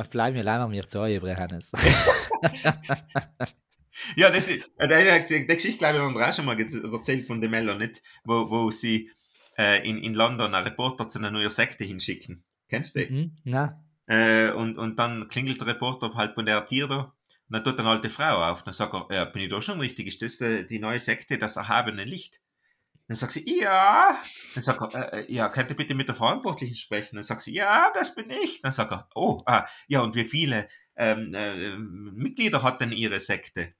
bleiben 0.09 0.35
wir 0.35 0.43
leider 0.43 0.67
mir 0.67 0.87
zu 0.87 0.99
euch, 0.99 1.21
Hannes. 1.21 1.71
ja, 4.15 4.31
das 4.31 4.47
ist, 4.47 4.67
äh, 4.77 4.87
der, 4.87 5.19
der, 5.19 5.21
Geschichte, 5.21 5.77
glaube 5.77 5.97
ich, 5.97 6.01
haben 6.01 6.15
wir 6.15 6.27
auch 6.27 6.33
schon 6.33 6.45
mal 6.45 6.59
erzählt 6.59 7.27
von 7.27 7.39
dem 7.39 7.51
Mello, 7.51 7.75
nicht? 7.75 8.01
Wo, 8.23 8.49
wo 8.49 8.71
sie 8.71 9.11
äh, 9.57 9.87
in, 9.87 9.99
in 9.99 10.15
London 10.15 10.55
einen 10.55 10.65
Reporter 10.65 11.07
zu 11.07 11.19
einer 11.19 11.29
neuen 11.29 11.51
Sekte 11.51 11.83
hinschicken. 11.83 12.43
Kennst 12.67 12.95
du 12.95 12.99
den? 12.99 13.15
Mhm, 13.15 13.37
na. 13.43 13.83
Äh, 14.07 14.49
und, 14.51 14.79
und 14.79 14.97
dann 14.97 15.27
klingelt 15.27 15.61
der 15.61 15.67
Reporter 15.67 16.11
halt 16.15 16.33
von 16.33 16.45
der 16.45 16.65
Tier 16.65 16.87
da 16.87 17.13
und 17.51 17.55
dann 17.55 17.65
tut 17.65 17.79
eine 17.79 17.89
alte 17.89 18.09
Frau 18.09 18.49
auf. 18.49 18.63
Dann 18.63 18.73
sagt 18.73 18.93
er, 18.93 19.07
ja, 19.13 19.25
bin 19.25 19.41
ich 19.41 19.49
da 19.49 19.61
schon 19.61 19.81
richtig? 19.81 20.07
Ist 20.07 20.21
das 20.21 20.37
die, 20.37 20.65
die 20.65 20.79
neue 20.79 21.01
Sekte, 21.01 21.37
das 21.37 21.57
erhabene 21.57 22.05
Licht? 22.05 22.39
Dann 23.09 23.17
sagt 23.17 23.33
sie, 23.33 23.59
ja. 23.59 24.17
Dann 24.53 24.63
sagt 24.63 24.93
er, 24.93 25.13
äh, 25.13 25.23
äh, 25.23 25.33
ja, 25.33 25.49
könnt 25.49 25.69
ihr 25.69 25.75
bitte 25.75 25.93
mit 25.93 26.07
der 26.07 26.15
Verantwortlichen 26.15 26.77
sprechen? 26.77 27.17
Dann 27.17 27.25
sagt 27.25 27.41
sie, 27.41 27.53
ja, 27.53 27.91
das 27.93 28.15
bin 28.15 28.29
ich. 28.29 28.61
Dann 28.61 28.71
sagt 28.71 28.93
er, 28.93 29.09
oh, 29.15 29.41
ah, 29.47 29.67
ja, 29.89 29.99
und 29.99 30.15
wie 30.15 30.23
viele 30.23 30.69
ähm, 30.95 31.33
äh, 31.33 31.75
Mitglieder 31.75 32.63
hat 32.63 32.79
denn 32.79 32.93
Ihre 32.93 33.19
Sekte? 33.19 33.73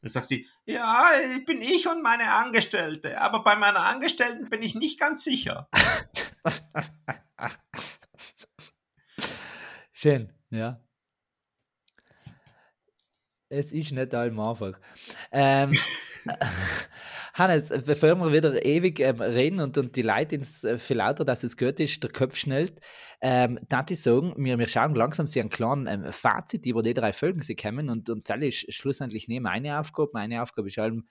Dann 0.00 0.10
sagt 0.10 0.26
sie, 0.26 0.48
ja, 0.64 1.08
bin 1.46 1.62
ich 1.62 1.86
und 1.86 2.02
meine 2.02 2.32
Angestellte, 2.32 3.20
aber 3.20 3.44
bei 3.44 3.54
meiner 3.54 3.84
Angestellten 3.84 4.50
bin 4.50 4.60
ich 4.60 4.74
nicht 4.74 4.98
ganz 4.98 5.22
sicher. 5.22 5.68
Schön, 9.92 10.32
ja 10.50 10.82
es 13.52 13.72
ist 13.72 13.92
nicht 13.92 14.14
allem 14.14 14.40
einfach. 14.40 14.78
Ähm, 15.30 15.70
Hannes, 17.34 17.70
bevor 17.84 18.14
wir 18.16 18.32
wieder 18.32 18.64
ewig 18.64 19.00
ähm, 19.00 19.20
reden 19.20 19.60
und, 19.60 19.78
und 19.78 19.96
die 19.96 20.02
Leute 20.02 20.36
ins 20.36 20.64
äh, 20.64 20.78
viel 20.78 20.98
lauter, 20.98 21.24
dass 21.24 21.42
es 21.44 21.56
gehört 21.56 21.80
ist, 21.80 22.02
der 22.02 22.10
Kopf 22.10 22.36
schnellt, 22.36 22.80
ähm, 23.20 23.58
darf 23.68 23.90
ich 23.90 24.00
sagen, 24.00 24.34
wir, 24.36 24.58
wir 24.58 24.68
schauen 24.68 24.94
langsam 24.94 25.26
sie 25.26 25.40
einen 25.40 25.50
kleinen 25.50 25.86
ähm, 25.86 26.12
Fazit 26.12 26.66
über 26.66 26.82
die 26.82 26.94
drei 26.94 27.12
Folgen 27.12 27.40
sie 27.40 27.56
kommen 27.56 27.88
und, 27.88 28.10
und 28.10 28.28
das 28.28 28.42
ist 28.42 28.74
schlussendlich 28.74 29.28
nicht 29.28 29.42
meine 29.42 29.78
Aufgabe. 29.78 30.10
Meine 30.12 30.42
Aufgabe 30.42 30.68
ist 30.68 30.78
allem, 30.78 31.08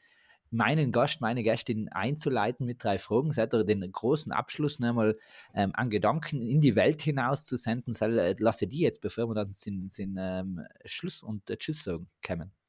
meinen 0.52 0.92
Gast, 0.92 1.22
meine 1.22 1.44
Gästin 1.44 1.90
einzuleiten 1.90 2.66
mit 2.66 2.84
drei 2.84 2.98
Fragen, 2.98 3.32
seid 3.32 3.54
ihr 3.54 3.64
den 3.64 3.90
großen 3.92 4.32
Abschluss 4.32 4.80
nochmal 4.80 5.18
ähm, 5.54 5.72
an 5.74 5.90
Gedanken 5.90 6.42
in 6.42 6.62
die 6.62 6.76
Welt 6.76 7.02
hinaus 7.02 7.46
zu 7.46 7.58
senden, 7.58 7.94
soll, 7.94 8.20
äh, 8.20 8.36
lasse 8.38 8.68
die 8.68 8.80
jetzt, 8.80 9.02
bevor 9.02 9.28
wir 9.28 9.36
dann 9.36 9.54
den, 9.66 9.90
ähm, 10.20 10.62
Schluss 10.86 11.24
und 11.24 11.50
äh, 11.50 11.58
Tschüss 11.58 11.84
sagen 11.84 12.08
kommen. 12.26 12.61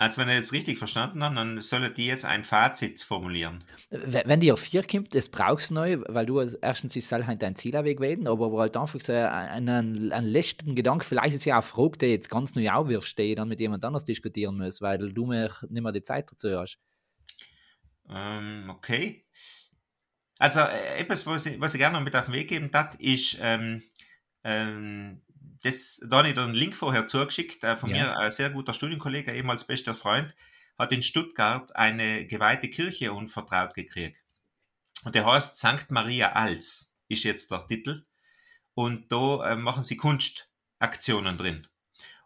Also 0.00 0.20
wenn 0.20 0.28
er 0.28 0.36
jetzt 0.36 0.52
richtig 0.52 0.78
verstanden 0.78 1.24
hat, 1.24 1.36
dann 1.36 1.60
soll 1.60 1.90
die 1.90 2.06
jetzt 2.06 2.24
ein 2.24 2.44
Fazit 2.44 3.02
formulieren. 3.02 3.64
Wenn 3.90 4.38
die 4.38 4.52
auf 4.52 4.60
vier 4.60 4.84
kommt, 4.84 5.12
das 5.12 5.28
brauchst 5.28 5.70
du 5.70 5.74
neu, 5.74 5.98
weil 6.06 6.24
du 6.24 6.40
erstens 6.40 6.94
ist 6.94 7.10
halt 7.10 7.42
dein 7.42 7.56
Zielweg 7.56 7.98
wählen, 7.98 8.28
aber, 8.28 8.56
halt 8.60 8.76
einfach 8.76 9.00
so 9.00 9.12
einen, 9.12 10.12
einen 10.12 10.28
letzten 10.28 10.76
Gedanken, 10.76 11.02
vielleicht 11.02 11.34
ist 11.34 11.40
es 11.40 11.44
ja 11.46 11.58
auch 11.58 11.64
Frage, 11.64 11.98
die 11.98 12.06
jetzt 12.06 12.30
ganz 12.30 12.54
neu 12.54 12.70
aufwirfst, 12.70 13.18
die 13.18 13.34
dann 13.34 13.48
mit 13.48 13.58
jemand 13.58 13.84
anders 13.84 14.04
diskutieren 14.04 14.56
muss, 14.58 14.80
weil 14.80 15.12
du 15.12 15.26
mir 15.26 15.50
nicht 15.68 15.82
mehr 15.82 15.92
die 15.92 16.02
Zeit 16.02 16.30
dazu 16.30 16.56
hast. 16.56 16.78
Ähm, 18.08 18.70
okay. 18.70 19.26
Also 20.38 20.60
äh, 20.60 21.00
etwas, 21.00 21.26
was 21.26 21.46
ich, 21.46 21.60
was 21.60 21.74
ich 21.74 21.80
gerne 21.80 21.96
noch 21.96 22.04
mit 22.04 22.14
auf 22.14 22.26
den 22.26 22.34
Weg 22.34 22.48
geben 22.48 22.70
darf, 22.70 22.94
ist 23.00 23.38
ähm, 23.42 23.82
ähm, 24.44 25.22
das, 25.62 26.00
da 26.08 26.18
habe 26.18 26.28
ich 26.28 26.38
einen 26.38 26.54
Link 26.54 26.74
vorher 26.74 27.08
zugeschickt, 27.08 27.64
äh, 27.64 27.76
von 27.76 27.90
ja. 27.90 27.96
mir 27.96 28.18
ein 28.18 28.30
sehr 28.30 28.50
guter 28.50 28.74
Studienkollege, 28.74 29.32
ehemals 29.32 29.66
bester 29.66 29.94
Freund, 29.94 30.34
hat 30.78 30.92
in 30.92 31.02
Stuttgart 31.02 31.74
eine 31.74 32.26
geweihte 32.26 32.68
Kirche 32.68 33.12
unvertraut 33.12 33.74
gekriegt. 33.74 34.18
Und 35.04 35.14
der 35.14 35.26
heißt 35.26 35.56
St. 35.56 35.90
Maria 35.90 36.32
Als, 36.32 36.96
ist 37.08 37.24
jetzt 37.24 37.50
der 37.50 37.66
Titel. 37.66 38.04
Und 38.74 39.10
da 39.10 39.52
äh, 39.52 39.56
machen 39.56 39.84
sie 39.84 39.96
Kunstaktionen 39.96 41.36
drin. 41.36 41.66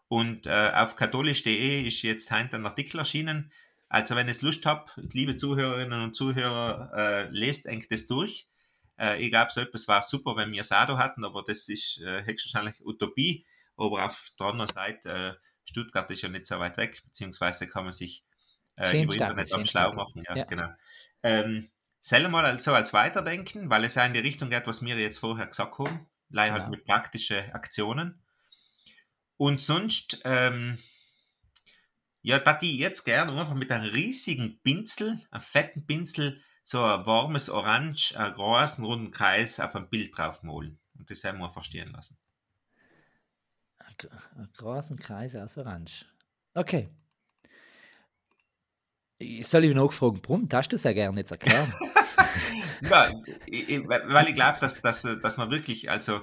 Und 0.07 0.45
äh, 0.45 0.71
auf 0.75 0.95
katholisch.de 0.95 1.87
ist 1.87 2.03
jetzt 2.03 2.29
heute 2.31 2.57
ein 2.57 2.65
Artikel 2.65 2.99
erschienen. 2.99 3.51
Also 3.89 4.15
wenn 4.15 4.27
ihr 4.27 4.35
Lust 4.41 4.65
habt, 4.65 4.93
liebe 5.13 5.35
Zuhörerinnen 5.35 6.01
und 6.01 6.15
Zuhörer, 6.15 6.91
äh, 6.95 7.29
lest 7.31 7.65
eng 7.65 7.83
das 7.89 8.07
durch. 8.07 8.47
Äh, 8.99 9.21
ich 9.21 9.29
glaube, 9.29 9.51
so 9.51 9.61
etwas 9.61 9.87
war 9.87 10.01
super, 10.01 10.35
wenn 10.35 10.51
wir 10.51 10.63
Sado 10.63 10.97
hatten, 10.97 11.25
aber 11.25 11.43
das 11.45 11.69
ist 11.69 11.99
äh, 12.01 12.23
höchstwahrscheinlich 12.25 12.85
Utopie. 12.85 13.45
Aber 13.75 14.05
auf 14.05 14.31
der 14.39 14.47
anderen 14.47 14.71
Seite, 14.71 15.09
äh, 15.09 15.33
Stuttgart 15.69 16.09
ist 16.11 16.21
ja 16.21 16.29
nicht 16.29 16.45
so 16.45 16.59
weit 16.59 16.77
weg, 16.77 17.01
beziehungsweise 17.03 17.67
kann 17.67 17.85
man 17.85 17.93
sich 17.93 18.23
äh, 18.75 19.03
über 19.03 19.13
Internet 19.13 19.53
auch 19.53 19.65
schlau 19.65 19.93
machen. 19.93 20.23
Ja, 20.27 20.35
ja. 20.35 20.45
genau. 20.45 20.67
Ähm, 21.23 21.69
selber 21.99 22.29
mal 22.29 22.59
so 22.59 22.73
als 22.73 22.93
Weiterdenken, 22.93 23.69
weil 23.69 23.85
es 23.85 23.95
ja 23.95 24.05
in 24.05 24.13
die 24.13 24.19
Richtung 24.19 24.49
geht, 24.49 24.67
was 24.67 24.81
wir 24.81 24.97
jetzt 24.97 25.19
vorher 25.19 25.47
gesagt 25.47 25.79
haben, 25.79 26.07
leider 26.29 26.53
halt 26.53 26.69
mit 26.69 26.83
praktischen 26.83 27.51
Aktionen. 27.53 28.21
Und 29.37 29.61
sonst, 29.61 30.21
ähm, 30.25 30.77
ja, 32.21 32.39
da 32.39 32.53
die 32.53 32.77
jetzt 32.77 33.03
gerne 33.03 33.31
einfach 33.31 33.55
mit 33.55 33.71
einem 33.71 33.89
riesigen 33.89 34.61
Pinsel, 34.61 35.19
einem 35.31 35.41
fetten 35.41 35.85
Pinsel, 35.85 36.41
so 36.63 36.83
ein 36.83 37.05
warmes 37.05 37.49
Orange, 37.49 38.15
einen 38.17 38.33
großen 38.33 38.85
runden 38.85 39.11
Kreis 39.11 39.59
auf 39.59 39.75
ein 39.75 39.89
Bild 39.89 40.17
draufmalen. 40.17 40.79
Und 40.97 41.09
das 41.09 41.23
haben 41.23 41.39
wir 41.39 41.45
einfach 41.45 41.63
stehen 41.63 41.91
lassen. 41.91 42.17
Ein 44.35 44.49
großen 44.53 44.97
Kreis 44.97 45.35
aus 45.35 45.57
Orange. 45.57 46.05
Okay. 46.53 46.89
Ich 49.17 49.47
soll 49.47 49.65
ich 49.65 49.75
noch 49.75 49.93
fragen, 49.93 50.21
warum 50.23 50.47
darfst 50.47 50.71
du 50.71 50.75
es 50.75 50.83
ja 50.83 50.93
gerne 50.93 51.19
jetzt 51.19 51.31
erklären? 51.31 51.71
ja, 52.81 53.11
ich, 53.45 53.87
weil 53.87 54.27
ich 54.27 54.33
glaube, 54.33 54.59
dass, 54.59 54.81
dass, 54.81 55.03
dass 55.21 55.37
man 55.37 55.51
wirklich, 55.51 55.89
also 55.89 56.21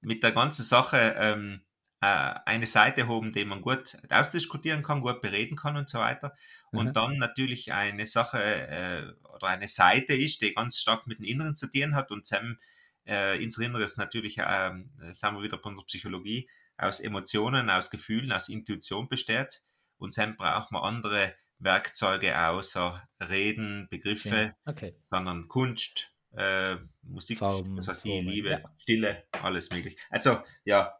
mit 0.00 0.22
der 0.22 0.32
ganzen 0.32 0.62
Sache 0.62 1.14
ähm, 1.16 1.62
äh, 2.00 2.34
eine 2.44 2.66
Seite 2.66 3.08
haben, 3.08 3.32
die 3.32 3.44
man 3.44 3.62
gut 3.62 3.96
ausdiskutieren 4.10 4.82
kann, 4.82 5.00
gut 5.00 5.20
bereden 5.20 5.56
kann 5.56 5.76
und 5.76 5.88
so 5.88 5.98
weiter. 5.98 6.34
Und 6.70 6.88
mhm. 6.88 6.92
dann 6.92 7.18
natürlich 7.18 7.72
eine 7.72 8.06
Sache 8.06 8.42
äh, 8.42 9.12
oder 9.44 9.52
eine 9.52 9.68
Seite 9.68 10.14
ist, 10.14 10.40
die 10.40 10.54
ganz 10.54 10.78
stark 10.78 11.06
mit 11.06 11.18
dem 11.18 11.24
Inneren 11.24 11.56
zu 11.56 11.70
tun 11.70 11.94
hat. 11.94 12.10
Und 12.10 12.26
Sam, 12.26 12.58
äh, 13.04 13.42
unser 13.42 13.62
Inneres 13.62 13.96
natürlich, 13.96 14.38
äh, 14.38 14.70
sagen 15.12 15.36
wir 15.36 15.42
wieder 15.42 15.58
von 15.58 15.76
der 15.76 15.84
Psychologie, 15.84 16.48
aus 16.76 17.00
Emotionen, 17.00 17.70
aus 17.70 17.90
Gefühlen, 17.90 18.32
aus 18.32 18.48
Intuition 18.48 19.08
besteht. 19.08 19.62
Und 19.98 20.12
Sam 20.12 20.36
braucht 20.36 20.72
man 20.72 20.82
andere 20.82 21.34
Werkzeuge 21.58 22.38
außer 22.38 23.06
Reden, 23.28 23.86
Begriffe, 23.90 24.54
okay. 24.64 24.96
sondern 25.02 25.46
Kunst, 25.46 26.12
äh, 26.32 26.76
Musik, 27.02 27.38
Farben, 27.38 27.76
das 27.76 27.88
heißt, 27.88 28.04
Liebe, 28.04 28.50
ja. 28.50 28.60
Stille, 28.76 29.24
alles 29.30 29.70
möglich. 29.70 29.96
Also, 30.10 30.42
ja, 30.64 30.98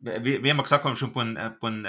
wie, 0.00 0.38
wie 0.38 0.42
wir 0.42 0.62
gesagt 0.62 0.84
haben, 0.84 0.96
schon 0.96 1.12
von, 1.12 1.36
von, 1.60 1.86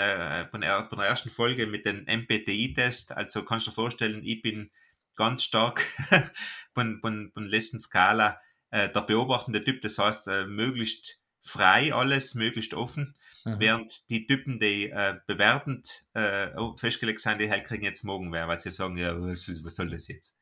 von 0.52 0.62
der 0.62 0.90
ersten 1.06 1.30
Folge 1.30 1.68
mit 1.68 1.86
dem 1.86 2.06
MPTI-Test, 2.06 3.12
also 3.12 3.44
kannst 3.44 3.68
du 3.68 3.72
dir 3.72 3.76
vorstellen, 3.76 4.24
ich 4.24 4.42
bin 4.42 4.72
ganz 5.16 5.44
stark 5.44 5.82
von, 6.74 7.00
von, 7.02 7.32
von 7.34 7.46
letzten 7.46 7.80
Skala 7.80 8.40
äh, 8.72 8.90
der 8.90 9.02
beobachtende 9.02 9.64
Typ, 9.64 9.82
das 9.82 9.98
heißt, 9.98 10.28
äh, 10.28 10.46
möglichst 10.46 11.20
frei 11.42 11.94
alles, 11.94 12.36
möglichst 12.36 12.74
offen, 12.74 13.16
mhm. 13.46 13.60
während 13.60 14.10
die 14.10 14.26
Typen, 14.26 14.60
die 14.60 14.90
äh, 14.90 15.16
bewertend 15.28 16.06
äh, 16.14 16.50
festgelegt 16.78 17.20
sind, 17.20 17.40
die 17.40 17.50
halt 17.50 17.66
kriegen 17.66 17.84
jetzt 17.84 18.04
morgen 18.04 18.32
wer, 18.32 18.48
weil 18.48 18.60
sie 18.60 18.72
sagen, 18.72 18.98
ja, 18.98 19.16
was, 19.22 19.48
was 19.64 19.76
soll 19.76 19.90
das 19.90 20.08
jetzt? 20.08 20.38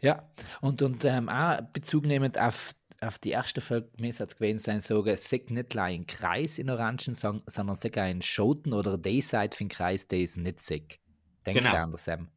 Ja, 0.00 0.28
und, 0.60 0.82
und 0.82 1.04
ähm, 1.04 1.28
auch 1.28 1.60
Bezug 1.72 2.04
nehmend 2.04 2.38
auf 2.38 2.74
auf 3.00 3.18
die 3.18 3.30
erste 3.30 3.60
Folge 3.60 3.90
müsste 3.98 4.24
es 4.24 4.36
gewesen 4.36 4.58
sein, 4.58 4.80
sagen, 4.80 5.16
sag 5.16 5.50
nicht 5.50 5.76
ein 5.76 6.06
Kreis 6.06 6.58
in 6.58 6.70
Orangen, 6.70 7.14
sondern 7.14 7.76
sag 7.76 7.98
ein 7.98 8.22
Schoten 8.22 8.72
oder 8.72 8.96
die 8.96 9.20
Seite 9.20 9.56
für 9.56 9.64
den 9.64 9.68
Kreis, 9.68 10.06
der 10.08 10.20
ist 10.20 10.36
nicht 10.36 10.60
sick. 10.60 11.00
Denk 11.44 11.58
genau. 11.58 11.74
an 11.74 11.92
Sam. 11.96 12.28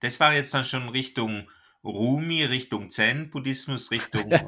Das 0.00 0.20
war 0.20 0.34
jetzt 0.34 0.54
dann 0.54 0.64
schon 0.64 0.88
Richtung 0.88 1.48
Rumi, 1.84 2.44
Richtung 2.44 2.90
Zen-Buddhismus, 2.90 3.90
Richtung 3.90 4.30
äh, 4.32 4.44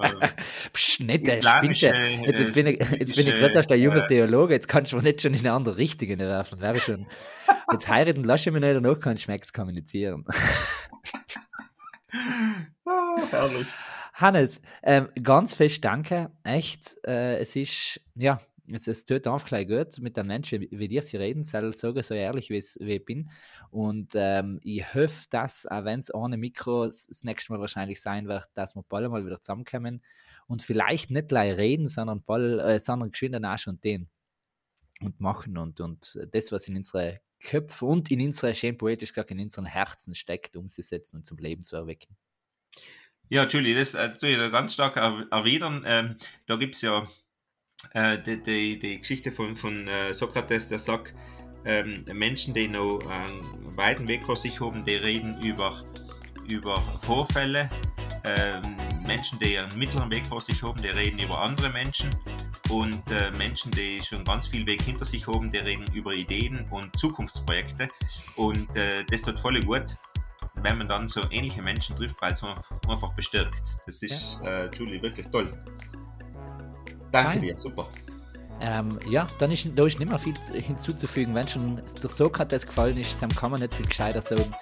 Psch, 0.72 1.00
nicht, 1.00 1.26
islamische... 1.26 1.86
Jetzt, 1.86 2.38
jetzt, 2.38 2.54
bin 2.54 2.66
ich, 2.66 2.78
jetzt 2.78 3.16
bin 3.16 3.28
ich 3.28 3.34
gerade 3.34 3.66
der 3.66 3.78
junge 3.78 4.04
äh, 4.04 4.08
Theologe, 4.08 4.54
jetzt 4.54 4.68
kannst 4.68 4.92
du 4.92 4.96
mir 4.96 5.02
nicht 5.02 5.22
schon 5.22 5.34
in 5.34 5.40
eine 5.40 5.52
andere 5.52 5.76
Richtung 5.76 6.18
werfen. 6.18 6.60
Wäre 6.60 6.76
schon, 6.76 7.06
jetzt 7.72 7.88
heiraten, 7.88 8.24
lass 8.24 8.46
ich 8.46 8.52
mich 8.52 8.60
nicht, 8.60 8.74
danach 8.74 8.98
kann 8.98 9.16
ich 9.16 9.52
kommunizieren. 9.52 10.24
oh, 12.84 13.18
herrlich. 13.30 13.66
Hannes, 14.14 14.60
ähm, 14.82 15.08
ganz 15.22 15.54
fest 15.54 15.84
danke. 15.84 16.30
Echt, 16.44 16.96
äh, 17.06 17.38
es 17.38 17.56
ist, 17.56 18.00
ja, 18.16 18.40
es, 18.74 18.86
es 18.88 19.04
tut 19.04 19.26
einfach 19.26 19.46
gleich 19.46 19.68
gut 19.68 19.98
mit 20.00 20.16
den 20.16 20.26
Menschen, 20.26 20.66
wie 20.70 20.88
dir 20.88 21.02
sie 21.02 21.16
reden, 21.16 21.44
soll 21.44 21.72
sagen, 21.72 22.02
so 22.02 22.14
ehrlich 22.14 22.50
wie, 22.50 22.58
ich 22.58 23.04
bin. 23.04 23.30
Und 23.70 24.12
ähm, 24.14 24.60
ich 24.62 24.94
hoffe, 24.94 25.24
dass, 25.30 25.66
auch 25.66 25.84
wenn 25.84 26.00
es 26.00 26.12
ohne 26.12 26.36
Mikro 26.36 26.86
das 26.86 27.22
nächste 27.22 27.52
Mal 27.52 27.60
wahrscheinlich 27.60 28.00
sein 28.00 28.28
wird, 28.28 28.48
dass 28.54 28.74
wir 28.74 28.84
bald 28.88 29.10
mal 29.10 29.24
wieder 29.24 29.40
zusammenkommen 29.40 30.02
und 30.46 30.62
vielleicht 30.62 31.10
nicht 31.10 31.28
gleich 31.28 31.56
reden, 31.56 31.88
sondern 31.88 32.22
bald, 32.22 32.60
äh, 32.60 32.80
sondern 32.80 33.10
geschwind 33.10 33.34
danach 33.34 33.58
schon 33.58 33.80
den 33.80 34.08
und 35.00 35.20
machen 35.20 35.56
und, 35.56 35.80
und 35.80 36.18
das, 36.32 36.52
was 36.52 36.68
in 36.68 36.76
unsere 36.76 37.20
Köpfe 37.40 37.86
und 37.86 38.10
in 38.10 38.20
unsere, 38.20 38.54
schön 38.54 38.76
poetisch 38.76 39.12
gesagt, 39.12 39.30
in 39.30 39.40
unseren 39.40 39.64
Herzen 39.64 40.14
steckt, 40.14 40.56
umzusetzen 40.56 41.16
und 41.16 41.24
zum 41.24 41.38
Leben 41.38 41.62
zu 41.62 41.76
erwecken. 41.76 42.16
Ja, 43.28 43.46
Julie, 43.46 43.74
das 43.74 43.94
äh, 43.94 44.12
tue 44.12 44.30
ich 44.30 44.52
ganz 44.52 44.74
stark 44.74 44.96
erwidern. 44.96 45.84
Ähm, 45.86 46.16
da 46.46 46.56
gibt 46.56 46.74
es 46.74 46.82
ja 46.82 47.06
äh, 47.94 48.18
die, 48.18 48.42
die, 48.42 48.78
die, 48.78 48.98
Geschichte 48.98 49.32
von, 49.32 49.56
von 49.56 49.86
äh, 49.88 50.14
Sokrates, 50.14 50.68
der 50.68 50.78
sagt, 50.78 51.14
ähm, 51.64 52.04
Menschen, 52.12 52.54
die 52.54 52.68
noch 52.68 53.00
einen 53.06 53.76
weiten 53.76 54.08
Weg 54.08 54.24
vor 54.24 54.36
sich 54.36 54.60
haben, 54.60 54.84
die 54.84 54.94
reden 54.94 55.40
über, 55.42 55.84
über 56.48 56.80
Vorfälle. 57.00 57.70
Ähm, 58.24 58.62
Menschen, 59.06 59.38
die 59.38 59.58
einen 59.58 59.78
mittleren 59.78 60.10
Weg 60.10 60.26
vor 60.26 60.40
sich 60.40 60.62
haben, 60.62 60.80
die 60.80 60.88
reden 60.88 61.18
über 61.18 61.40
andere 61.40 61.70
Menschen. 61.70 62.14
Und 62.68 63.02
äh, 63.10 63.30
Menschen, 63.32 63.72
die 63.72 64.00
schon 64.00 64.24
ganz 64.24 64.46
viel 64.46 64.66
Weg 64.66 64.82
hinter 64.82 65.04
sich 65.04 65.26
haben, 65.26 65.50
die 65.50 65.58
reden 65.58 65.86
über 65.92 66.14
Ideen 66.14 66.66
und 66.70 66.96
Zukunftsprojekte. 66.98 67.88
Und 68.36 68.74
äh, 68.76 69.04
das 69.10 69.22
tut 69.22 69.40
voll 69.40 69.60
gut 69.62 69.96
wenn 70.62 70.78
man 70.78 70.88
dann 70.88 71.08
so 71.08 71.22
ähnliche 71.30 71.62
Menschen 71.62 71.96
trifft, 71.96 72.20
weil 72.20 72.32
es 72.32 72.42
einfach 72.42 73.12
bestärkt. 73.14 73.62
Das 73.86 74.02
ist, 74.02 74.40
äh, 74.44 74.68
Julie, 74.76 75.02
wirklich 75.02 75.26
toll. 75.28 75.52
Danke 77.12 77.32
Fein. 77.32 77.42
dir, 77.42 77.56
super. 77.56 77.88
Ähm, 78.60 78.98
ja, 79.08 79.26
dann 79.38 79.50
ist, 79.50 79.66
da 79.74 79.86
ist 79.86 79.98
nicht 79.98 80.08
mehr 80.08 80.18
viel 80.18 80.34
hinzuzufügen. 80.52 81.34
Wenn 81.34 81.48
schon 81.48 81.76
der 82.02 82.10
Sokrates 82.10 82.66
gefallen 82.66 82.98
ist, 82.98 83.16
dann 83.20 83.30
kann 83.30 83.50
man 83.50 83.60
nicht 83.60 83.74
viel 83.74 83.86
gescheiter 83.86 84.20
sagen. 84.20 84.54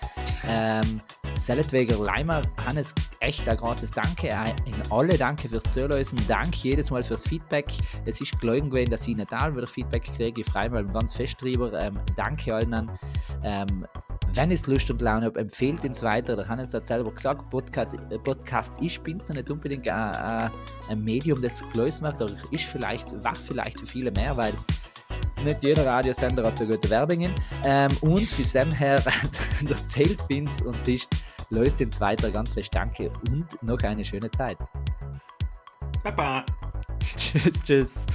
Ähm, 0.48 1.00
Selletweger 1.36 1.96
Leimer, 1.98 2.42
Hannes, 2.64 2.94
echt 3.20 3.48
ein 3.48 3.56
großes 3.56 3.92
Danke 3.92 4.28
in 4.64 4.74
alle. 4.90 5.16
Danke 5.16 5.48
fürs 5.48 5.64
Zuhören. 5.64 6.04
Danke 6.26 6.58
jedes 6.62 6.90
Mal 6.90 7.02
fürs 7.02 7.22
Feedback. 7.22 7.66
Es 8.06 8.20
ist 8.20 8.38
gelungen 8.40 8.70
gewesen, 8.70 8.90
dass 8.90 9.06
ich 9.06 9.16
nicht 9.16 9.32
all 9.32 9.54
wieder 9.56 9.66
Feedback 9.66 10.02
kriege. 10.16 10.40
Ich 10.40 10.46
freue 10.48 10.68
mich 10.68 10.92
ganz 10.92 11.14
fest 11.14 11.40
drüber. 11.40 11.72
Ähm, 11.78 11.98
danke 12.16 12.54
allen. 12.54 12.90
Ähm, 13.44 13.86
wenn 14.34 14.50
es 14.50 14.66
Lust 14.66 14.90
und 14.90 15.00
Laune 15.00 15.26
habt, 15.26 15.36
empfehlt 15.36 15.82
uns 15.84 16.02
weiter. 16.02 16.36
Der 16.36 16.46
Hannes 16.48 16.74
hat 16.74 16.86
selber 16.86 17.10
gesagt, 17.12 17.48
Podcast, 17.50 17.94
äh, 17.94 18.18
Podcast 18.18 18.72
ist 18.80 19.02
Binster 19.02 19.34
nicht 19.34 19.50
unbedingt 19.50 19.88
ein, 19.88 20.50
ein, 20.88 21.02
Medium, 21.02 21.40
das 21.40 21.62
gelöst 21.72 22.02
macht, 22.02 22.20
aber 22.20 22.32
ist 22.50 22.64
vielleicht, 22.64 23.12
wach 23.24 23.36
vielleicht 23.36 23.80
für 23.80 23.86
viele 23.86 24.10
mehr, 24.10 24.36
weil 24.36 24.54
nicht 25.44 25.62
jeder 25.62 25.86
Radiosender 25.86 26.44
hat 26.44 26.56
so 26.56 26.66
gute 26.66 26.88
Werbungen. 26.90 27.32
Ähm, 27.64 27.90
und 28.00 28.20
für 28.20 28.44
Sam 28.44 28.70
her 28.70 29.02
erzählt 29.68 30.22
Vince 30.28 30.64
und 30.64 30.80
sich 30.82 31.06
löst 31.50 31.80
uns 31.80 32.00
weiter. 32.00 32.30
Ganz 32.30 32.52
fest 32.52 32.74
Danke 32.74 33.10
und 33.30 33.46
noch 33.62 33.78
eine 33.80 34.04
schöne 34.04 34.30
Zeit. 34.30 34.58
Baba. 36.02 36.44
tschüss, 37.16 37.64
tschüss. 37.64 38.06